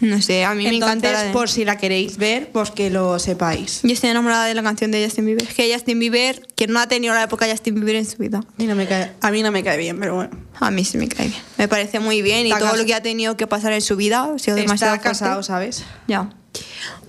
No 0.00 0.20
sé, 0.20 0.44
a 0.44 0.54
mí 0.54 0.64
me 0.64 0.76
encanta 0.76 1.08
Entonces, 1.08 1.26
de- 1.28 1.32
por 1.32 1.48
si 1.48 1.64
la 1.64 1.78
queréis 1.78 2.16
ver, 2.18 2.50
pues 2.52 2.70
que 2.70 2.90
lo 2.90 3.18
sepáis. 3.18 3.80
Yo 3.82 3.92
estoy 3.92 4.10
enamorada 4.10 4.44
de 4.46 4.54
la 4.54 4.62
canción 4.62 4.90
de 4.90 5.02
Justin 5.04 5.26
Bieber. 5.26 5.46
Que 5.46 5.72
Justin 5.72 5.98
Bieber, 5.98 6.46
que 6.56 6.66
no 6.66 6.78
ha 6.80 6.86
tenido 6.88 7.14
la 7.14 7.22
época 7.22 7.46
de 7.46 7.52
Justin 7.52 7.76
Bieber 7.76 7.96
en 7.96 8.04
su 8.06 8.18
vida. 8.18 8.38
A 8.38 8.44
mí 8.58 8.66
no 8.66 8.74
me 8.74 8.86
cae, 8.86 9.12
a 9.20 9.30
mí 9.30 9.42
no 9.42 9.50
me 9.50 9.62
cae 9.64 9.78
bien, 9.78 9.98
pero 9.98 10.14
bueno. 10.16 10.30
A 10.60 10.70
mí 10.70 10.84
sí 10.84 10.98
me 10.98 11.08
cae 11.08 11.28
bien. 11.28 11.40
Me 11.58 11.68
parece 11.68 12.00
muy 12.00 12.20
bien 12.22 12.40
y 12.46 12.50
Está 12.50 12.58
todo 12.58 12.70
cas- 12.70 12.78
lo 12.78 12.84
que 12.86 12.94
ha 12.94 13.02
tenido 13.02 13.36
que 13.36 13.46
pasar 13.46 13.72
en 13.72 13.80
su 13.82 13.96
vida 13.96 14.30
ha 14.34 14.38
sido 14.38 14.56
demasiado 14.56 14.94
Está 14.96 15.08
casado, 15.10 15.32
fuerte. 15.42 15.46
¿sabes? 15.46 15.84
Ya. 16.08 16.30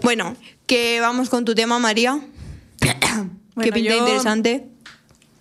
Bueno, 0.02 0.36
que 0.68 1.00
vamos 1.02 1.30
con 1.30 1.44
tu 1.46 1.54
tema, 1.56 1.80
María. 1.80 2.20
Bueno, 3.56 3.70
que 3.72 3.72
pinta 3.72 3.92
yo- 3.94 4.00
interesante. 4.00 4.66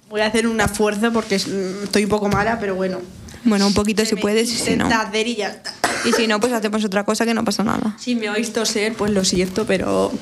Voy 0.09 0.20
a 0.20 0.26
hacer 0.26 0.46
un 0.46 0.61
esfuerzo 0.61 1.12
porque 1.12 1.35
es- 1.35 1.48
estoy 1.48 2.04
un 2.04 2.11
poco 2.11 2.28
mala, 2.28 2.59
pero 2.61 2.74
bueno. 2.76 3.00
Bueno, 3.44 3.66
un 3.66 3.74
poquito 3.74 4.04
si 4.04 4.16
puedes 4.16 4.50
y 4.50 4.57
si 4.57 4.76
no. 4.76 4.88
y 4.88 5.37
ya 5.37 5.48
está. 5.48 5.72
Y 6.04 6.12
si 6.12 6.26
no, 6.26 6.40
pues 6.40 6.52
hacemos 6.52 6.85
otra 6.85 7.04
cosa 7.04 7.24
que 7.24 7.35
no 7.35 7.44
pasa 7.44 7.64
nada. 7.64 7.96
Si 7.98 8.14
me 8.14 8.28
oís 8.30 8.52
toser, 8.52 8.94
pues 8.94 9.11
lo 9.11 9.24
siento, 9.24 9.66
pero 9.66 10.12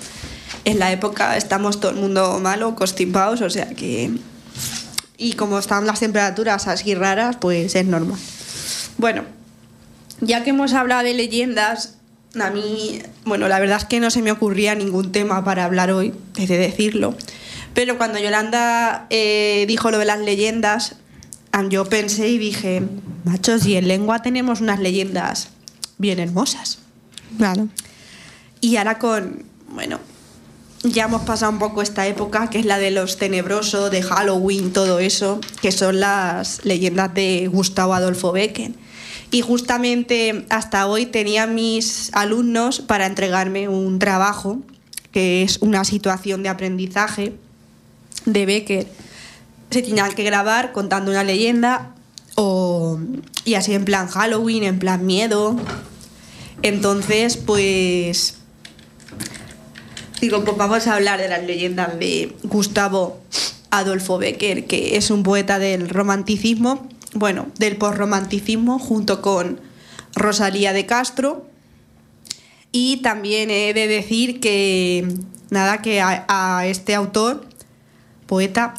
en 0.65 0.79
la 0.79 0.93
época 0.93 1.37
estamos 1.37 1.81
todo 1.81 1.91
el 1.93 1.99
mundo 1.99 2.39
malo, 2.41 2.75
constipados, 2.75 3.41
o 3.41 3.51
sea 3.51 3.69
que... 3.71 4.11
Y 5.19 5.35
como 5.35 5.59
están 5.59 5.87
las 5.87 6.01
temperaturas 6.01 6.67
así 6.67 6.95
raras, 6.95 7.37
pues 7.37 7.75
es 7.77 7.87
normal. 7.87 8.19
Bueno, 8.99 9.25
ya 10.21 10.43
que 10.43 10.51
hemos 10.51 10.73
hablado 10.73 11.05
de 11.05 11.15
leyendas, 11.15 11.97
a 12.41 12.51
mí, 12.51 13.03
bueno, 13.25 13.49
la 13.49 13.61
verdad 13.61 13.79
es 13.79 13.85
que 13.85 14.01
no 14.01 14.11
se 14.11 14.23
me 14.23 14.33
ocurría 14.33 14.75
ningún 14.75 15.13
tema 15.13 15.45
para 15.45 15.65
hablar 15.65 15.91
hoy, 15.93 16.13
he 16.37 16.47
de 16.47 16.59
decirlo. 16.59 17.15
Pero 17.75 17.99
cuando 17.99 18.19
Yolanda 18.19 19.07
eh, 19.11 19.65
dijo 19.69 19.91
lo 19.91 19.99
de 19.99 20.05
las 20.05 20.19
leyendas, 20.19 20.97
yo 21.69 21.85
pensé 21.85 22.29
y 22.29 22.39
dije, 22.39 22.83
machos, 23.25 23.67
y 23.67 23.77
en 23.77 23.89
lengua 23.89 24.23
tenemos 24.23 24.61
unas 24.61 24.81
leyendas 24.81 25.49
bien 25.99 26.19
hermosas. 26.19 26.79
Claro. 27.37 27.69
Y 28.61 28.77
ahora 28.77 28.99
con, 28.99 29.45
bueno, 29.69 29.99
ya 30.85 31.05
hemos 31.05 31.23
pasado 31.23 31.53
un 31.53 31.59
poco 31.59 31.83
esta 31.83 32.07
época, 32.07 32.51
que 32.51 32.59
es 32.59 32.65
la 32.65 32.79
de 32.79 32.91
los 32.91 33.17
tenebrosos, 33.17 33.91
de 33.91 34.03
Halloween, 34.03 34.73
todo 34.73 34.99
eso, 34.99 35.41
que 35.61 35.73
son 35.73 36.01
las 36.01 36.65
leyendas 36.65 37.15
de 37.15 37.49
Gustavo 37.53 37.95
Adolfo 37.95 38.33
Becken. 38.33 38.77
Y 39.31 39.41
justamente 39.41 40.45
hasta 40.51 40.87
hoy 40.87 41.07
tenía 41.07 41.47
mis 41.47 42.11
alumnos 42.13 42.81
para 42.81 43.07
entregarme 43.07 43.69
un 43.69 43.99
trabajo, 43.99 44.59
que 45.11 45.43
es 45.43 45.59
una 45.59 45.85
situación 45.85 46.43
de 46.43 46.49
aprendizaje 46.49 47.35
de 48.27 48.47
Becker. 48.47 48.87
Se 49.73 49.81
tenían 49.81 50.13
que 50.13 50.23
grabar 50.23 50.73
contando 50.73 51.11
una 51.11 51.25
leyenda 51.25 51.95
o, 52.35 52.99
y 53.47 53.55
así 53.55 53.73
en 53.73 53.87
plan 53.87 54.07
Halloween, 54.07 54.65
en 54.65 54.79
plan 54.79 55.07
miedo. 55.07 55.57
Entonces, 56.61 57.39
pues 57.39 58.37
digo, 60.21 60.45
pues 60.45 60.57
vamos 60.59 60.87
a 60.87 60.95
hablar 60.95 61.21
de 61.21 61.29
las 61.29 61.43
leyendas 61.45 61.99
de 61.99 62.37
Gustavo 62.43 63.21
Adolfo 63.71 64.19
Becker, 64.19 64.67
que 64.67 64.97
es 64.97 65.11
un 65.11 65.23
poeta 65.23 65.59
del 65.59 65.89
romanticismo, 65.89 66.87
bueno, 67.15 67.47
del 67.59 67.77
posromanticismo, 67.79 68.79
junto 68.79 69.23
con 69.23 69.59
Rosalía 70.15 70.75
de 70.75 70.85
Castro. 70.85 71.47
Y 72.73 72.99
también 72.99 73.51
he 73.51 73.73
de 73.73 73.87
decir 73.87 74.39
que, 74.39 75.09
nada, 75.49 75.81
que 75.81 76.03
a 76.03 76.67
este 76.67 76.95
autor, 76.95 77.47
poeta, 78.27 78.75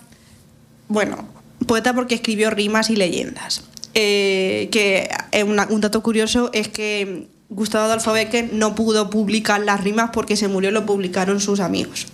bueno, 0.93 1.27
poeta 1.67 1.93
porque 1.93 2.15
escribió 2.15 2.49
rimas 2.51 2.89
y 2.89 2.95
leyendas. 2.95 3.63
Eh, 3.95 4.69
que 4.71 5.10
eh, 5.32 5.43
una- 5.43 5.67
un 5.69 5.82
dato 5.82 6.01
curioso 6.01 6.49
es 6.53 6.67
que 6.67 7.27
Gustavo 7.49 7.86
Adolfo 7.86 8.12
Becker 8.13 8.51
no 8.53 8.73
pudo 8.75 9.10
publicar 9.10 9.62
las 9.62 9.84
rimas 9.84 10.10
porque 10.13 10.36
se 10.36 10.47
murió 10.47 10.69
y 10.69 10.73
lo 10.73 10.86
publicaron 10.86 11.39
sus 11.39 11.60
amigos. 11.60 12.08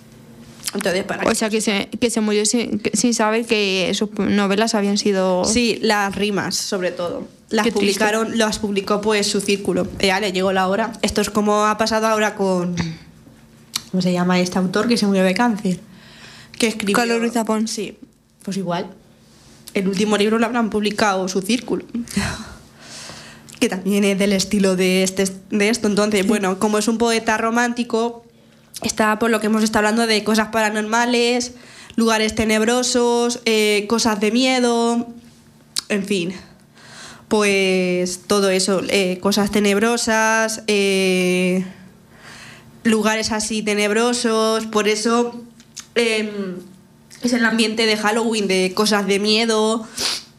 Entonces, 0.74 1.02
para 1.04 1.28
O 1.28 1.34
sea, 1.34 1.50
que 1.50 1.60
se, 1.60 1.88
que 2.00 2.10
se 2.10 2.20
murió 2.20 2.44
sin, 2.46 2.80
saber 3.14 3.44
que 3.44 3.90
sus 3.94 4.10
novelas 4.18 4.74
habían 4.74 4.98
sido... 4.98 5.44
Sí, 5.44 5.78
las 5.82 6.14
rimas, 6.14 6.54
sobre 6.54 6.92
todo. 6.92 7.26
Las 7.48 7.64
Qué 7.64 7.72
triste. 7.72 7.80
publicaron, 7.98 8.38
las 8.38 8.58
publicó 8.60 9.00
pues 9.00 9.26
su 9.26 9.40
círculo. 9.40 9.88
Ya 10.00 10.20
le 10.20 10.30
llegó 10.32 10.52
la 10.52 10.68
hora. 10.68 10.92
Esto 11.02 11.20
es 11.22 11.30
como 11.30 11.64
ha 11.66 11.76
pasado 11.76 12.06
ahora 12.06 12.36
con. 12.36 12.76
¿Cómo 13.90 14.00
se 14.00 14.12
llama 14.12 14.38
este 14.38 14.58
autor 14.58 14.86
que 14.86 14.96
se 14.96 15.06
murió 15.06 15.24
de 15.24 15.34
cáncer? 15.34 15.80
Que 16.56 16.68
escribió. 16.68 16.94
Carlos 16.94 17.18
Ruiz 17.18 17.32
Zafón. 17.32 17.66
Sí, 17.66 17.98
pues 18.42 18.56
igual. 18.56 18.86
El 19.74 19.88
último 19.88 20.16
libro 20.16 20.38
lo 20.38 20.46
habrán 20.46 20.70
publicado 20.70 21.28
su 21.28 21.42
círculo. 21.42 21.84
que 23.60 23.68
también 23.68 24.04
es 24.04 24.18
del 24.18 24.32
estilo 24.32 24.74
de, 24.74 25.02
este, 25.02 25.24
de 25.50 25.68
esto. 25.68 25.86
Entonces, 25.86 26.26
bueno, 26.26 26.58
como 26.58 26.78
es 26.78 26.88
un 26.88 26.96
poeta 26.96 27.36
romántico, 27.36 28.24
está 28.82 29.18
por 29.18 29.30
lo 29.30 29.38
que 29.40 29.46
hemos 29.46 29.62
estado 29.62 29.86
hablando 29.86 30.06
de 30.06 30.24
cosas 30.24 30.48
paranormales, 30.48 31.52
lugares 31.94 32.34
tenebrosos, 32.34 33.40
eh, 33.44 33.84
cosas 33.88 34.18
de 34.18 34.30
miedo, 34.32 35.06
en 35.90 36.04
fin. 36.06 36.32
Pues 37.28 38.20
todo 38.26 38.48
eso, 38.50 38.80
eh, 38.88 39.18
cosas 39.20 39.50
tenebrosas, 39.50 40.62
eh, 40.66 41.64
lugares 42.82 43.30
así 43.30 43.62
tenebrosos, 43.62 44.66
por 44.66 44.88
eso 44.88 45.44
em, 45.94 46.56
es 47.22 47.32
el 47.32 47.44
ambiente 47.44 47.86
de 47.86 47.96
Halloween, 47.96 48.48
de 48.48 48.72
cosas 48.74 49.06
de 49.06 49.18
miedo, 49.18 49.86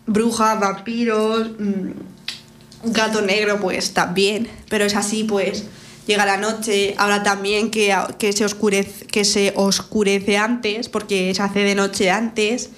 brujas, 0.07 0.59
vampiros, 0.59 1.51
mm, 1.59 2.91
gato 2.91 3.21
negro, 3.21 3.59
pues 3.59 3.93
también, 3.93 4.47
pero 4.69 4.85
es 4.85 4.95
así, 4.95 5.23
pues 5.23 5.65
llega 6.07 6.25
la 6.25 6.37
noche, 6.37 6.95
ahora 6.97 7.23
también 7.23 7.69
que, 7.69 7.95
que, 8.17 8.33
se 8.33 8.45
oscurece, 8.45 9.05
que 9.05 9.23
se 9.23 9.53
oscurece 9.55 10.37
antes, 10.37 10.89
porque 10.89 11.33
se 11.35 11.41
hace 11.41 11.59
de 11.59 11.75
noche 11.75 12.09
antes, 12.09 12.69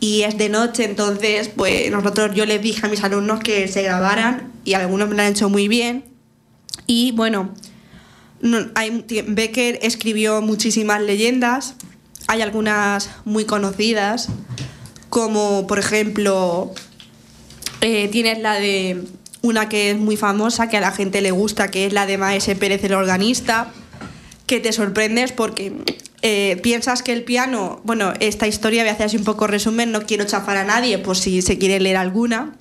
y 0.00 0.22
es 0.22 0.36
de 0.38 0.48
noche, 0.48 0.84
entonces, 0.84 1.48
pues 1.48 1.90
nosotros, 1.90 2.34
yo 2.34 2.46
les 2.46 2.60
dije 2.60 2.86
a 2.86 2.88
mis 2.88 3.02
alumnos 3.02 3.40
que 3.40 3.68
se 3.68 3.82
grabaran, 3.82 4.52
y 4.64 4.74
algunos 4.74 5.08
me 5.08 5.14
lo 5.14 5.22
han 5.22 5.28
hecho 5.28 5.48
muy 5.48 5.68
bien, 5.68 6.04
y 6.86 7.12
bueno, 7.12 7.54
Becker 8.40 9.78
escribió 9.82 10.40
muchísimas 10.42 11.00
leyendas, 11.02 11.74
hay 12.28 12.42
algunas 12.42 13.10
muy 13.24 13.46
conocidas, 13.46 14.28
como 15.08 15.66
por 15.66 15.78
ejemplo, 15.78 16.72
eh, 17.80 18.08
tienes 18.08 18.38
la 18.38 18.54
de 18.54 19.02
una 19.40 19.68
que 19.68 19.90
es 19.90 19.96
muy 19.96 20.16
famosa, 20.16 20.68
que 20.68 20.76
a 20.76 20.80
la 20.80 20.92
gente 20.92 21.22
le 21.22 21.30
gusta, 21.30 21.70
que 21.70 21.86
es 21.86 21.92
la 21.94 22.06
de 22.06 22.18
Maese 22.18 22.54
Pérez 22.54 22.84
el 22.84 22.92
organista, 22.92 23.72
que 24.46 24.60
te 24.60 24.72
sorprendes 24.72 25.32
porque 25.32 25.72
eh, 26.20 26.58
piensas 26.62 27.02
que 27.02 27.12
el 27.12 27.24
piano, 27.24 27.80
bueno, 27.84 28.12
esta 28.20 28.46
historia 28.46 28.82
voy 28.82 28.90
a 28.90 28.92
hacer 28.92 29.06
así 29.06 29.16
un 29.16 29.24
poco 29.24 29.46
resumen, 29.46 29.90
no 29.90 30.02
quiero 30.02 30.24
chafar 30.24 30.58
a 30.58 30.64
nadie 30.64 30.98
por 30.98 31.16
si 31.16 31.40
se 31.40 31.56
quiere 31.56 31.80
leer 31.80 31.96
alguna. 31.96 32.56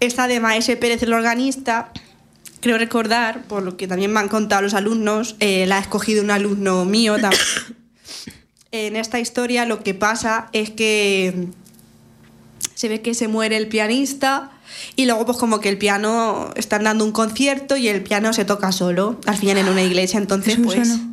Esta 0.00 0.26
de 0.26 0.40
Maese 0.40 0.76
Pérez 0.76 1.00
el 1.04 1.12
organista, 1.12 1.92
creo 2.60 2.76
recordar, 2.76 3.42
por 3.44 3.62
lo 3.62 3.76
que 3.76 3.86
también 3.86 4.12
me 4.12 4.18
han 4.18 4.28
contado 4.28 4.62
los 4.62 4.74
alumnos, 4.74 5.36
eh, 5.38 5.66
la 5.66 5.76
ha 5.76 5.80
escogido 5.80 6.24
un 6.24 6.32
alumno 6.32 6.84
mío 6.84 7.20
también. 7.20 7.40
En 8.72 8.94
esta 8.96 9.18
historia 9.18 9.66
lo 9.66 9.82
que 9.82 9.94
pasa 9.94 10.48
es 10.52 10.70
que 10.70 11.48
se 12.74 12.88
ve 12.88 13.02
que 13.02 13.14
se 13.14 13.26
muere 13.26 13.56
el 13.56 13.66
pianista 13.66 14.52
y 14.94 15.06
luego 15.06 15.26
pues 15.26 15.38
como 15.38 15.60
que 15.60 15.68
el 15.68 15.76
piano 15.76 16.52
están 16.54 16.84
dando 16.84 17.04
un 17.04 17.10
concierto 17.10 17.76
y 17.76 17.88
el 17.88 18.02
piano 18.02 18.32
se 18.32 18.44
toca 18.44 18.70
solo 18.70 19.18
al 19.26 19.36
final 19.36 19.58
en 19.58 19.68
una 19.68 19.82
iglesia. 19.82 20.18
Entonces 20.18 20.54
Eso 20.54 20.62
pues 20.62 20.88
suena. 20.88 21.10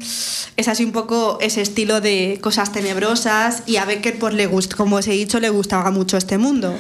es 0.55 0.67
así 0.67 0.85
un 0.85 0.91
poco 0.91 1.39
ese 1.41 1.61
estilo 1.61 1.99
de 1.99 2.37
cosas 2.41 2.71
tenebrosas 2.71 3.63
y 3.65 3.77
a 3.77 3.85
Becker 3.85 4.19
pues 4.19 4.35
le 4.35 4.45
gusta 4.45 4.75
como 4.75 4.97
os 4.97 5.07
he 5.07 5.13
dicho 5.13 5.39
le 5.39 5.49
gustaba 5.49 5.89
mucho 5.89 6.15
este 6.17 6.37
mundo. 6.37 6.77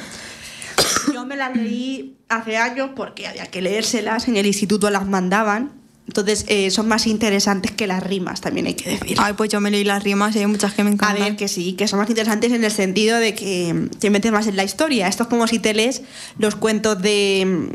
Yo 1.11 1.25
me 1.25 1.35
las 1.37 1.55
leí 1.55 2.17
hace 2.29 2.57
años 2.57 2.91
porque 2.95 3.25
había 3.25 3.47
que 3.47 3.63
leérselas 3.63 4.27
en 4.27 4.37
el 4.37 4.45
instituto 4.45 4.91
las 4.91 5.07
mandaban 5.07 5.71
entonces 6.07 6.45
eh, 6.47 6.71
son 6.71 6.87
más 6.87 7.05
interesantes 7.05 7.71
que 7.71 7.85
las 7.85 8.01
rimas 8.01 8.41
también 8.41 8.65
hay 8.67 8.73
que 8.73 8.89
decir 8.91 9.17
Ay, 9.19 9.33
pues 9.33 9.49
yo 9.49 9.59
me 9.59 9.69
leí 9.69 9.83
las 9.83 10.03
rimas 10.03 10.35
y 10.35 10.39
hay 10.39 10.47
muchas 10.47 10.73
que 10.73 10.83
me 10.83 10.89
a 10.89 10.93
encantan. 10.93 11.19
ver, 11.23 11.35
que 11.35 11.47
sí, 11.47 11.73
que 11.73 11.87
son 11.87 11.99
más 11.99 12.09
interesantes 12.09 12.51
en 12.51 12.63
el 12.63 12.71
sentido 12.71 13.17
de 13.19 13.35
que 13.35 13.89
te 13.99 14.09
metes 14.09 14.31
más 14.31 14.47
en 14.47 14.55
la 14.55 14.63
historia. 14.63 15.07
Esto 15.07 15.23
es 15.23 15.29
como 15.29 15.47
si 15.47 15.59
te 15.59 15.73
lees 15.73 16.01
los 16.37 16.55
cuentos 16.55 17.01
de, 17.01 17.69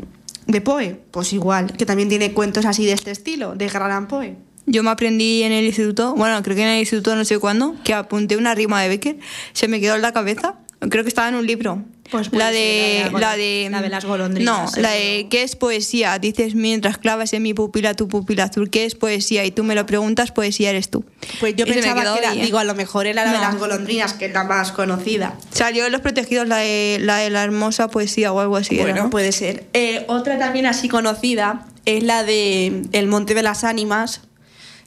de 0.47 0.61
Poe. 0.61 0.99
Pues 1.11 1.31
igual, 1.33 1.73
que 1.77 1.85
también 1.85 2.09
tiene 2.09 2.33
cuentos 2.33 2.65
así 2.65 2.85
de 2.85 2.93
este 2.93 3.11
estilo, 3.11 3.55
de 3.55 3.67
Allan 3.67 4.07
Poe. 4.07 4.35
Yo 4.65 4.81
me 4.81 4.89
aprendí 4.89 5.43
en 5.43 5.51
el 5.51 5.65
instituto, 5.65 6.15
bueno, 6.15 6.41
creo 6.41 6.55
que 6.55 6.63
en 6.63 6.69
el 6.69 6.79
instituto 6.79 7.15
no 7.15 7.25
sé 7.25 7.37
cuándo, 7.37 7.75
que 7.83 7.93
apunté 7.93 8.37
una 8.37 8.55
rima 8.55 8.81
de 8.81 8.87
Becker, 8.87 9.19
se 9.51 9.67
me 9.67 9.81
quedó 9.81 9.95
en 9.95 10.01
la 10.01 10.13
cabeza. 10.13 10.55
Creo 10.89 11.03
que 11.03 11.09
estaba 11.09 11.29
en 11.29 11.35
un 11.35 11.45
libro. 11.45 11.83
Pues 12.11 12.31
la 12.31 12.51
de, 12.51 13.09
la 13.11 13.11
de 13.11 13.19
la 13.19 13.35
de, 13.35 13.67
la 13.71 13.81
de 13.81 13.89
las 13.89 14.05
golondrinas, 14.05 14.75
No, 14.75 14.81
la 14.81 14.91
de 14.91 15.27
¿qué 15.31 15.41
es 15.41 15.55
poesía? 15.55 16.19
Dices 16.19 16.53
mientras 16.53 16.97
clavas 16.97 17.33
en 17.33 17.41
mi 17.41 17.53
pupila 17.53 17.95
tu 17.95 18.07
pupila 18.07 18.43
azul, 18.43 18.69
¿qué 18.69 18.85
es 18.85 18.93
poesía? 18.93 19.45
Y 19.45 19.51
tú 19.51 19.63
me 19.63 19.73
lo 19.73 19.85
preguntas, 19.85 20.31
poesía 20.31 20.69
eres 20.69 20.89
tú. 20.89 21.05
Pues 21.39 21.55
yo 21.55 21.65
Y 21.65 21.71
pensaba 21.71 22.01
que 22.01 22.19
era, 22.19 22.31
ahí, 22.31 22.41
¿eh? 22.41 22.45
digo, 22.45 22.59
a 22.59 22.65
lo 22.65 22.75
mejor 22.75 23.07
era 23.07 23.25
la 23.25 23.31
de 23.31 23.39
las 23.39 23.57
golondrinas, 23.57 24.13
que 24.13 24.25
es 24.25 24.33
la 24.33 24.43
más 24.43 24.71
conocida. 24.71 25.35
Salió 25.51 25.85
en 25.85 25.91
los 25.91 26.01
protegidos 26.01 26.47
la 26.47 26.57
de 26.57 26.99
la, 27.01 27.17
de 27.17 27.29
la 27.29 27.43
hermosa 27.43 27.87
poesía 27.87 28.31
o 28.33 28.39
algo 28.39 28.57
así. 28.57 28.75
era, 28.75 28.83
bueno, 28.83 29.03
¿no? 29.05 29.09
puede 29.09 29.31
ser. 29.31 29.65
Eh, 29.73 30.03
otra 30.07 30.37
también 30.37 30.65
así 30.65 30.89
conocida 30.89 31.65
es 31.85 32.03
la 32.03 32.23
de 32.23 32.83
El 32.91 33.07
Monte 33.07 33.33
de 33.33 33.43
las 33.43 33.63
Ánimas, 33.63 34.21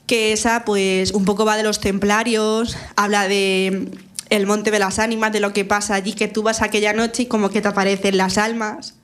que 0.07 0.33
esa 0.33 0.65
pues 0.65 1.11
un 1.13 1.25
poco 1.25 1.45
va 1.45 1.57
de 1.57 1.63
los 1.63 1.81
templarios, 1.81 2.77
habla 2.95 3.27
de 3.27 3.89
el 4.31 4.47
Monte 4.47 4.71
de 4.71 4.79
las 4.79 4.99
Ánimas, 4.99 5.33
de 5.33 5.41
lo 5.41 5.53
que 5.53 5.65
pasa 5.65 5.95
allí, 5.95 6.12
que 6.12 6.29
tú 6.29 6.43
vas 6.43 6.62
aquella 6.62 6.93
noche 6.93 7.25
y 7.25 7.27
como 7.27 7.51
que 7.51 7.61
te 7.61 7.69
aparecen 7.69 8.17
las 8.17 8.39
almas. 8.39 8.95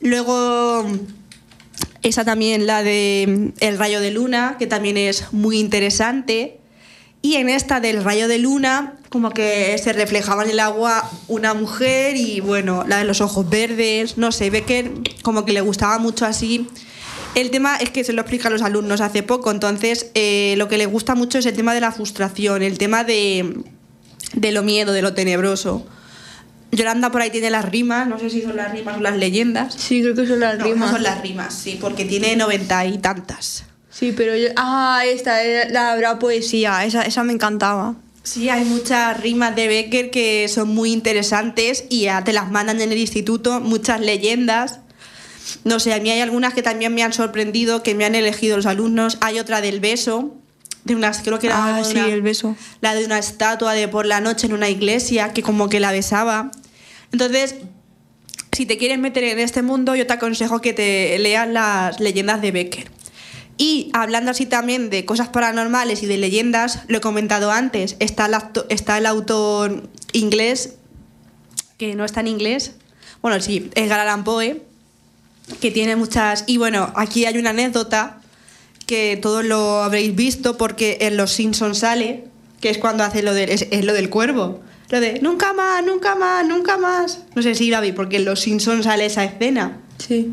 Luego, 0.00 0.86
esa 2.02 2.24
también 2.24 2.66
la 2.66 2.82
de 2.82 3.52
El 3.60 3.78
Rayo 3.78 4.00
de 4.00 4.10
Luna, 4.10 4.56
que 4.58 4.66
también 4.66 4.96
es 4.96 5.32
muy 5.32 5.58
interesante. 5.58 6.58
Y 7.24 7.36
en 7.36 7.48
esta 7.48 7.78
del 7.78 8.02
rayo 8.02 8.26
de 8.26 8.38
luna, 8.38 8.94
como 9.08 9.30
que 9.30 9.78
se 9.78 9.92
reflejaba 9.92 10.42
en 10.42 10.50
el 10.50 10.58
agua 10.58 11.08
una 11.28 11.54
mujer 11.54 12.16
y 12.16 12.40
bueno, 12.40 12.84
la 12.88 12.98
de 12.98 13.04
los 13.04 13.20
ojos 13.20 13.48
verdes, 13.48 14.18
no 14.18 14.32
sé, 14.32 14.50
Becker 14.50 14.90
como 15.22 15.44
que 15.44 15.52
le 15.52 15.60
gustaba 15.60 15.98
mucho 15.98 16.26
así. 16.26 16.66
El 17.36 17.52
tema 17.52 17.76
es 17.76 17.90
que 17.90 18.02
se 18.02 18.12
lo 18.12 18.22
explica 18.22 18.48
a 18.48 18.50
los 18.50 18.60
alumnos 18.60 19.00
hace 19.00 19.22
poco, 19.22 19.52
entonces 19.52 20.10
eh, 20.14 20.54
lo 20.58 20.66
que 20.66 20.76
le 20.78 20.86
gusta 20.86 21.14
mucho 21.14 21.38
es 21.38 21.46
el 21.46 21.54
tema 21.54 21.74
de 21.74 21.80
la 21.80 21.92
frustración, 21.92 22.62
el 22.62 22.76
tema 22.76 23.04
de, 23.04 23.54
de 24.34 24.52
lo 24.52 24.62
miedo, 24.62 24.92
de 24.92 25.02
lo 25.02 25.14
tenebroso. 25.14 25.86
Yolanda 26.70 27.10
por 27.12 27.20
ahí 27.20 27.30
tiene 27.30 27.50
las 27.50 27.66
rimas, 27.70 28.08
no 28.08 28.18
sé 28.18 28.30
si 28.30 28.40
son 28.42 28.56
las 28.56 28.72
rimas 28.72 28.96
o 28.96 29.00
las 29.00 29.16
leyendas. 29.16 29.74
Sí, 29.74 30.00
creo 30.00 30.14
que 30.14 30.26
son 30.26 30.40
las 30.40 30.58
No, 30.58 30.64
no 30.66 30.72
rimas. 30.72 30.90
son 30.90 31.02
las 31.02 31.20
rimas, 31.20 31.54
sí, 31.54 31.78
porque 31.80 32.04
tiene 32.06 32.34
noventa 32.36 32.86
y 32.86 32.96
tantas. 32.98 33.64
Sí, 33.90 34.14
pero 34.16 34.34
yo... 34.34 34.48
Ah, 34.56 35.02
esta 35.06 35.42
era 35.42 35.68
la 35.68 35.92
habrá 35.92 36.18
poesía, 36.18 36.82
esa, 36.86 37.02
esa 37.02 37.24
me 37.24 37.34
encantaba. 37.34 37.94
Sí, 38.22 38.48
hay 38.48 38.64
muchas 38.64 39.20
rimas 39.20 39.54
de 39.54 39.68
Becker 39.68 40.10
que 40.10 40.48
son 40.48 40.68
muy 40.68 40.92
interesantes 40.92 41.84
y 41.90 42.02
ya 42.02 42.24
te 42.24 42.32
las 42.32 42.50
mandan 42.50 42.80
en 42.80 42.90
el 42.90 42.98
instituto, 42.98 43.60
muchas 43.60 44.00
leyendas. 44.00 44.78
No 45.64 45.78
sé, 45.78 45.92
a 45.92 45.98
mí 46.00 46.08
hay 46.10 46.20
algunas 46.20 46.54
que 46.54 46.62
también 46.62 46.94
me 46.94 47.02
han 47.02 47.12
sorprendido, 47.12 47.82
que 47.82 47.94
me 47.94 48.04
han 48.06 48.14
elegido 48.14 48.56
los 48.56 48.64
alumnos. 48.64 49.18
Hay 49.20 49.38
otra 49.40 49.60
del 49.60 49.80
beso, 49.80 50.34
de 50.84 50.94
unas, 50.96 51.20
creo 51.22 51.38
que 51.38 51.46
era 51.46 51.76
Ah, 51.76 51.84
sí, 51.84 51.92
una- 51.96 52.08
el 52.08 52.22
beso. 52.22 52.56
la 52.80 52.94
de 52.94 53.04
una 53.04 53.18
estatua 53.18 53.72
de 53.74 53.88
por 53.88 54.06
la 54.06 54.20
noche 54.20 54.46
en 54.46 54.52
una 54.52 54.68
iglesia, 54.68 55.32
que 55.32 55.42
como 55.42 55.68
que 55.68 55.78
la 55.80 55.92
besaba. 55.92 56.50
Entonces, 57.12 57.56
si 58.52 58.66
te 58.66 58.78
quieres 58.78 58.98
meter 58.98 59.24
en 59.24 59.38
este 59.38 59.62
mundo, 59.62 59.94
yo 59.94 60.06
te 60.06 60.12
aconsejo 60.14 60.60
que 60.60 60.72
te 60.72 61.18
leas 61.18 61.48
las 61.48 62.00
leyendas 62.00 62.42
de 62.42 62.50
Becker. 62.52 62.90
Y 63.58 63.90
hablando 63.92 64.30
así 64.30 64.46
también 64.46 64.90
de 64.90 65.04
cosas 65.04 65.28
paranormales 65.28 66.02
y 66.02 66.06
de 66.06 66.16
leyendas, 66.18 66.80
lo 66.88 66.98
he 66.98 67.00
comentado 67.00 67.52
antes, 67.52 67.96
está 68.00 68.26
el, 68.26 68.34
acto- 68.34 68.66
está 68.70 68.98
el 68.98 69.06
autor 69.06 69.88
inglés, 70.12 70.74
que 71.78 71.94
no 71.94 72.04
está 72.04 72.20
en 72.20 72.28
inglés, 72.28 72.72
bueno, 73.20 73.40
sí, 73.40 73.70
Edgar 73.74 74.00
Allan 74.00 74.24
Poe, 74.24 74.62
que 75.60 75.70
tiene 75.70 75.96
muchas... 75.96 76.44
Y 76.46 76.56
bueno, 76.56 76.92
aquí 76.96 77.24
hay 77.26 77.38
una 77.38 77.50
anécdota 77.50 78.20
que 78.84 79.18
todos 79.20 79.44
lo 79.44 79.82
habréis 79.82 80.14
visto 80.14 80.56
porque 80.56 80.98
en 81.02 81.16
Los 81.16 81.32
Simpsons 81.32 81.78
sale, 81.78 82.24
que 82.60 82.70
es 82.70 82.78
cuando 82.78 83.04
hace 83.04 83.22
lo 83.22 83.34
del, 83.34 83.50
es, 83.50 83.66
es 83.70 83.84
lo 83.84 83.92
del 83.92 84.10
cuervo. 84.10 84.60
Lo 84.90 85.00
de 85.00 85.20
nunca 85.20 85.52
más, 85.52 85.84
nunca 85.84 86.14
más, 86.14 86.46
nunca 86.46 86.76
más. 86.76 87.20
No 87.34 87.42
sé 87.42 87.54
si 87.54 87.70
la 87.70 87.80
vi, 87.80 87.92
porque 87.92 88.16
en 88.16 88.24
Los 88.24 88.40
Simpsons 88.40 88.84
sale 88.84 89.06
esa 89.06 89.24
escena. 89.24 89.80
Sí. 89.98 90.30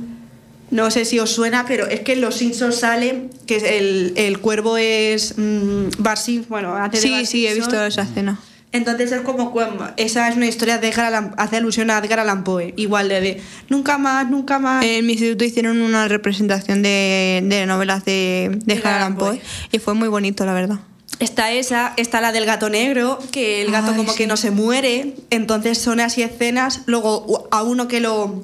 No 0.71 0.91
sé 0.91 1.05
si 1.05 1.17
os 1.19 1.31
suena, 1.31 1.65
pero 1.65 1.88
es 1.88 2.01
que 2.01 2.13
en 2.13 2.21
Los 2.21 2.35
Simpsons 2.35 2.75
sale 2.75 3.29
que 3.47 3.77
el, 3.77 4.13
el 4.17 4.39
cuervo 4.39 4.77
es 4.77 5.33
mm, 5.38 5.88
Simpson, 6.15 6.45
bueno, 6.49 6.75
hace 6.75 6.97
de 6.97 7.01
Sí, 7.01 7.12
Bart 7.12 7.25
sí, 7.25 7.47
he 7.47 7.53
Simpson. 7.53 7.71
visto 7.71 7.85
esa 7.85 8.01
escena. 8.03 8.39
Entonces 8.71 9.12
es 9.12 9.21
como 9.21 9.51
esa 9.97 10.29
es 10.29 10.36
una 10.36 10.45
historia 10.45 10.77
de 10.77 10.89
Edgar 10.89 11.08
Allan- 11.08 11.34
hace 11.38 11.58
alusión 11.58 11.89
a 11.89 11.97
Edgar 11.97 12.19
Allan 12.19 12.43
Poe, 12.43 12.73
igual 12.77 13.10
de, 13.10 13.19
de 13.19 13.41
nunca 13.67 13.97
más, 13.97 14.29
nunca 14.29 14.60
más. 14.60 14.86
En 14.86 15.05
mi 15.08 15.13
instituto 15.13 15.43
hicieron 15.43 15.82
una 15.82 16.08
representación 16.08 16.84
de, 16.84 17.41
de 17.45 17.65
novelas 17.65 18.05
de, 18.05 18.60
de 18.65 18.73
Edgar 18.75 18.93
Edgar 18.93 18.93
Allan 18.97 19.15
Poe 19.17 19.29
Poe. 19.38 19.41
y 19.71 19.79
fue 19.79 19.95
muy 19.95 20.08
bonito, 20.08 20.45
la 20.45 20.53
verdad. 20.53 20.79
Está 21.19 21.51
esa, 21.51 21.93
está 21.97 22.21
la 22.21 22.32
del 22.32 22.45
gato 22.45 22.69
negro, 22.69 23.19
que 23.32 23.62
el 23.63 23.71
gato 23.71 23.91
Ay, 23.91 23.97
como 23.97 24.12
sí. 24.12 24.17
que 24.19 24.27
no 24.27 24.38
se 24.38 24.51
muere, 24.51 25.15
entonces 25.32 25.77
son 25.79 25.99
así 25.99 26.21
escenas, 26.21 26.82
luego 26.86 27.47
a 27.51 27.63
uno 27.63 27.88
que 27.88 27.99
lo... 27.99 28.43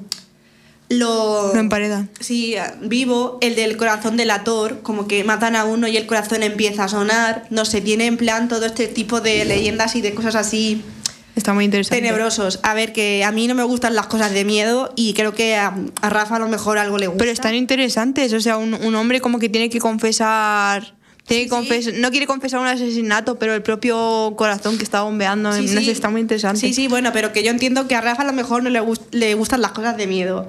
Lo, 0.88 1.52
Lo 1.52 1.58
emparedan. 1.58 2.08
Sí, 2.20 2.54
vivo, 2.82 3.38
el 3.40 3.56
del 3.56 3.76
corazón 3.76 4.16
delator, 4.16 4.82
como 4.82 5.08
que 5.08 5.24
matan 5.24 5.56
a 5.56 5.64
uno 5.64 5.88
y 5.88 5.96
el 5.96 6.06
corazón 6.06 6.42
empieza 6.44 6.84
a 6.84 6.88
sonar, 6.88 7.46
no 7.50 7.64
sé, 7.64 7.80
tiene 7.80 8.06
en 8.06 8.16
plan 8.16 8.48
todo 8.48 8.64
este 8.66 8.86
tipo 8.86 9.20
de 9.20 9.44
leyendas 9.44 9.96
y 9.96 10.00
de 10.00 10.14
cosas 10.14 10.36
así 10.36 10.82
Está 11.34 11.52
muy 11.54 11.64
interesante. 11.64 12.00
tenebrosos. 12.00 12.60
A 12.62 12.74
ver, 12.74 12.92
que 12.92 13.24
a 13.24 13.32
mí 13.32 13.48
no 13.48 13.54
me 13.56 13.64
gustan 13.64 13.94
las 13.96 14.06
cosas 14.06 14.32
de 14.32 14.44
miedo 14.44 14.92
y 14.94 15.12
creo 15.14 15.34
que 15.34 15.56
a, 15.56 15.74
a 16.02 16.08
Rafa 16.08 16.36
a 16.36 16.38
lo 16.38 16.48
mejor 16.48 16.78
algo 16.78 16.98
le 16.98 17.08
gusta. 17.08 17.18
Pero 17.18 17.32
están 17.32 17.54
interesantes, 17.56 18.32
o 18.32 18.40
sea, 18.40 18.56
un, 18.56 18.72
un 18.74 18.94
hombre 18.94 19.20
como 19.20 19.38
que 19.40 19.48
tiene 19.48 19.68
que 19.68 19.80
confesar 19.80 20.94
Tiene 21.26 21.44
que 21.44 21.50
confes- 21.50 21.94
No 21.98 22.10
quiere 22.12 22.26
confesar 22.28 22.60
un 22.60 22.68
asesinato, 22.68 23.38
pero 23.40 23.54
el 23.54 23.62
propio 23.62 24.34
corazón 24.36 24.78
que 24.78 24.84
está 24.84 25.02
bombeando, 25.02 25.52
Sí, 25.52 25.62
no 25.74 25.80
sí. 25.80 25.86
sé, 25.86 25.90
está 25.90 26.08
muy 26.10 26.20
interesante. 26.20 26.60
Sí, 26.60 26.72
sí, 26.72 26.86
bueno, 26.86 27.10
pero 27.12 27.32
que 27.32 27.42
yo 27.42 27.50
entiendo 27.50 27.88
que 27.88 27.96
a 27.96 28.00
Rafa 28.00 28.22
a 28.22 28.26
lo 28.26 28.32
mejor 28.32 28.62
no 28.62 28.70
le, 28.70 28.80
gust- 28.80 29.10
le 29.10 29.34
gustan 29.34 29.60
las 29.60 29.72
cosas 29.72 29.96
de 29.96 30.06
miedo. 30.06 30.48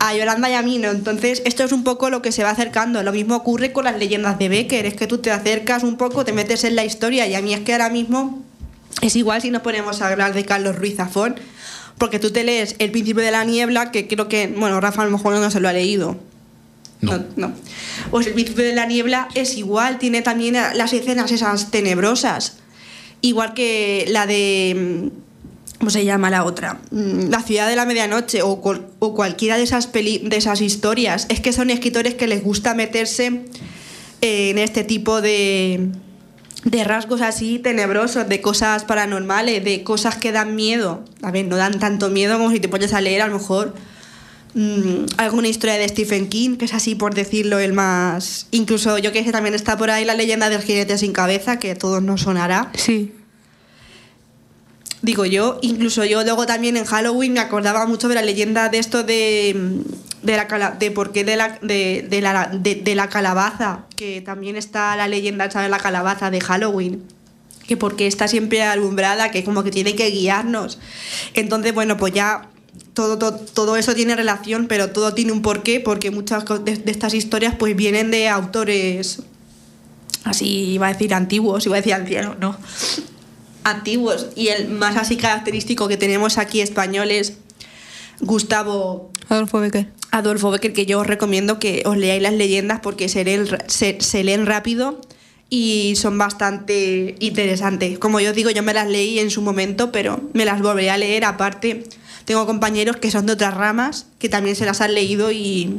A 0.00 0.14
Yolanda 0.14 0.48
y 0.48 0.54
a 0.54 0.62
mí 0.62 0.78
no. 0.78 0.90
Entonces, 0.90 1.42
esto 1.44 1.64
es 1.64 1.72
un 1.72 1.84
poco 1.84 2.10
lo 2.10 2.22
que 2.22 2.32
se 2.32 2.44
va 2.44 2.50
acercando. 2.50 3.02
Lo 3.02 3.12
mismo 3.12 3.36
ocurre 3.36 3.72
con 3.72 3.84
las 3.84 3.98
leyendas 3.98 4.38
de 4.38 4.48
Becker. 4.48 4.86
Es 4.86 4.94
que 4.94 5.06
tú 5.06 5.18
te 5.18 5.30
acercas 5.30 5.82
un 5.82 5.96
poco, 5.96 6.24
te 6.24 6.32
metes 6.32 6.64
en 6.64 6.76
la 6.76 6.84
historia 6.84 7.26
y 7.26 7.34
a 7.34 7.42
mí 7.42 7.52
es 7.52 7.60
que 7.60 7.72
ahora 7.72 7.88
mismo 7.88 8.42
es 9.02 9.16
igual 9.16 9.42
si 9.42 9.50
nos 9.50 9.62
ponemos 9.62 10.00
a 10.00 10.08
hablar 10.08 10.34
de 10.34 10.44
Carlos 10.44 10.76
Ruiz 10.76 10.96
Zafón. 10.96 11.36
Porque 11.98 12.20
tú 12.20 12.30
te 12.30 12.44
lees 12.44 12.76
El 12.78 12.92
Príncipe 12.92 13.22
de 13.22 13.32
la 13.32 13.42
Niebla, 13.42 13.90
que 13.90 14.06
creo 14.06 14.28
que, 14.28 14.46
bueno, 14.46 14.80
Rafa 14.80 15.02
a 15.02 15.04
lo 15.04 15.10
mejor 15.10 15.34
no 15.34 15.50
se 15.50 15.58
lo 15.58 15.68
ha 15.68 15.72
leído. 15.72 16.16
No. 17.00 17.18
No, 17.18 17.24
no. 17.36 17.52
Pues 18.10 18.26
el 18.26 18.34
príncipe 18.34 18.62
de 18.62 18.74
la 18.74 18.86
niebla 18.86 19.28
es 19.34 19.56
igual, 19.56 19.98
tiene 19.98 20.22
también 20.22 20.54
las 20.54 20.92
escenas 20.92 21.30
esas 21.30 21.70
tenebrosas. 21.70 22.58
Igual 23.20 23.54
que 23.54 24.04
la 24.08 24.26
de. 24.26 25.10
¿Cómo 25.78 25.90
se 25.90 26.04
llama 26.04 26.28
la 26.30 26.44
otra? 26.44 26.80
Mm, 26.90 27.28
La 27.30 27.42
ciudad 27.42 27.68
de 27.68 27.76
la 27.76 27.84
medianoche 27.86 28.42
o, 28.42 28.60
o 28.98 29.14
cualquiera 29.14 29.56
de 29.56 29.62
esas, 29.62 29.86
peli- 29.86 30.18
de 30.28 30.36
esas 30.36 30.60
historias. 30.60 31.26
Es 31.28 31.40
que 31.40 31.52
son 31.52 31.70
escritores 31.70 32.14
que 32.14 32.26
les 32.26 32.42
gusta 32.42 32.74
meterse 32.74 33.44
en 34.20 34.58
este 34.58 34.82
tipo 34.82 35.20
de, 35.20 35.90
de 36.64 36.84
rasgos 36.84 37.20
así 37.20 37.60
tenebrosos, 37.60 38.28
de 38.28 38.40
cosas 38.40 38.82
paranormales, 38.84 39.62
de 39.64 39.84
cosas 39.84 40.16
que 40.16 40.32
dan 40.32 40.56
miedo. 40.56 41.04
A 41.22 41.30
ver, 41.30 41.46
no 41.46 41.56
dan 41.56 41.78
tanto 41.78 42.08
miedo 42.10 42.36
como 42.38 42.50
si 42.50 42.58
te 42.58 42.68
pones 42.68 42.92
a 42.92 43.00
leer 43.00 43.22
a 43.22 43.28
lo 43.28 43.38
mejor 43.38 43.74
mm, 44.54 45.04
alguna 45.18 45.46
historia 45.46 45.76
de 45.76 45.88
Stephen 45.88 46.28
King, 46.28 46.56
que 46.56 46.64
es 46.64 46.74
así 46.74 46.96
por 46.96 47.14
decirlo 47.14 47.60
el 47.60 47.72
más... 47.72 48.48
Incluso 48.50 48.98
yo 48.98 49.12
que 49.12 49.22
sé, 49.22 49.30
también 49.30 49.54
está 49.54 49.76
por 49.78 49.92
ahí 49.92 50.04
la 50.04 50.14
leyenda 50.14 50.48
del 50.50 50.62
jinete 50.62 50.98
sin 50.98 51.12
cabeza, 51.12 51.60
que 51.60 51.70
a 51.70 51.78
todos 51.78 52.02
nos 52.02 52.22
sonará. 52.22 52.72
Sí. 52.74 53.12
Digo 55.00 55.24
yo, 55.24 55.58
incluso 55.62 56.04
yo 56.04 56.24
luego 56.24 56.44
también 56.46 56.76
en 56.76 56.84
Halloween 56.84 57.32
me 57.34 57.40
acordaba 57.40 57.86
mucho 57.86 58.08
de 58.08 58.16
la 58.16 58.22
leyenda 58.22 58.68
de 58.68 58.78
esto 58.78 59.04
de, 59.04 59.80
de 60.22 60.36
la 60.36 60.48
cala- 60.48 60.72
de 60.72 60.90
por 60.90 61.12
qué 61.12 61.22
de 61.22 61.36
la, 61.36 61.58
de, 61.62 62.04
de 62.10 62.20
la, 62.20 62.50
de, 62.52 62.94
la 62.96 63.08
calabaza, 63.08 63.84
que 63.94 64.20
también 64.22 64.56
está 64.56 64.96
la 64.96 65.06
leyenda 65.06 65.46
de 65.46 65.68
la 65.68 65.78
calabaza 65.78 66.30
de 66.32 66.40
Halloween, 66.40 67.04
que 67.68 67.76
porque 67.76 68.08
está 68.08 68.26
siempre 68.26 68.62
alumbrada, 68.64 69.30
que 69.30 69.44
como 69.44 69.62
que 69.62 69.70
tiene 69.70 69.94
que 69.94 70.10
guiarnos. 70.10 70.80
Entonces, 71.34 71.72
bueno, 71.72 71.96
pues 71.96 72.12
ya 72.12 72.48
todo, 72.92 73.18
todo, 73.18 73.38
todo 73.38 73.76
eso 73.76 73.94
tiene 73.94 74.16
relación, 74.16 74.66
pero 74.66 74.90
todo 74.90 75.14
tiene 75.14 75.30
un 75.30 75.42
porqué, 75.42 75.78
porque 75.78 76.10
muchas 76.10 76.44
de, 76.64 76.76
de 76.76 76.90
estas 76.90 77.14
historias 77.14 77.54
pues 77.56 77.76
vienen 77.76 78.10
de 78.10 78.28
autores 78.28 79.20
así, 80.24 80.72
iba 80.72 80.88
a 80.88 80.92
decir 80.92 81.14
antiguos, 81.14 81.64
iba 81.66 81.76
a 81.76 81.78
decir 81.80 81.94
ancianos, 81.94 82.36
no 82.40 82.56
antiguos 83.64 84.26
y 84.36 84.48
el 84.48 84.68
más 84.68 84.96
así 84.96 85.16
característico 85.16 85.88
que 85.88 85.96
tenemos 85.96 86.38
aquí 86.38 86.60
español 86.60 87.10
es 87.10 87.34
Gustavo 88.20 89.10
Adolfo 89.28 89.60
Becker. 89.60 89.88
Adolfo 90.10 90.50
Becker, 90.50 90.72
que 90.72 90.86
yo 90.86 91.00
os 91.00 91.06
recomiendo 91.06 91.58
que 91.58 91.82
os 91.84 91.96
leáis 91.96 92.22
las 92.22 92.32
leyendas 92.32 92.80
porque 92.80 93.08
se 93.08 93.24
leen, 93.24 93.46
se, 93.66 93.98
se 94.00 94.24
leen 94.24 94.46
rápido 94.46 95.00
y 95.50 95.94
son 95.96 96.16
bastante 96.18 97.14
interesantes. 97.20 97.98
Como 97.98 98.18
yo 98.20 98.32
digo, 98.32 98.50
yo 98.50 98.62
me 98.62 98.72
las 98.74 98.88
leí 98.88 99.18
en 99.18 99.30
su 99.30 99.42
momento, 99.42 99.92
pero 99.92 100.20
me 100.32 100.44
las 100.44 100.60
volveré 100.62 100.90
a 100.90 100.96
leer. 100.98 101.24
Aparte, 101.26 101.84
tengo 102.24 102.46
compañeros 102.46 102.96
que 102.96 103.10
son 103.10 103.26
de 103.26 103.34
otras 103.34 103.54
ramas 103.54 104.06
que 104.18 104.28
también 104.30 104.56
se 104.56 104.64
las 104.64 104.80
han 104.80 104.94
leído 104.94 105.30
y 105.30 105.78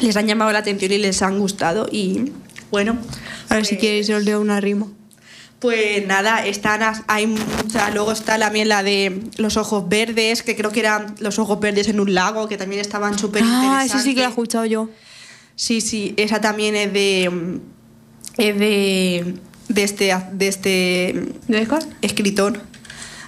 les 0.00 0.16
han 0.16 0.26
llamado 0.26 0.52
la 0.52 0.58
atención 0.60 0.92
y 0.92 0.98
les 0.98 1.20
han 1.22 1.38
gustado. 1.38 1.86
Y 1.92 2.32
bueno, 2.70 2.98
A 3.50 3.56
ver 3.56 3.66
si 3.66 3.74
pues- 3.74 3.80
queréis 3.82 4.10
os 4.10 4.24
leo 4.24 4.40
una 4.40 4.60
rima. 4.60 4.86
Pues 5.60 6.06
nada, 6.06 6.46
están, 6.46 6.80
hay 7.06 7.26
mucha, 7.26 7.90
luego 7.90 8.12
está 8.12 8.38
también 8.38 8.68
la 8.68 8.82
de 8.82 9.20
los 9.36 9.58
ojos 9.58 9.88
verdes, 9.88 10.42
que 10.42 10.56
creo 10.56 10.72
que 10.72 10.80
eran 10.80 11.14
los 11.20 11.38
ojos 11.38 11.60
verdes 11.60 11.88
en 11.88 12.00
un 12.00 12.14
lago, 12.14 12.48
que 12.48 12.56
también 12.56 12.80
estaban 12.80 13.18
súper 13.18 13.42
Ah, 13.44 13.82
eso 13.84 13.98
sí 13.98 14.14
que 14.14 14.22
lo 14.22 14.26
he 14.26 14.30
escuchado 14.30 14.64
yo. 14.64 14.88
Sí, 15.56 15.82
sí, 15.82 16.14
esa 16.16 16.40
también 16.40 16.74
es 16.76 16.92
de 16.94 17.60
es 18.38 18.58
de 18.58 19.34
de 19.68 19.82
este 19.82 20.16
de 20.32 20.48
este 20.48 21.28
¿De 21.46 21.68
escritor. 22.00 22.62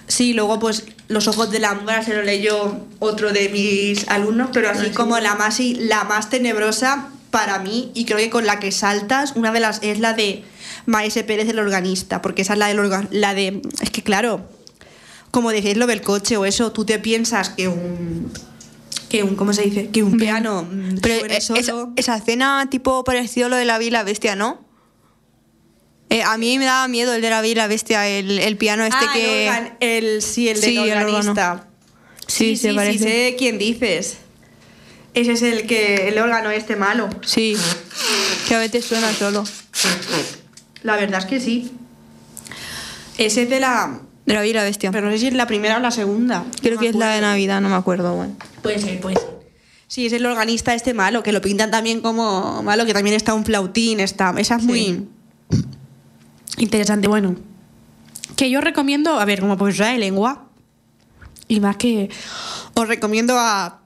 Sí, 0.08 0.32
luego 0.32 0.58
pues 0.58 0.86
Los 1.08 1.28
ojos 1.28 1.50
de 1.50 1.58
la 1.58 1.74
mugre 1.74 2.02
se 2.02 2.14
lo 2.14 2.22
leyó 2.22 2.86
otro 2.98 3.32
de 3.32 3.50
mis 3.50 4.08
alumnos, 4.08 4.48
pero 4.54 4.70
así 4.70 4.88
como 4.90 5.18
la 5.18 5.34
más 5.34 5.60
la 5.60 6.04
más 6.04 6.30
tenebrosa 6.30 7.10
para 7.30 7.58
mí 7.58 7.90
y 7.94 8.06
creo 8.06 8.16
que 8.16 8.30
con 8.30 8.46
la 8.46 8.58
que 8.58 8.72
saltas, 8.72 9.32
una 9.36 9.52
de 9.52 9.60
las 9.60 9.82
es 9.82 10.00
la 10.00 10.14
de 10.14 10.44
Maese 10.86 11.24
Pérez 11.24 11.48
el 11.48 11.58
organista, 11.58 12.22
porque 12.22 12.42
esa 12.42 12.52
es 12.54 12.58
la 12.58 12.66
del 12.68 12.78
orga- 12.78 13.08
la 13.10 13.34
de 13.34 13.62
es 13.80 13.90
que 13.90 14.02
claro, 14.02 14.48
como 15.30 15.50
decís 15.50 15.76
lo 15.76 15.86
del 15.86 16.02
coche 16.02 16.36
o 16.36 16.44
eso, 16.44 16.72
tú 16.72 16.84
te 16.84 16.98
piensas 16.98 17.50
que 17.50 17.68
un 17.68 18.30
que 19.08 19.22
un 19.22 19.34
¿cómo 19.36 19.52
se 19.52 19.62
dice? 19.62 19.88
Que 19.90 20.02
un 20.02 20.16
piano 20.16 20.66
Pero 21.02 21.26
eh, 21.26 21.40
solo. 21.40 21.60
esa, 21.60 21.74
esa 21.96 22.16
escena 22.16 22.66
tipo 22.70 23.04
parecido 23.04 23.46
a 23.46 23.50
lo 23.50 23.56
de 23.56 23.64
la 23.66 23.76
Bella 23.78 23.88
y 23.88 23.90
la 23.90 24.02
Bestia, 24.04 24.36
¿no? 24.36 24.64
Eh, 26.10 26.22
a 26.22 26.36
mí 26.38 26.58
me 26.58 26.64
daba 26.66 26.88
miedo 26.88 27.14
el 27.14 27.22
de 27.22 27.30
la 27.30 27.40
Bella 27.42 27.52
y 27.52 27.54
la 27.56 27.66
Bestia, 27.68 28.06
el, 28.08 28.38
el 28.38 28.56
piano 28.56 28.84
este 28.84 28.96
Ah, 29.00 29.10
que... 29.14 29.46
el, 29.48 29.52
organ- 29.52 29.76
el- 29.80 30.22
sí, 30.22 30.48
el 30.48 30.60
del 30.60 30.70
Sí, 30.70 30.76
el 30.78 30.98
organista. 30.98 31.68
Sí, 32.26 32.56
se 32.56 32.70
sí, 32.70 32.76
parece. 32.76 32.98
Sí, 32.98 33.04
sé 33.04 33.34
quién 33.38 33.58
dices. 33.58 34.16
Ese 35.14 35.32
es 35.32 35.42
el 35.42 35.66
que 35.66 36.08
el 36.08 36.18
órgano 36.18 36.50
este 36.50 36.76
malo. 36.76 37.08
Sí, 37.26 37.54
que 38.48 38.54
a 38.54 38.58
veces 38.58 38.84
suena 38.84 39.12
solo. 39.12 39.44
La 40.82 40.96
verdad 40.96 41.20
es 41.20 41.26
que 41.26 41.40
sí. 41.40 41.72
Ese 43.18 43.42
es 43.42 43.50
de 43.50 43.60
la. 43.60 44.00
De 44.26 44.34
la 44.34 44.44
la 44.44 44.62
Bestia. 44.62 44.90
Pero 44.90 45.06
no 45.06 45.12
sé 45.12 45.18
si 45.18 45.26
es 45.28 45.34
la 45.34 45.46
primera 45.46 45.76
o 45.76 45.80
la 45.80 45.90
segunda. 45.90 46.44
Creo 46.60 46.74
No 46.74 46.80
que 46.80 46.88
es 46.88 46.94
la 46.94 47.14
de. 47.14 47.20
Navidad, 47.20 47.60
no 47.60 47.68
me 47.68 47.74
acuerdo. 47.74 48.14
Bueno. 48.14 48.36
Puede 48.62 48.78
ser, 48.78 49.00
puede 49.00 49.16
ser. 49.16 49.32
Sí, 49.86 50.06
es 50.06 50.12
el 50.12 50.24
organista 50.24 50.74
este 50.74 50.94
malo, 50.94 51.22
que 51.22 51.32
lo 51.32 51.42
pintan 51.42 51.70
también 51.70 52.00
como 52.00 52.62
malo, 52.62 52.86
que 52.86 52.94
también 52.94 53.14
está 53.14 53.34
un 53.34 53.44
flautín, 53.44 54.00
está. 54.00 54.34
Esa 54.38 54.56
es 54.56 54.62
muy 54.62 55.06
interesante. 56.56 57.08
Bueno, 57.08 57.36
que 58.36 58.48
yo 58.48 58.60
recomiendo, 58.60 59.20
a 59.20 59.24
ver, 59.24 59.40
como 59.40 59.58
profesora 59.58 59.90
de 59.90 59.98
lengua, 59.98 60.46
y 61.46 61.60
más 61.60 61.76
que 61.76 62.08
os 62.74 62.88
recomiendo 62.88 63.38
a, 63.38 63.82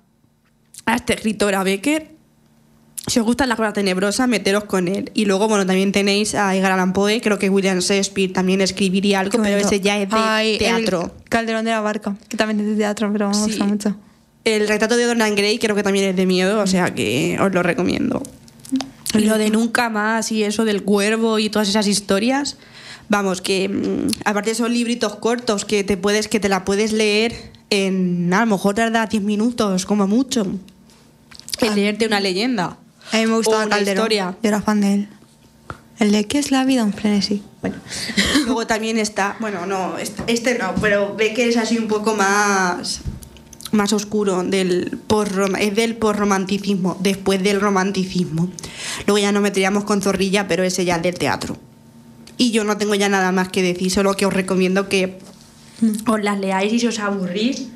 a 0.84 0.94
este 0.94 1.14
escritor, 1.14 1.54
a 1.54 1.64
Becker. 1.64 2.15
Si 3.06 3.20
os 3.20 3.24
gustan 3.26 3.48
las 3.48 3.56
cosas 3.56 3.72
tenebrosas, 3.72 4.28
meteros 4.28 4.64
con 4.64 4.88
él. 4.88 5.12
Y 5.14 5.26
luego, 5.26 5.46
bueno, 5.46 5.64
también 5.64 5.92
tenéis 5.92 6.34
a 6.34 6.56
Edgar 6.56 6.72
Allan 6.72 6.92
Poe, 6.92 7.20
creo 7.20 7.38
que 7.38 7.48
William 7.48 7.78
Shakespeare 7.78 8.32
también 8.32 8.60
escribiría 8.60 9.20
algo, 9.20 9.40
pero 9.40 9.56
ese 9.56 9.80
ya 9.80 9.96
es 9.98 10.10
de 10.10 10.16
Ay, 10.18 10.58
teatro. 10.58 11.14
Calderón 11.28 11.64
de 11.64 11.70
la 11.70 11.80
Barca, 11.80 12.16
que 12.28 12.36
también 12.36 12.58
es 12.60 12.66
de 12.66 12.74
teatro, 12.76 13.10
pero 13.12 13.28
me 13.28 13.34
Sí. 13.34 13.42
gusta 13.42 13.64
mucho. 13.64 13.96
El 14.44 14.66
retrato 14.68 14.96
de 14.96 15.04
Dorian 15.04 15.34
Gray 15.36 15.58
creo 15.58 15.76
que 15.76 15.82
también 15.84 16.04
es 16.10 16.16
de 16.16 16.26
miedo, 16.26 16.60
o 16.60 16.66
sea 16.66 16.94
que 16.94 17.38
os 17.40 17.52
lo 17.52 17.62
recomiendo. 17.62 18.22
Y 19.14 19.20
lo 19.20 19.38
de 19.38 19.50
nunca 19.50 19.88
más 19.88 20.30
y 20.32 20.42
eso 20.42 20.64
del 20.64 20.82
cuervo 20.82 21.38
y 21.38 21.48
todas 21.48 21.68
esas 21.68 21.86
historias, 21.86 22.56
vamos, 23.08 23.40
que 23.40 23.68
mm, 23.68 24.08
aparte 24.24 24.54
son 24.56 24.72
libritos 24.72 25.14
cortos 25.16 25.64
que 25.64 25.84
te 25.84 25.96
puedes 25.96 26.26
que 26.28 26.40
te 26.40 26.48
la 26.48 26.64
puedes 26.64 26.92
leer 26.92 27.34
en 27.70 28.32
a 28.34 28.40
lo 28.40 28.46
mejor 28.46 28.74
tarda 28.74 29.06
10 29.06 29.22
minutos 29.22 29.86
como 29.86 30.06
mucho. 30.08 30.44
En 31.60 31.74
leerte 31.74 32.06
una 32.06 32.20
leyenda. 32.20 32.78
A 33.16 33.20
mí 33.20 33.26
me 33.26 33.36
gustaba 33.36 33.64
una 33.66 33.76
Calderón. 33.76 33.98
historia. 34.04 34.36
Yo 34.42 34.48
era 34.48 34.60
fan 34.62 34.80
de 34.80 34.94
él. 34.94 35.08
El 35.98 36.12
de 36.12 36.26
¿Qué 36.26 36.38
es 36.38 36.50
la 36.50 36.64
vida? 36.64 36.84
Un 36.84 36.92
frenesí. 36.92 37.42
Bueno. 37.62 37.76
Luego 38.44 38.66
también 38.66 38.98
está, 38.98 39.36
bueno, 39.40 39.64
no, 39.66 39.96
este, 39.98 40.22
este 40.26 40.58
no, 40.58 40.74
pero 40.80 41.14
ve 41.16 41.32
que 41.34 41.48
es 41.48 41.56
así 41.56 41.78
un 41.78 41.88
poco 41.88 42.14
más 42.14 43.00
más 43.72 43.92
oscuro 43.92 44.42
del 44.44 44.98
posrom- 45.08 45.58
es 45.58 45.74
del 45.74 45.96
posromanticismo, 45.96 46.96
después 47.00 47.42
del 47.42 47.60
romanticismo. 47.60 48.48
Luego 49.06 49.18
ya 49.18 49.32
nos 49.32 49.42
meteríamos 49.42 49.84
con 49.84 50.00
Zorrilla, 50.00 50.46
pero 50.48 50.62
ese 50.62 50.84
ya 50.84 50.96
es 50.96 51.02
del 51.02 51.14
teatro. 51.18 51.56
Y 52.38 52.52
yo 52.52 52.64
no 52.64 52.76
tengo 52.78 52.94
ya 52.94 53.08
nada 53.08 53.32
más 53.32 53.48
que 53.48 53.62
decir, 53.62 53.90
solo 53.90 54.14
que 54.14 54.24
os 54.24 54.32
recomiendo 54.32 54.88
que 54.88 55.18
os 56.06 56.22
las 56.22 56.38
leáis 56.38 56.72
y 56.72 56.78
si 56.80 56.86
os 56.86 56.98
aburrís. 57.00 57.66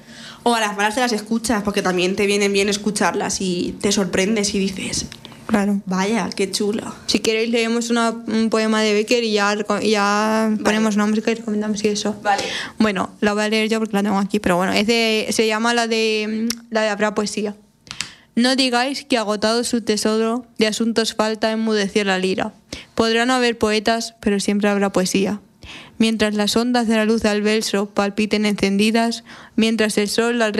O 0.43 0.55
a 0.55 0.61
las 0.61 0.75
malas 0.77 0.95
te 0.95 1.01
las 1.01 1.13
escuchas, 1.13 1.63
porque 1.65 1.83
también 1.83 2.17
te 2.17 2.25
vienen 2.25 2.53
bien 2.53 2.69
escucharlas 2.71 3.41
y 3.43 3.77
te 3.83 3.93
sorprendes 3.93 4.55
y 4.55 4.59
dices, 4.59 5.07
Claro. 5.51 5.81
vaya, 5.87 6.31
qué 6.35 6.51
chulo. 6.51 6.95
Si 7.07 7.19
queréis 7.19 7.51
leemos 7.51 7.91
una- 7.91 8.11
un 8.11 8.51
poema 8.51 8.81
de 8.83 8.95
Becker 8.95 9.25
y 9.25 9.33
ya, 9.33 9.57
y 9.83 9.91
ya 9.91 10.51
ponemos 10.65 10.97
nombres 10.97 11.25
que 11.25 11.35
recomendamos 11.35 11.83
y 11.85 11.89
eso. 11.89 12.17
Vale. 12.23 12.43
Bueno, 12.79 13.11
la 13.21 13.33
voy 13.35 13.43
a 13.43 13.49
leer 13.49 13.69
yo 13.69 13.79
porque 13.81 13.95
la 13.97 14.03
tengo 14.03 14.19
aquí, 14.19 14.39
pero 14.39 14.57
bueno, 14.57 14.73
es 14.73 14.87
de- 14.87 15.27
se 15.31 15.47
llama 15.47 15.75
la 15.75 15.87
de 15.87 16.49
la 16.71 16.83
de 16.83 16.89
Habrá 16.89 17.15
Poesía. 17.15 17.57
No 18.37 18.55
digáis 18.57 19.05
que 19.05 19.19
agotado 19.19 19.65
su 19.65 19.83
tesoro 19.83 20.47
de 20.57 20.69
asuntos 20.69 21.15
falta 21.15 21.51
enmudecer 21.51 22.07
la 22.07 22.19
lira. 22.19 22.55
Podrá 22.95 23.27
no 23.27 23.35
haber 23.35 23.59
poetas, 23.59 24.15
pero 24.21 24.39
siempre 24.41 24.69
habrá 24.71 24.91
poesía. 24.93 25.41
mientras 25.99 26.35
las 26.35 26.57
ondas 26.57 26.89
de 26.89 26.97
la 26.97 27.05
luz 27.05 27.21
del 27.21 27.43
verso 27.43 27.91
palpiten 27.91 28.47
encendidas, 28.47 29.23
mientras 29.55 29.99
el 29.99 30.09
sol 30.09 30.39
las, 30.39 30.51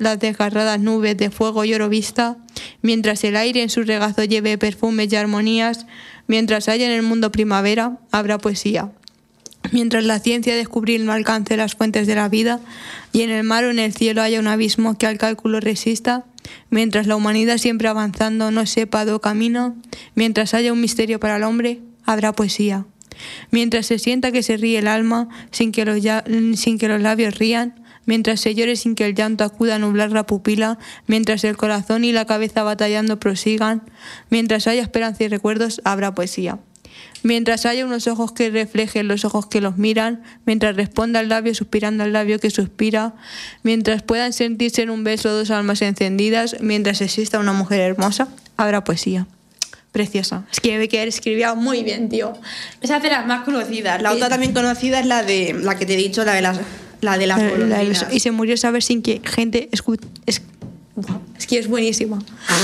las 0.00 0.18
desgarradas 0.18 0.80
nubes 0.80 1.16
de 1.16 1.30
fuego 1.30 1.64
y 1.64 1.72
oro 1.72 1.88
vista, 1.88 2.36
mientras 2.84 3.24
el 3.24 3.34
aire 3.34 3.62
en 3.62 3.70
su 3.70 3.82
regazo 3.82 4.24
lleve 4.24 4.58
perfumes 4.58 5.10
y 5.10 5.16
armonías, 5.16 5.86
mientras 6.26 6.68
haya 6.68 6.84
en 6.84 6.92
el 6.92 7.02
mundo 7.02 7.32
primavera, 7.32 7.98
habrá 8.12 8.36
poesía. 8.36 8.92
Mientras 9.72 10.04
la 10.04 10.18
ciencia 10.18 10.54
descubrir 10.54 11.00
no 11.00 11.12
alcance 11.12 11.56
las 11.56 11.74
fuentes 11.74 12.06
de 12.06 12.14
la 12.14 12.28
vida 12.28 12.60
y 13.10 13.22
en 13.22 13.30
el 13.30 13.42
mar 13.42 13.64
o 13.64 13.70
en 13.70 13.78
el 13.78 13.94
cielo 13.94 14.20
haya 14.20 14.38
un 14.38 14.48
abismo 14.48 14.98
que 14.98 15.06
al 15.06 15.16
cálculo 15.16 15.60
resista, 15.60 16.26
mientras 16.68 17.06
la 17.06 17.16
humanidad 17.16 17.56
siempre 17.56 17.88
avanzando 17.88 18.50
no 18.50 18.66
sepa 18.66 19.06
do 19.06 19.18
camino, 19.22 19.74
mientras 20.14 20.52
haya 20.52 20.70
un 20.70 20.82
misterio 20.82 21.18
para 21.18 21.36
el 21.36 21.44
hombre, 21.44 21.80
habrá 22.04 22.34
poesía. 22.34 22.84
Mientras 23.50 23.86
se 23.86 23.98
sienta 23.98 24.30
que 24.30 24.42
se 24.42 24.58
ríe 24.58 24.78
el 24.78 24.88
alma 24.88 25.30
sin 25.52 25.72
que 25.72 25.86
los, 25.86 26.02
sin 26.60 26.78
que 26.78 26.88
los 26.88 27.00
labios 27.00 27.38
rían, 27.38 27.80
mientras 28.06 28.40
se 28.40 28.54
llore 28.54 28.76
sin 28.76 28.94
que 28.94 29.06
el 29.06 29.14
llanto 29.14 29.44
acuda 29.44 29.76
a 29.76 29.78
nublar 29.78 30.12
la 30.12 30.26
pupila, 30.26 30.78
mientras 31.06 31.44
el 31.44 31.56
corazón 31.56 32.04
y 32.04 32.12
la 32.12 32.24
cabeza 32.24 32.62
batallando 32.62 33.18
prosigan, 33.18 33.82
mientras 34.30 34.66
haya 34.66 34.82
esperanza 34.82 35.24
y 35.24 35.28
recuerdos, 35.28 35.80
habrá 35.84 36.14
poesía. 36.14 36.58
Mientras 37.22 37.64
haya 37.64 37.86
unos 37.86 38.06
ojos 38.06 38.32
que 38.32 38.50
reflejen 38.50 39.08
los 39.08 39.24
ojos 39.24 39.46
que 39.46 39.60
los 39.60 39.78
miran, 39.78 40.22
mientras 40.44 40.76
responda 40.76 41.20
el 41.20 41.30
labio 41.30 41.54
suspirando 41.54 42.04
al 42.04 42.12
labio 42.12 42.38
que 42.38 42.50
suspira, 42.50 43.14
mientras 43.62 44.02
puedan 44.02 44.32
sentirse 44.32 44.82
en 44.82 44.90
un 44.90 45.04
beso 45.04 45.30
dos 45.30 45.50
almas 45.50 45.80
encendidas, 45.82 46.56
mientras 46.60 47.00
exista 47.00 47.38
una 47.38 47.52
mujer 47.52 47.80
hermosa, 47.80 48.28
habrá 48.56 48.84
poesía. 48.84 49.26
Preciosa. 49.90 50.44
Es 50.52 50.60
que 50.60 50.88
que 50.88 51.02
escribía 51.04 51.54
muy 51.54 51.84
bien, 51.84 52.08
tío. 52.08 52.32
Esa 52.80 52.96
es 52.96 53.02
de 53.04 53.10
las 53.10 53.26
más 53.26 53.44
conocidas. 53.44 54.02
La 54.02 54.12
otra 54.12 54.28
también 54.28 54.52
conocida 54.52 54.98
es 54.98 55.06
la 55.06 55.22
de 55.22 55.54
la 55.54 55.78
que 55.78 55.86
te 55.86 55.94
he 55.94 55.96
dicho, 55.96 56.24
la 56.24 56.34
de 56.34 56.42
las, 56.42 56.58
la 57.04 57.18
de 57.18 57.26
las 57.26 57.38
La- 57.38 57.44
la- 57.44 57.50
golondrinas. 57.52 58.06
y 58.12 58.20
se 58.20 58.30
murió 58.30 58.56
saber 58.56 58.82
sin 58.82 59.02
que 59.02 59.20
gente 59.24 59.68
escuche. 59.72 60.06
Es, 60.26 60.42
es 61.38 61.46
que 61.46 61.58
es 61.58 61.68
buenísima. 61.68 62.18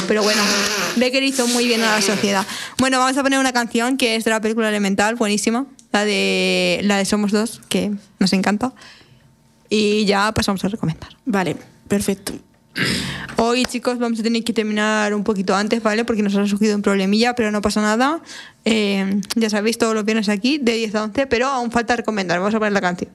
Pero 0.09 0.23
bueno, 0.23 0.43
Becker 0.97 1.23
hizo 1.23 1.47
muy 1.49 1.67
bien 1.67 1.83
a 1.83 1.97
la 1.97 2.03
sociedad. 2.03 2.47
Bueno, 2.79 2.99
vamos 2.99 3.17
a 3.17 3.23
poner 3.23 3.39
una 3.39 3.53
canción 3.53 3.97
que 3.97 4.17
es 4.17 4.25
de 4.25 4.31
la 4.31 4.41
película 4.41 4.69
Elemental, 4.69 5.15
buenísima. 5.17 5.67
La 5.93 6.05
de, 6.05 6.81
la 6.85 6.97
de 6.99 7.05
Somos 7.05 7.33
Dos, 7.33 7.61
que 7.69 7.91
nos 8.21 8.33
encanta. 8.33 8.73
Y 9.69 10.05
ya 10.05 10.33
pasamos 10.33 10.65
a 10.65 10.69
recomendar. 10.69 11.11
Vale, 11.27 11.57
perfecto. 11.89 12.33
Hoy, 13.37 13.65
chicos, 13.65 13.99
vamos 13.99 14.21
a 14.21 14.23
tener 14.23 14.45
que 14.45 14.53
terminar 14.53 15.13
un 15.15 15.25
poquito 15.25 15.55
antes, 15.57 15.83
¿vale? 15.83 16.05
Porque 16.05 16.23
nos 16.23 16.35
ha 16.37 16.47
surgido 16.47 16.77
un 16.77 16.83
problemilla, 16.83 17.35
pero 17.35 17.51
no 17.51 17.61
pasa 17.61 17.81
nada. 17.81 18.21
Eh, 18.65 19.21
ya 19.35 19.51
sabéis, 19.51 19.77
todos 19.79 19.95
los 19.95 20.05
viernes 20.05 20.29
aquí, 20.29 20.59
de 20.59 20.75
10 20.75 20.95
a 20.95 21.05
11, 21.05 21.27
pero 21.27 21.49
aún 21.49 21.71
falta 21.73 21.97
recomendar. 21.97 22.39
Vamos 22.39 22.55
a 22.55 22.59
poner 22.59 22.73
la 22.73 22.81
canción. 22.81 23.11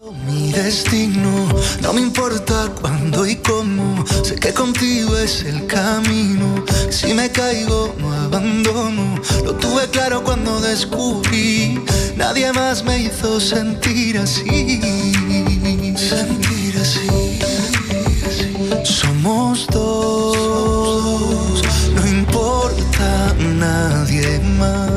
Mi 0.00 0.52
destino, 0.52 1.48
no 1.82 1.92
me 1.92 2.00
importa 2.00 2.68
cuándo 2.80 3.26
y 3.26 3.34
cómo, 3.34 4.04
sé 4.22 4.36
que 4.36 4.54
contigo 4.54 5.18
es 5.18 5.42
el 5.42 5.66
camino. 5.66 6.64
Si 6.88 7.12
me 7.14 7.32
caigo, 7.32 7.96
no 7.98 8.12
abandono. 8.12 9.20
Lo 9.44 9.56
tuve 9.56 9.88
claro 9.90 10.22
cuando 10.22 10.60
descubrí, 10.60 11.84
nadie 12.16 12.52
más 12.52 12.84
me 12.84 13.00
hizo 13.00 13.40
sentir 13.40 14.18
así. 14.18 14.80
Sentir 15.96 16.76
así. 16.80 17.40
Somos 18.84 19.66
dos, 19.66 21.60
no 21.92 22.06
importa 22.06 23.34
nadie 23.36 24.38
más. 24.60 24.87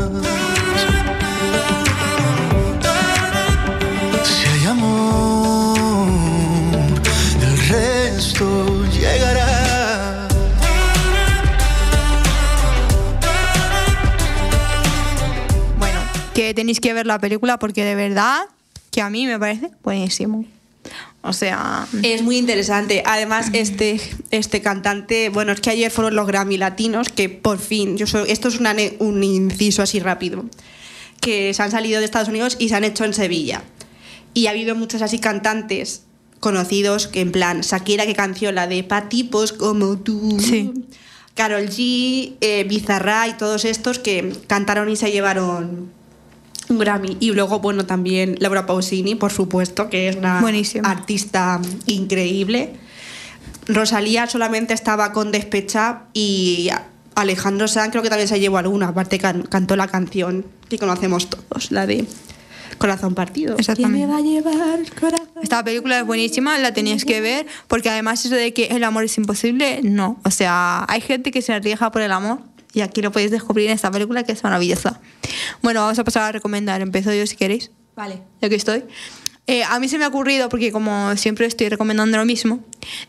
Tenéis 16.62 16.80
que 16.80 16.94
ver 16.94 17.08
la 17.08 17.18
película 17.18 17.58
porque 17.58 17.84
de 17.84 17.96
verdad 17.96 18.42
que 18.92 19.02
a 19.02 19.10
mí 19.10 19.26
me 19.26 19.40
parece 19.40 19.72
buenísimo. 19.84 20.46
O 21.24 21.34
sea, 21.34 21.88
Es 22.04 22.22
muy 22.22 22.38
interesante. 22.38 23.02
Además, 23.06 23.50
este, 23.54 24.00
este 24.32 24.62
cantante, 24.62 25.30
bueno, 25.30 25.52
es 25.54 25.60
que 25.62 25.72
ayer 25.72 25.92
fueron 25.92 26.16
los 26.16 26.28
Grammy 26.28 26.58
Latinos, 26.58 27.10
que 27.10 27.30
por 27.30 27.58
fin, 27.60 27.98
yo 27.98 28.06
soy- 28.08 28.30
esto 28.32 28.48
es 28.48 28.60
una 28.60 28.76
un 29.00 29.24
inciso 29.24 29.82
así 29.82 30.00
rápido, 30.00 30.46
que 31.20 31.54
se 31.54 31.62
han 31.64 31.72
salido 31.72 32.00
de 32.00 32.06
Estados 32.06 32.30
Unidos 32.30 32.58
y 32.60 32.70
se 32.70 32.76
han 32.76 32.84
hecho 32.84 33.06
en 33.06 33.14
Sevilla. 33.14 33.64
Y 34.34 34.48
ha 34.48 34.52
habido 34.52 34.76
muchos 34.76 35.02
así 35.02 35.18
cantantes 35.20 36.04
conocidos 36.40 37.08
que 37.08 37.22
en 37.22 37.32
plan, 37.32 37.62
Shakira 37.62 38.06
que 38.06 38.16
canción 38.16 38.54
la 38.56 38.66
de 38.68 38.84
pa 38.84 39.10
tipos 39.10 39.52
como 39.54 39.98
tú. 39.98 40.40
Sí. 40.40 40.72
Carol 41.36 41.70
G, 41.70 42.34
eh, 42.42 42.66
Bizarra 42.68 43.28
y 43.28 43.34
todos 43.34 43.66
estos 43.66 44.00
que 44.00 44.34
cantaron 44.48 44.90
y 44.90 44.96
se 44.96 45.12
llevaron 45.12 45.92
un 46.72 46.80
Grammy. 46.80 47.18
Y 47.20 47.32
luego, 47.34 47.60
bueno, 47.60 47.86
también 47.86 48.36
Laura 48.40 48.66
Pausini, 48.66 49.16
por 49.16 49.32
supuesto, 49.32 49.90
que 49.90 50.08
es 50.10 50.16
una 50.16 50.42
Buenísimo. 50.42 50.88
artista 50.88 51.62
increíble. 51.86 52.74
Rosalía 53.68 54.28
solamente 54.28 54.74
estaba 54.74 55.12
con 55.14 55.32
Despecha 55.32 56.04
y 56.14 56.70
Alejandro 57.16 57.68
Sanz 57.68 57.92
creo 57.92 58.02
que 58.04 58.10
también 58.10 58.28
se 58.28 58.40
llevó 58.40 58.58
alguna, 58.58 58.88
aparte 58.90 59.20
can- 59.20 59.44
cantó 59.44 59.76
la 59.76 59.88
canción 59.88 60.46
que 60.70 60.78
conocemos 60.80 61.30
todos, 61.30 61.72
la 61.72 61.86
de 61.86 62.06
Corazón 62.78 63.14
Partido. 63.14 63.56
Exactamente. 63.58 63.98
¿Quién 63.98 64.08
me 64.10 64.14
va 64.14 64.20
a 64.20 64.22
llevar 64.22 64.80
el 64.80 64.92
corazón? 64.94 65.28
esta 65.44 65.64
película 65.64 66.00
es 66.00 66.06
buenísima, 66.06 66.58
la 66.58 66.74
teníais 66.74 67.06
que 67.06 67.22
ver, 67.22 67.46
porque 67.68 67.90
además 67.90 68.26
eso 68.26 68.34
de 68.36 68.54
que 68.54 68.66
el 68.68 68.84
amor 68.84 69.04
es 69.04 69.16
imposible, 69.18 69.82
no. 69.84 70.20
O 70.24 70.32
sea, 70.32 70.86
hay 70.90 71.02
gente 71.02 71.30
que 71.32 71.42
se 71.44 71.54
arriesga 71.54 71.92
por 71.92 72.02
el 72.02 72.12
amor 72.12 72.40
y 72.74 72.82
aquí 72.82 73.02
lo 73.02 73.12
podéis 73.12 73.32
descubrir 73.32 73.68
en 73.68 73.74
esta 73.74 73.92
película 73.92 74.24
que 74.24 74.32
es 74.32 74.44
maravillosa. 74.44 75.00
Bueno, 75.62 75.82
vamos 75.82 76.00
a 76.00 76.04
pasar 76.04 76.24
a 76.24 76.32
recomendar. 76.32 76.82
Empiezo 76.82 77.14
yo 77.14 77.26
si 77.28 77.36
queréis. 77.36 77.72
Vale. 77.96 78.22
ya 78.42 78.50
que 78.50 78.56
estoy. 78.56 78.84
Eh, 79.48 79.64
a 79.64 79.80
mí 79.80 79.90
se 79.90 79.98
me 79.98 80.06
ha 80.06 80.08
ocurrido, 80.08 80.50
porque 80.50 80.72
como 80.72 81.16
siempre 81.18 81.46
estoy 81.46 81.68
recomendando 81.68 82.18
lo 82.18 82.26
mismo, 82.26 82.64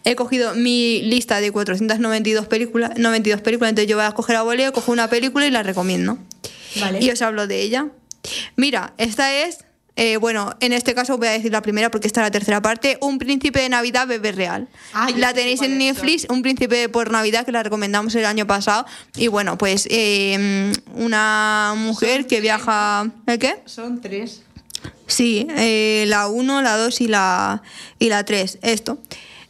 he 0.05 0.17
cogido 0.17 0.55
mi 0.55 1.03
lista 1.03 1.41
de 1.41 1.53
492 1.53 2.47
películas, 2.47 2.93
92 2.97 3.43
películas, 3.43 3.71
entonces 3.71 3.89
yo 3.89 3.97
voy 3.97 4.07
a 4.07 4.13
coger 4.13 4.37
a 4.37 4.43
voleo, 4.43 4.73
cojo 4.73 4.93
una 4.93 5.09
película 5.09 5.47
y 5.47 5.51
la 5.51 5.63
recomiendo. 5.63 6.19
Vale. 6.81 6.99
Y 7.01 7.11
os 7.11 7.23
hablo 7.23 7.47
de 7.47 7.61
ella. 7.61 7.89
Mira, 8.57 8.95
esta 8.99 9.33
es, 9.35 9.59
eh, 9.97 10.17
bueno, 10.17 10.55
en 10.61 10.73
este 10.73 10.95
caso 10.95 11.19
voy 11.19 11.29
a 11.29 11.33
decir 11.33 11.53
la 11.53 11.61
primera 11.63 11.91
porque 11.91 12.07
esta 12.07 12.21
es 12.21 12.27
la 12.27 12.31
tercera 12.31 12.63
parte, 12.63 12.99
Un 13.01 13.19
príncipe 13.19 13.61
de 13.61 13.69
Navidad, 13.69 14.07
bebé 14.07 14.33
real. 14.33 14.69
Ah, 14.95 15.09
la 15.17 15.35
tenéis 15.35 15.61
en 15.63 15.79
Netflix, 15.79 16.27
Un 16.29 16.43
príncipe 16.43 16.89
por 16.89 17.11
Navidad, 17.11 17.45
que 17.45 17.53
la 17.53 17.63
recomendamos 17.63 18.15
el 18.15 18.25
año 18.25 18.47
pasado. 18.47 18.87
Y 19.17 19.29
bueno, 19.29 19.59
pues 19.59 19.87
eh, 19.91 20.73
una 20.95 21.75
mujer 21.77 22.27
que 22.27 22.41
viaja... 22.41 23.11
¿El 23.27 23.39
qué? 23.39 23.61
Son 23.67 24.01
tres. 24.01 24.43
Sí, 25.07 25.47
eh, 25.57 26.05
la 26.09 26.29
1, 26.29 26.63
la 26.63 26.77
2 26.77 27.01
y 27.03 27.09
la, 27.09 27.63
y 27.99 28.09
la 28.09 28.25
3. 28.25 28.61
Esto. 28.63 28.99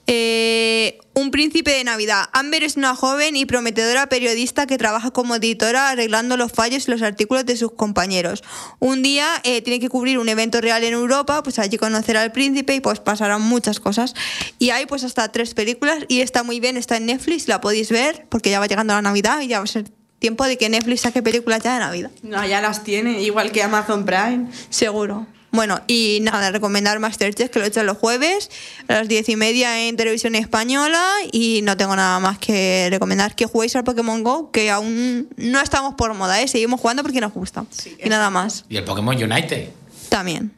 Eh, 0.06 0.98
un 1.14 1.30
príncipe 1.30 1.70
de 1.70 1.84
Navidad. 1.84 2.24
Amber 2.32 2.64
es 2.64 2.76
una 2.76 2.96
joven 2.96 3.36
y 3.36 3.46
prometedora 3.46 4.08
periodista 4.08 4.66
que 4.66 4.78
trabaja 4.78 5.10
como 5.10 5.36
editora 5.36 5.90
arreglando 5.90 6.36
los 6.36 6.50
fallos 6.50 6.88
y 6.88 6.90
los 6.90 7.02
artículos 7.02 7.46
de 7.46 7.56
sus 7.56 7.72
compañeros. 7.72 8.42
Un 8.78 9.02
día 9.02 9.26
eh, 9.44 9.62
tiene 9.62 9.78
que 9.78 9.88
cubrir 9.88 10.18
un 10.18 10.28
evento 10.28 10.60
real 10.60 10.82
en 10.82 10.94
Europa, 10.94 11.42
pues 11.42 11.58
allí 11.58 11.76
conocerá 11.76 12.22
al 12.22 12.32
príncipe 12.32 12.74
y 12.74 12.80
pues 12.80 12.98
pasarán 12.98 13.42
muchas 13.42 13.78
cosas. 13.78 14.14
Y 14.58 14.70
hay 14.70 14.86
pues 14.86 15.04
hasta 15.04 15.30
tres 15.30 15.54
películas 15.54 15.98
y 16.08 16.20
está 16.20 16.42
muy 16.42 16.60
bien, 16.60 16.76
está 16.76 16.96
en 16.96 17.06
Netflix, 17.06 17.46
la 17.46 17.60
podéis 17.60 17.90
ver 17.90 18.26
porque 18.28 18.50
ya 18.50 18.58
va 18.58 18.66
llegando 18.66 18.94
la 18.94 19.02
Navidad 19.02 19.40
y 19.40 19.48
ya 19.48 19.58
va 19.58 19.64
a 19.64 19.68
ser 19.68 19.84
tiempo 20.18 20.44
de 20.44 20.56
que 20.56 20.68
Netflix 20.68 21.02
saque 21.02 21.22
películas 21.22 21.62
ya 21.62 21.74
de 21.74 21.80
Navidad. 21.80 22.10
No, 22.22 22.44
ya 22.46 22.60
las 22.60 22.84
tiene, 22.84 23.20
igual 23.22 23.52
que 23.52 23.62
Amazon 23.62 24.04
Prime. 24.04 24.46
Seguro. 24.70 25.26
Bueno, 25.52 25.80
y 25.86 26.18
nada, 26.22 26.50
recomendar 26.50 26.98
Masterchef 26.98 27.50
que 27.50 27.58
lo 27.58 27.66
he 27.66 27.68
hecho 27.68 27.82
los 27.84 27.98
jueves 27.98 28.50
a 28.88 28.94
las 28.94 29.08
diez 29.08 29.28
y 29.28 29.36
media 29.36 29.86
en 29.86 29.96
televisión 29.96 30.34
española 30.34 31.04
y 31.30 31.60
no 31.62 31.76
tengo 31.76 31.94
nada 31.94 32.18
más 32.20 32.38
que 32.38 32.88
recomendar 32.90 33.34
que 33.36 33.44
juguéis 33.44 33.76
al 33.76 33.84
Pokémon 33.84 34.22
Go, 34.24 34.50
que 34.50 34.70
aún 34.70 35.28
no 35.36 35.60
estamos 35.60 35.94
por 35.94 36.14
moda, 36.14 36.40
¿eh? 36.40 36.48
seguimos 36.48 36.80
jugando 36.80 37.02
porque 37.02 37.20
nos 37.20 37.32
gusta. 37.34 37.66
y 38.02 38.08
nada 38.08 38.30
más, 38.30 38.64
Y 38.70 38.78
el 38.78 38.84
Pokémon 38.84 39.14
Unite. 39.14 39.72
también. 40.08 40.52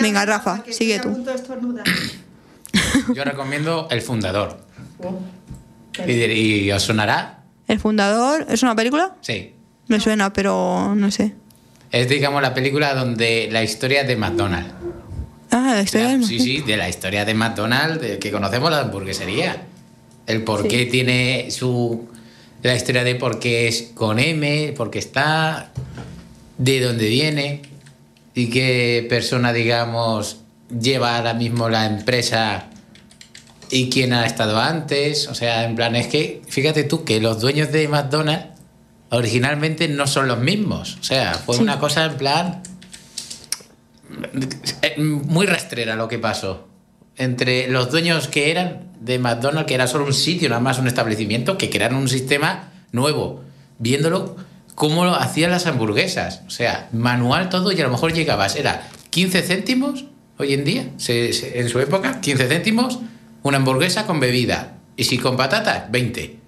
Venga, 0.00 0.24
Rafa, 0.24 0.62
sigue 0.70 1.00
tú. 1.00 1.24
Yo 3.14 3.24
recomiendo 3.24 3.88
El 3.90 4.00
Fundador. 4.02 4.60
Y, 6.06 6.12
y 6.12 6.70
os 6.72 6.82
sonará, 6.82 7.42
El 7.66 7.80
fundador, 7.80 8.46
¿es 8.48 8.62
una 8.62 8.76
película? 8.76 9.16
sí. 9.22 9.54
Me 9.88 9.98
suena, 10.00 10.32
pero 10.34 10.94
no 10.94 11.10
sé. 11.10 11.34
Es, 11.90 12.08
digamos, 12.08 12.42
la 12.42 12.52
película 12.54 12.94
donde 12.94 13.48
la 13.50 13.62
historia 13.62 14.04
de 14.04 14.16
McDonald's. 14.16 14.72
Ah, 15.50 15.72
la 15.76 15.82
historia 15.82 16.08
del 16.08 16.24
Sí, 16.24 16.38
sí, 16.38 16.60
de 16.60 16.76
la 16.76 16.88
historia 16.88 17.24
de 17.24 17.34
McDonald's, 17.34 18.00
de 18.02 18.18
que 18.18 18.30
conocemos 18.30 18.70
la 18.70 18.80
hamburguesería. 18.80 19.62
El 20.26 20.44
por 20.44 20.62
Sí. 20.62 20.68
qué 20.68 20.86
tiene 20.86 21.50
su. 21.50 22.06
La 22.62 22.74
historia 22.74 23.04
de 23.04 23.14
por 23.14 23.38
qué 23.38 23.68
es 23.68 23.90
con 23.94 24.18
M, 24.18 24.72
por 24.76 24.90
qué 24.90 24.98
está, 24.98 25.70
de 26.58 26.80
dónde 26.80 27.08
viene. 27.08 27.62
y 28.34 28.50
qué 28.50 29.04
persona, 29.08 29.52
digamos, 29.52 30.36
lleva 30.80 31.16
ahora 31.16 31.34
mismo 31.34 31.68
la 31.68 31.86
empresa 31.86 32.66
y 33.68 33.90
quién 33.90 34.12
ha 34.12 34.26
estado 34.26 34.60
antes. 34.60 35.26
O 35.26 35.34
sea, 35.34 35.64
en 35.64 35.74
plan, 35.74 35.96
es 35.96 36.06
que 36.06 36.42
fíjate 36.46 36.84
tú 36.84 37.02
que 37.04 37.20
los 37.20 37.40
dueños 37.40 37.72
de 37.72 37.88
McDonald's 37.88 38.46
originalmente 39.10 39.88
no 39.88 40.06
son 40.06 40.28
los 40.28 40.38
mismos. 40.38 40.96
O 41.00 41.02
sea, 41.04 41.34
fue 41.34 41.56
Sí. 41.56 41.62
una 41.62 41.78
cosa 41.78 42.04
en 42.04 42.16
plan 42.16 42.62
eh, 44.82 44.94
muy 44.98 45.46
rastrera 45.46 45.96
lo 45.96 46.08
que 46.08 46.18
pasó. 46.18 46.66
Entre 47.16 47.68
los 47.68 47.90
dueños 47.90 48.28
que 48.28 48.50
eran 48.50 48.88
de 49.00 49.18
McDonald's, 49.18 49.66
que 49.66 49.74
era 49.74 49.86
solo 49.86 50.04
un 50.06 50.14
sitio, 50.14 50.48
nada 50.48 50.60
más 50.60 50.78
un 50.78 50.86
establecimiento, 50.86 51.58
que 51.58 51.70
crearon 51.70 51.98
un 51.98 52.08
sistema 52.08 52.70
nuevo, 52.92 53.42
viéndolo 53.78 54.36
cómo 54.74 55.04
lo 55.04 55.14
hacían 55.14 55.50
las 55.50 55.66
hamburguesas. 55.66 56.42
O 56.46 56.50
sea, 56.50 56.88
manual 56.92 57.48
todo 57.48 57.72
y 57.72 57.80
a 57.80 57.84
lo 57.84 57.90
mejor 57.90 58.12
llegabas, 58.12 58.56
era 58.56 58.88
15 59.10 59.42
céntimos 59.42 60.04
hoy 60.38 60.54
en 60.54 60.64
día, 60.64 60.88
se- 60.98 61.32
se- 61.32 61.58
en 61.60 61.68
su 61.68 61.80
época, 61.80 62.20
15 62.20 62.46
céntimos, 62.48 63.00
una 63.42 63.56
hamburguesa 63.58 64.06
con 64.06 64.20
bebida. 64.20 64.76
Y 64.96 65.04
si 65.04 65.18
con 65.18 65.36
patatas, 65.36 65.90
20. 65.90 66.38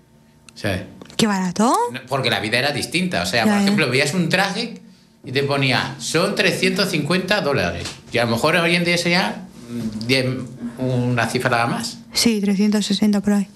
O 0.54 0.58
sea, 0.58 0.86
Qué 1.20 1.26
barato. 1.26 1.76
Porque 2.08 2.30
la 2.30 2.40
vida 2.40 2.58
era 2.58 2.72
distinta. 2.72 3.22
O 3.22 3.26
sea, 3.26 3.44
Ya, 3.44 3.50
por 3.52 3.58
ya. 3.58 3.62
ejemplo, 3.62 3.90
veías 3.90 4.14
un 4.14 4.28
traje 4.30 4.74
y 5.22 5.32
te 5.32 5.42
ponía, 5.42 5.96
son 5.98 6.34
350 6.34 7.42
dólares. 7.42 7.86
Y 8.10 8.16
a 8.18 8.24
lo 8.24 8.30
mejor 8.30 8.56
hoy 8.56 8.74
en 8.74 8.84
día 8.84 8.96
sería 8.96 9.46
mm, 9.68 10.06
10, 10.06 10.26
una 10.78 11.26
cifra 11.28 11.66
más. 11.66 11.98
Sí, 12.14 12.40
360 12.40 13.20
por 13.20 13.34
ahí. 13.34 13.48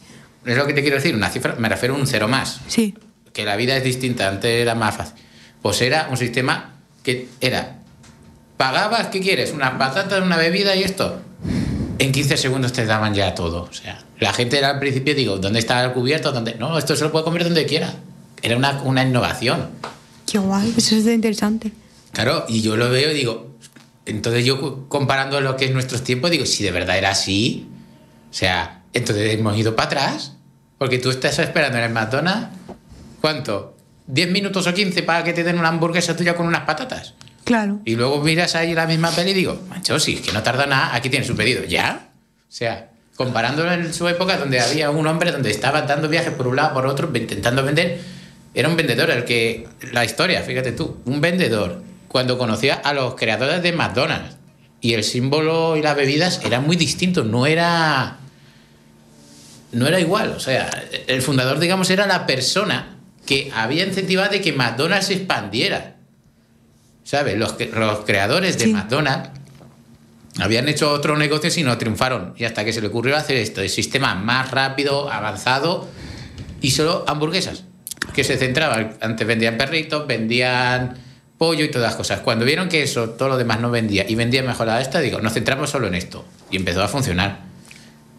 Es 0.44 0.56
lo 0.58 0.66
que 0.66 0.74
te 0.74 0.82
quiero 0.82 0.96
decir, 0.96 1.14
una 1.14 1.30
cifra, 1.30 1.54
me 1.58 1.70
refiero 1.70 1.94
a 1.94 1.98
un 1.98 2.06
cero 2.06 2.28
más. 2.28 2.60
Sí. 2.68 2.94
Que 3.32 3.44
la 3.46 3.56
vida 3.56 3.74
es 3.76 3.82
distinta, 3.82 4.28
antes 4.28 4.50
era 4.60 4.74
más 4.74 4.94
fácil. 4.96 5.14
Pues 5.62 5.80
era 5.80 6.08
un 6.10 6.18
sistema 6.18 6.74
que 7.02 7.28
era, 7.40 7.78
pagabas, 8.58 9.06
¿qué 9.06 9.20
quieres? 9.20 9.52
Unas 9.52 9.70
patatas, 9.78 10.22
una 10.22 10.36
bebida 10.36 10.76
y 10.76 10.82
esto. 10.82 11.22
En 11.98 12.12
15 12.12 12.36
segundos 12.36 12.72
te 12.72 12.86
daban 12.86 13.14
ya 13.14 13.34
todo. 13.34 13.62
O 13.62 13.72
sea, 13.72 14.02
la 14.18 14.32
gente 14.32 14.58
era 14.58 14.70
al 14.70 14.78
principio, 14.78 15.14
digo, 15.14 15.38
¿dónde 15.38 15.58
está 15.58 15.84
el 15.84 15.92
cubierto? 15.92 16.32
¿Dónde? 16.32 16.54
No, 16.56 16.76
esto 16.78 16.96
se 16.96 17.04
lo 17.04 17.12
puede 17.12 17.24
comer 17.24 17.44
donde 17.44 17.66
quiera. 17.66 17.94
Era 18.42 18.56
una, 18.56 18.82
una 18.82 19.02
innovación. 19.02 19.70
Qué 20.26 20.38
guay, 20.38 20.74
eso 20.76 20.96
es 20.96 21.06
interesante. 21.06 21.72
Claro, 22.12 22.44
y 22.48 22.62
yo 22.62 22.76
lo 22.76 22.90
veo 22.90 23.10
y 23.10 23.14
digo, 23.14 23.54
entonces 24.06 24.44
yo 24.44 24.88
comparando 24.88 25.40
lo 25.40 25.56
que 25.56 25.66
es 25.66 25.72
nuestros 25.72 26.02
tiempos, 26.04 26.30
digo, 26.30 26.46
si 26.46 26.62
de 26.62 26.70
verdad 26.70 26.98
era 26.98 27.10
así, 27.10 27.68
o 28.30 28.34
sea, 28.34 28.82
entonces 28.92 29.34
hemos 29.34 29.56
ido 29.56 29.74
para 29.74 29.86
atrás, 29.86 30.32
porque 30.78 30.98
tú 30.98 31.10
estás 31.10 31.38
esperando 31.38 31.78
en 31.78 31.84
el 31.84 31.92
McDonald's, 31.92 32.48
¿cuánto? 33.20 33.76
¿10 34.12 34.30
minutos 34.30 34.66
o 34.66 34.74
15 34.74 35.02
para 35.02 35.24
que 35.24 35.32
te 35.32 35.44
den 35.44 35.58
una 35.58 35.68
hamburguesa 35.68 36.16
tuya 36.16 36.34
con 36.34 36.46
unas 36.46 36.62
patatas? 36.62 37.14
Claro. 37.44 37.80
Y 37.84 37.94
luego 37.96 38.20
miras 38.22 38.54
ahí 38.54 38.74
la 38.74 38.86
misma 38.86 39.10
peli 39.10 39.32
y 39.32 39.34
digo, 39.34 39.60
macho, 39.68 40.00
si 40.00 40.14
es 40.14 40.20
que 40.22 40.32
no 40.32 40.42
tarda 40.42 40.66
nada, 40.66 40.94
aquí 40.94 41.10
tienes 41.10 41.28
su 41.28 41.36
pedido, 41.36 41.64
¿ya? 41.64 42.08
O 42.48 42.52
sea, 42.52 42.90
comparándolo 43.16 43.70
en 43.72 43.92
su 43.92 44.08
época 44.08 44.38
donde 44.38 44.60
había 44.60 44.90
un 44.90 45.06
hombre 45.06 45.30
donde 45.30 45.50
estaba 45.50 45.82
dando 45.82 46.08
viajes 46.08 46.32
por 46.32 46.46
un 46.46 46.56
lado, 46.56 46.74
por 46.74 46.86
otro, 46.86 47.10
intentando 47.14 47.62
vender, 47.62 48.00
era 48.54 48.68
un 48.68 48.76
vendedor 48.76 49.10
el 49.10 49.24
que, 49.24 49.68
la 49.92 50.04
historia, 50.04 50.42
fíjate 50.42 50.72
tú, 50.72 50.98
un 51.04 51.20
vendedor, 51.20 51.82
cuando 52.08 52.38
conocía 52.38 52.74
a 52.76 52.94
los 52.94 53.14
creadores 53.14 53.62
de 53.62 53.72
McDonald's 53.72 54.36
y 54.80 54.94
el 54.94 55.02
símbolo 55.02 55.76
y 55.76 55.82
las 55.82 55.96
bebidas 55.96 56.40
eran 56.44 56.64
muy 56.64 56.76
distintos, 56.76 57.26
no 57.26 57.46
era... 57.46 58.18
No 59.72 59.88
era 59.88 59.98
igual, 59.98 60.30
o 60.30 60.38
sea, 60.38 60.70
el 61.08 61.20
fundador, 61.20 61.58
digamos, 61.58 61.90
era 61.90 62.06
la 62.06 62.26
persona 62.26 62.96
que 63.26 63.50
había 63.52 63.84
incentivado 63.84 64.30
de 64.30 64.40
que 64.40 64.52
McDonald's 64.52 65.06
se 65.06 65.14
expandiera. 65.14 65.93
¿Sabes? 67.04 67.38
Los, 67.38 67.54
los 67.74 67.98
creadores 68.00 68.58
de 68.58 68.68
McDonald's 68.68 69.30
habían 70.40 70.68
hecho 70.68 70.90
otro 70.90 71.16
negocio 71.16 71.50
y 71.56 71.62
no 71.62 71.78
triunfaron. 71.78 72.34
Y 72.36 72.44
hasta 72.44 72.64
que 72.64 72.72
se 72.72 72.80
le 72.80 72.88
ocurrió 72.88 73.16
hacer 73.16 73.36
esto, 73.36 73.60
el 73.60 73.70
sistema 73.70 74.14
más 74.14 74.50
rápido, 74.50 75.10
avanzado 75.10 75.88
y 76.60 76.70
solo 76.72 77.04
hamburguesas. 77.06 77.64
Que 78.14 78.24
se 78.24 78.36
centraban, 78.36 78.96
antes 79.00 79.26
vendían 79.26 79.56
perritos, 79.56 80.06
vendían 80.06 80.96
pollo 81.38 81.64
y 81.64 81.68
todas 81.68 81.88
las 81.88 81.96
cosas. 81.96 82.20
Cuando 82.20 82.44
vieron 82.44 82.68
que 82.68 82.82
eso, 82.82 83.10
todo 83.10 83.28
lo 83.28 83.36
demás 83.36 83.60
no 83.60 83.70
vendía 83.70 84.08
y 84.08 84.14
vendía 84.14 84.42
mejor 84.42 84.68
a 84.70 84.80
esta, 84.80 85.00
digo, 85.00 85.20
nos 85.20 85.34
centramos 85.34 85.70
solo 85.70 85.86
en 85.86 85.94
esto. 85.94 86.24
Y 86.50 86.56
empezó 86.56 86.82
a 86.82 86.88
funcionar. 86.88 87.40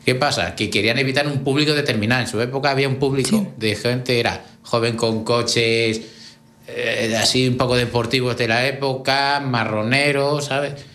¿Qué 0.06 0.14
pasa? 0.14 0.56
Que 0.56 0.70
querían 0.70 1.00
evitar 1.00 1.28
un 1.28 1.44
público 1.44 1.74
determinado. 1.74 2.22
En 2.22 2.28
su 2.28 2.40
época 2.40 2.70
había 2.70 2.88
un 2.88 2.98
público 2.98 3.54
de 3.58 3.76
gente, 3.76 4.20
era 4.20 4.46
joven 4.62 4.96
con 4.96 5.24
coches, 5.24 6.02
eh, 6.68 7.16
así 7.18 7.48
un 7.48 7.58
poco 7.58 7.76
deportivos 7.76 8.38
de 8.38 8.48
la 8.48 8.66
época, 8.66 9.40
marroneros, 9.40 10.46
¿sabes? 10.46 10.86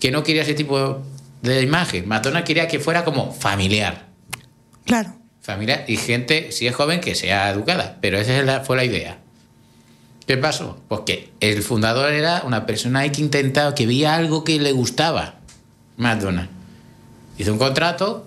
Que 0.00 0.10
no 0.10 0.22
quería 0.22 0.42
ese 0.42 0.54
tipo 0.54 1.02
de 1.42 1.62
imagen. 1.62 2.08
McDonald's 2.08 2.46
quería 2.46 2.68
que 2.68 2.78
fuera 2.78 3.04
como 3.04 3.32
familiar. 3.32 4.06
Claro. 4.84 5.14
Familiar 5.40 5.84
y 5.88 5.96
gente, 5.96 6.52
si 6.52 6.66
es 6.66 6.74
joven, 6.74 7.00
que 7.00 7.14
sea 7.14 7.50
educada. 7.50 7.98
Pero 8.00 8.18
esa 8.18 8.60
fue 8.60 8.76
la 8.76 8.84
idea. 8.84 9.18
¿Qué 10.26 10.38
pasó? 10.38 10.78
Pues 10.88 11.02
que 11.04 11.32
el 11.40 11.62
fundador 11.62 12.12
era 12.12 12.42
una 12.46 12.64
persona 12.64 13.06
que 13.10 13.20
intentaba, 13.20 13.74
que 13.74 13.86
veía 13.86 14.14
algo 14.14 14.42
que 14.42 14.58
le 14.58 14.72
gustaba. 14.72 15.36
McDonald's. 15.96 16.50
Hizo 17.36 17.52
un 17.52 17.58
contrato 17.58 18.26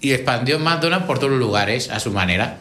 y 0.00 0.12
expandió 0.12 0.58
McDonald's 0.58 1.06
por 1.06 1.18
todos 1.18 1.30
los 1.30 1.40
lugares 1.40 1.88
a 1.90 2.00
su 2.00 2.10
manera. 2.10 2.58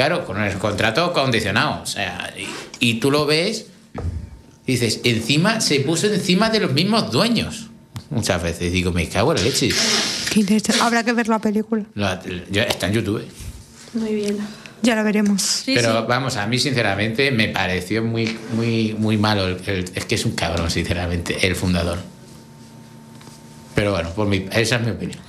Claro, 0.00 0.24
con 0.24 0.42
el 0.42 0.56
contrato 0.56 1.12
condicionado. 1.12 1.82
O 1.82 1.86
sea, 1.86 2.32
y, 2.38 2.48
y 2.92 2.94
tú 3.00 3.10
lo 3.10 3.26
ves, 3.26 3.66
dices, 4.66 5.00
encima 5.04 5.60
se 5.60 5.80
puso 5.80 6.06
encima 6.06 6.48
de 6.48 6.60
los 6.60 6.72
mismos 6.72 7.10
dueños. 7.12 7.66
Muchas 8.08 8.42
veces 8.42 8.72
digo, 8.72 8.92
me 8.92 9.06
cago 9.10 9.32
en 9.32 9.38
la 9.38 9.44
leche. 9.44 9.68
Qué 10.32 10.40
interesante. 10.40 10.80
Habrá 10.82 11.04
que 11.04 11.12
ver 11.12 11.28
la 11.28 11.38
película. 11.38 11.84
La- 11.94 12.14
está 12.66 12.86
en 12.86 12.94
YouTube. 12.94 13.22
Muy 13.92 14.14
bien. 14.14 14.38
Ya 14.80 14.94
la 14.94 15.02
veremos. 15.02 15.64
Pero 15.66 16.06
vamos, 16.06 16.38
a 16.38 16.46
mí 16.46 16.58
sinceramente 16.58 17.30
me 17.30 17.48
pareció 17.48 18.02
muy, 18.02 18.38
muy, 18.54 18.96
muy 18.98 19.18
malo. 19.18 19.46
el- 19.48 19.60
el- 19.66 19.90
es 19.94 20.06
que 20.06 20.14
es 20.14 20.24
un 20.24 20.32
cabrón, 20.32 20.70
sinceramente, 20.70 21.46
el 21.46 21.54
fundador. 21.56 21.98
Pero 23.74 23.92
bueno, 23.92 24.08
por 24.14 24.26
mi, 24.26 24.46
esa 24.50 24.76
es 24.76 24.82
mi 24.82 24.92
opinión. 24.92 25.20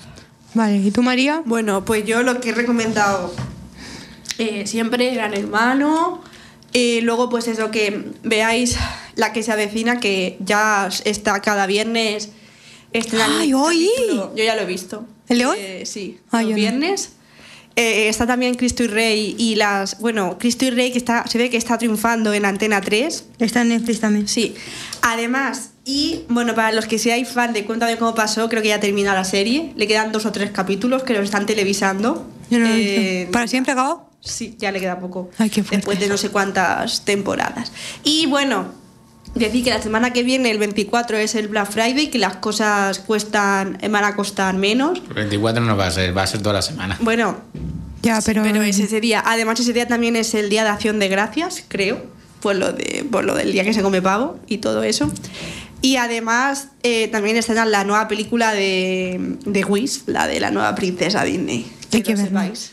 Vale, 0.54 0.78
¿y 0.78 0.92
tú, 0.92 1.04
María? 1.04 1.42
Bueno, 1.46 1.84
pues 1.84 2.06
yo 2.06 2.24
lo 2.24 2.40
que 2.40 2.52
he 2.52 2.54
recomendado 2.54 3.34
eh, 4.42 4.68
siempre, 4.68 5.14
Gran 5.14 5.34
Hermano. 5.34 6.22
eh, 6.74 7.00
luego, 7.04 7.30
pues 7.30 7.48
eso, 7.48 7.70
que 7.72 8.12
veáis 8.24 8.78
la 9.16 9.34
que 9.34 9.44
se 9.44 9.52
avecina, 9.52 10.00
que 10.00 10.38
ya 10.40 10.90
está 11.06 11.42
cada 11.42 11.66
viernes. 11.68 12.30
¡Ay, 13.40 13.54
hoy! 13.54 13.90
capítulo. 13.96 14.34
Yo 14.36 14.44
ya 14.44 14.56
lo 14.56 14.62
he 14.64 14.66
visto. 14.66 15.06
¿El 15.30 15.38
de 15.40 15.46
hoy? 15.46 15.58
Eh, 15.60 15.84
sí, 15.86 16.20
Ah, 16.32 16.42
los 16.42 16.52
no. 16.52 16.56
viernes. 16.56 17.12
Eh, 17.78 18.10
está 18.10 18.28
también 18.28 18.56
Cristo 18.56 18.84
y 18.84 18.88
Rey 18.88 19.36
y 19.38 19.56
las. 19.56 19.98
Bueno, 20.00 20.38
Cristo 20.38 20.66
y 20.66 20.72
Rey 20.72 20.92
que 20.92 20.98
está, 20.98 21.26
se 21.28 21.38
ve 21.38 21.50
que 21.50 21.56
está 21.56 21.78
triunfando 21.78 22.34
en 22.34 22.44
Antena 22.44 22.82
3. 22.82 23.26
Está 23.40 23.62
en 23.62 23.70
Netflix 23.70 24.02
también. 24.02 24.28
Sí. 24.28 24.56
Además, 25.02 25.70
y 25.86 26.24
bueno, 26.28 26.54
para 26.54 26.74
los 26.74 26.86
que 26.86 27.00
seáis 27.00 27.30
fan 27.30 27.54
de 27.54 27.64
Cuéntame 27.64 27.96
cómo 27.98 28.14
pasó, 28.14 28.50
creo 28.50 28.62
que 28.62 28.68
ya 28.68 28.82
termina 28.82 29.14
la 29.14 29.24
serie. 29.24 29.72
Le 29.78 29.88
quedan 29.88 30.12
dos 30.12 30.26
o 30.26 30.34
tres 30.34 30.52
capítulos 30.52 31.04
que 31.04 31.14
los 31.14 31.24
están 31.24 31.46
televisando. 31.46 32.28
Yo 32.50 32.60
no 32.60 32.68
lo 32.68 32.74
he 32.74 33.20
visto. 33.20 33.32
¿Para 33.32 33.48
siempre 33.48 33.72
acabó? 33.72 34.11
Sí, 34.22 34.56
ya 34.60 34.72
le 34.72 34.80
queda 34.80 35.00
poco. 35.00 35.30
Ay, 35.38 35.50
qué 35.50 35.62
Después 35.64 36.00
de 36.00 36.08
no 36.08 36.18
sé 36.18 36.30
cuántas 36.30 37.04
temporadas. 37.06 37.72
Y 38.04 38.28
bueno, 38.28 38.68
decir 39.36 39.64
que 39.64 39.72
la 39.72 39.82
semana 39.82 40.14
que 40.14 40.24
viene, 40.24 40.52
el 40.52 40.60
24, 40.60 41.18
es 41.18 41.36
el 41.36 41.48
Black 41.48 41.72
Friday, 41.72 42.10
que 42.10 42.20
las 42.20 42.36
cosas 42.38 43.00
cuestan, 43.00 43.78
van 43.90 44.04
a 44.04 44.16
costar 44.16 44.56
menos. 44.56 45.02
El 45.10 45.14
24 45.14 45.64
no 45.64 45.76
va 45.76 45.88
a 45.88 45.92
ser, 45.92 46.16
va 46.16 46.24
a 46.24 46.28
ser 46.28 46.42
toda 46.42 46.54
la 46.54 46.62
semana. 46.62 46.98
Bueno, 47.02 47.38
Ya, 48.04 48.20
pero. 48.26 48.44
pero 48.44 48.62
es 48.62 48.80
ese 48.80 49.02
día. 49.02 49.24
Además, 49.26 49.60
ese 49.60 49.74
día 49.74 49.88
también 49.88 50.16
es 50.16 50.34
el 50.36 50.50
Día 50.50 50.64
de 50.64 50.70
Acción 50.70 51.00
de 51.00 51.08
Gracias, 51.08 51.64
creo, 51.68 52.04
por 52.42 52.56
lo, 52.56 52.74
de, 52.74 53.06
por 53.10 53.24
lo 53.24 53.36
del 53.36 53.52
día 53.52 53.64
que 53.64 53.74
se 53.74 53.82
come 53.82 54.02
pavo 54.02 54.40
y 54.48 54.60
todo 54.60 54.84
eso. 54.84 55.12
Y 55.82 55.96
además, 55.96 56.68
eh, 56.84 57.08
también 57.08 57.38
está 57.38 57.66
la 57.66 57.84
nueva 57.84 58.08
película 58.08 58.54
de, 58.54 59.38
de 59.46 59.66
Wish, 59.66 60.04
la 60.06 60.28
de 60.28 60.40
la 60.40 60.52
nueva 60.52 60.76
princesa 60.76 61.24
Disney. 61.24 61.72
Que 61.90 61.98
Hay 61.98 62.04
que 62.04 62.12
lo 62.12 62.18
sepáis. 62.20 62.72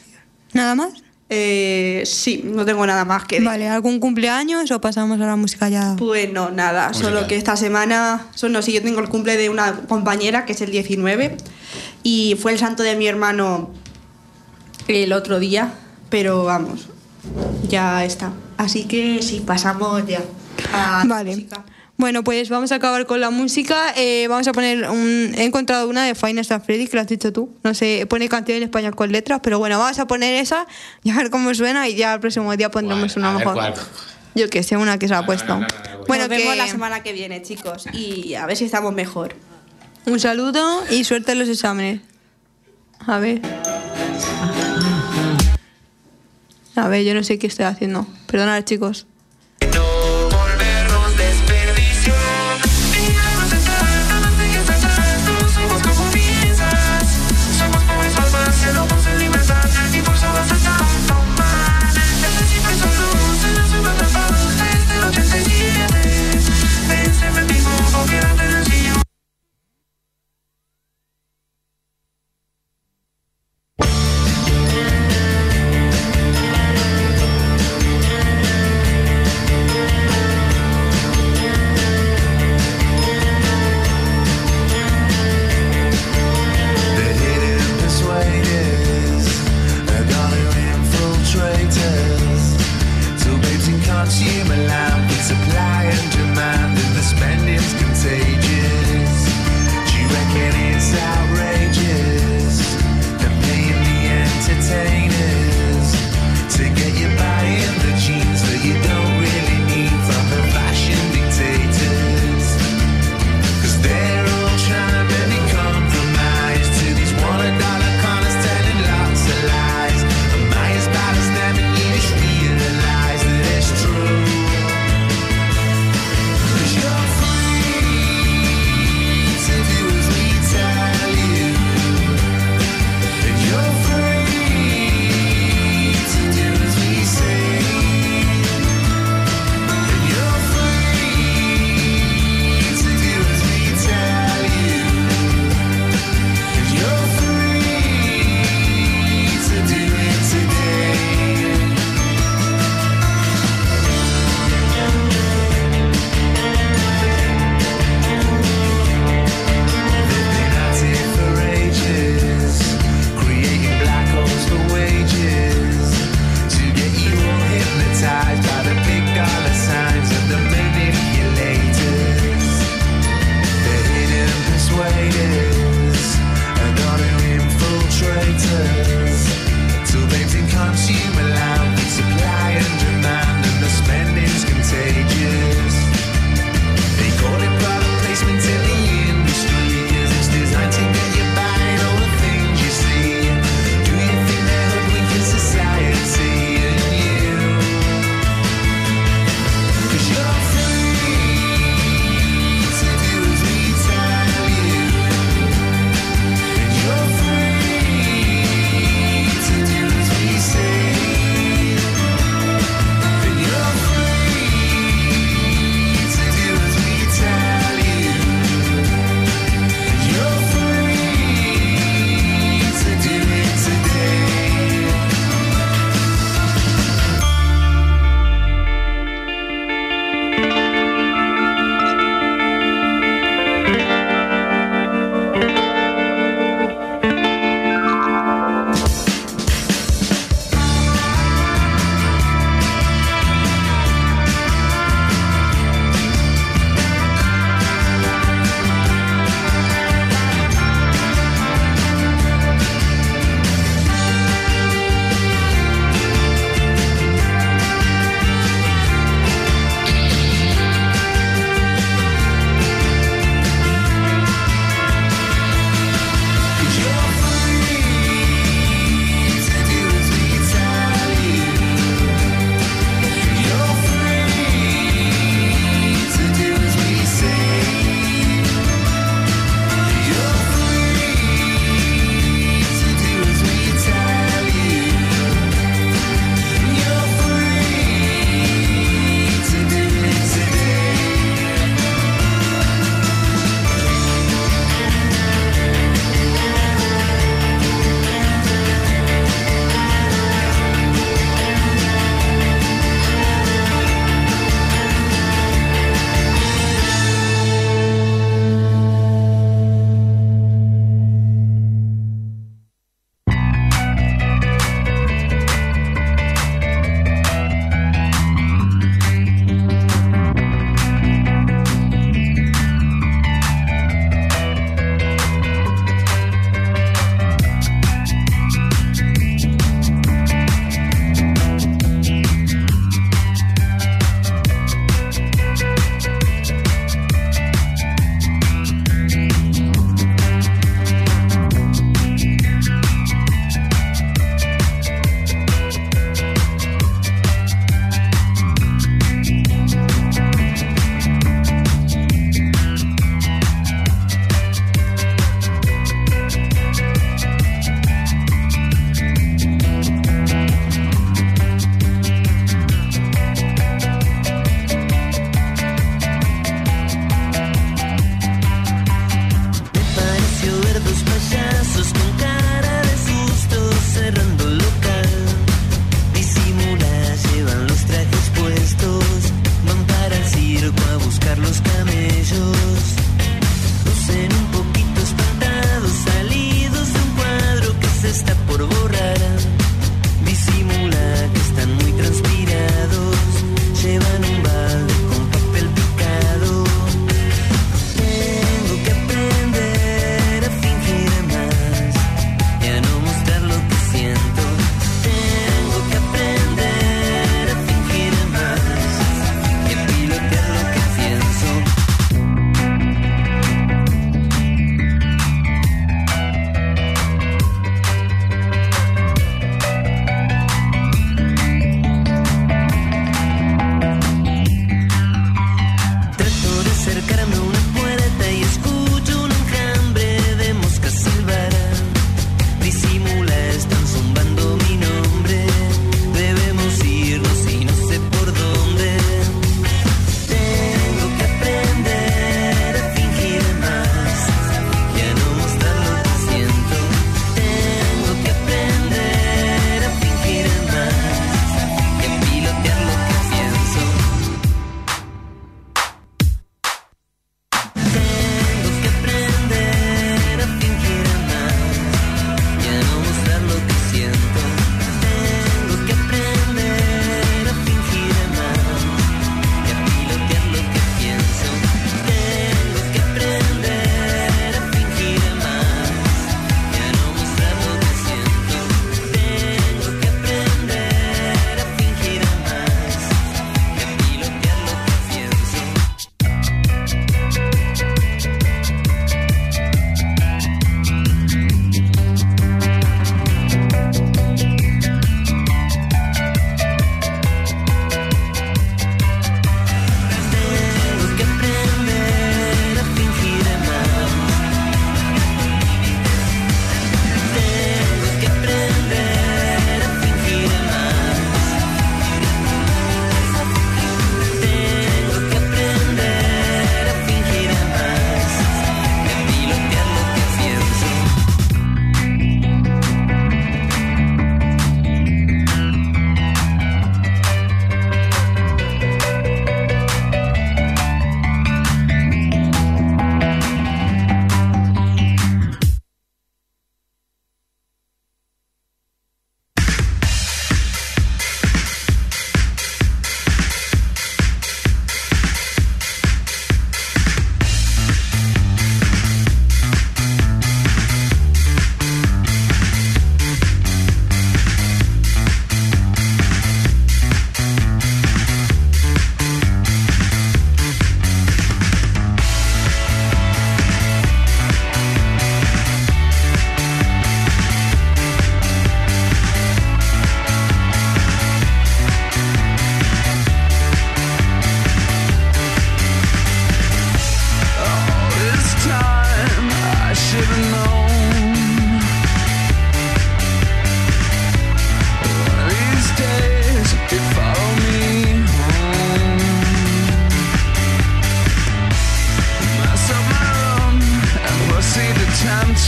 ¿Nada 0.53 0.74
más? 0.74 0.90
Eh, 1.31 2.05
sí, 2.07 2.41
no 2.45 2.64
tengo 2.64 2.87
nada 2.87 3.05
más 3.05 3.24
que 3.24 3.37
decir. 3.37 3.49
Vale, 3.49 3.68
¿algún 3.68 4.01
cumpleaños 4.01 4.70
o 4.70 4.81
pasamos 4.81 5.20
a 5.20 5.26
la 5.26 5.37
música 5.37 5.68
ya? 5.68 5.95
Pues 5.99 6.33
no, 6.33 6.51
nada, 6.51 6.89
Música. 6.89 7.05
solo 7.11 7.26
que 7.29 7.37
esta 7.37 7.55
semana, 7.57 8.26
solo 8.35 8.62
sí, 8.62 8.72
yo 8.72 8.81
tengo 8.83 9.01
el 9.01 9.09
cumple 9.11 9.37
de 9.37 9.51
una 9.51 9.72
compañera 9.83 10.47
que 10.47 10.53
es 10.53 10.61
el 10.62 10.70
19 10.70 11.37
y 12.03 12.37
fue 12.41 12.53
el 12.53 12.59
santo 12.59 12.83
de 12.83 12.97
mi 12.97 13.07
hermano 13.07 13.70
el 14.87 15.12
otro 15.12 15.39
día, 15.39 15.74
pero 16.09 16.45
vamos, 16.45 16.89
ya 17.68 18.05
está. 18.07 18.33
Así 18.57 18.85
que 18.85 19.20
sí, 19.22 19.41
pasamos 19.45 20.07
ya 20.07 20.20
a 20.72 21.05
la 21.07 21.14
Vale. 21.16 21.31
música. 21.33 21.62
Bueno, 21.99 22.22
pues 22.22 22.49
vamos 22.49 22.70
a 22.70 22.76
acabar 22.76 23.07
con 23.07 23.20
la 23.20 23.30
música. 23.30 23.92
Eh, 23.96 24.28
vamos 24.28 24.46
a 24.46 24.53
poner 24.53 24.88
un. 24.88 25.34
He 25.36 25.42
encontrado 25.44 25.88
una 25.88 26.05
de 26.05 26.14
Final 26.14 26.44
Fantasy 26.44 26.64
Freddy, 26.64 26.86
que 26.86 26.96
lo 26.96 27.01
has 27.03 27.09
dicho 27.09 27.32
tú. 27.32 27.51
No 27.64 27.74
sé, 27.74 28.07
pone 28.09 28.28
canción 28.28 28.59
en 28.59 28.62
español 28.62 28.94
con 28.94 29.11
letras, 29.11 29.40
pero 29.42 29.59
bueno, 29.59 29.80
vamos 29.80 29.99
a 29.99 30.07
poner 30.07 30.34
esa 30.40 30.64
y 31.03 31.11
a 31.11 31.16
ver 31.16 31.30
cómo 31.30 31.53
suena 31.55 31.88
y 31.88 31.96
ya 31.96 32.14
el 32.14 32.20
próximo 32.20 32.57
día 32.57 32.70
pondremos 32.70 33.16
una 33.16 33.32
mejor. 33.32 33.55
¿cuál? 33.55 33.74
Yo 34.36 34.49
que 34.49 34.62
sé, 34.62 34.76
una 34.76 34.96
que 35.01 35.09
se 35.09 35.14
ha 35.14 35.26
puesto. 35.26 35.49
no, 35.49 35.61
no, 35.61 35.66
no, 35.66 35.99
no, 35.99 36.07
Bueno, 36.07 36.24
Nos 36.24 36.28
vemos 36.30 36.53
que- 36.53 36.59
la 36.59 36.68
semana 36.68 37.03
que 37.03 37.12
viene, 37.12 37.42
chicos. 37.42 37.86
Y 37.92 38.34
a 38.34 38.46
ver 38.46 38.57
si 38.57 38.64
estamos 38.64 38.94
mejor. 38.94 39.34
Un 40.07 40.20
saludo 40.20 40.84
y 40.90 41.03
suerte 41.03 41.32
en 41.32 41.40
los 41.40 41.49
exámenes. 41.49 42.01
A 43.05 43.18
ver. 43.18 43.42
A 46.76 46.86
ver, 46.86 47.05
yo 47.05 47.12
no 47.14 47.24
sé 47.24 47.40
qué 47.40 47.49
estoy 47.49 47.64
haciendo. 47.64 48.07
Perdonad, 48.28 48.62
chicos. 48.62 49.09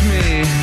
me. 0.05 0.60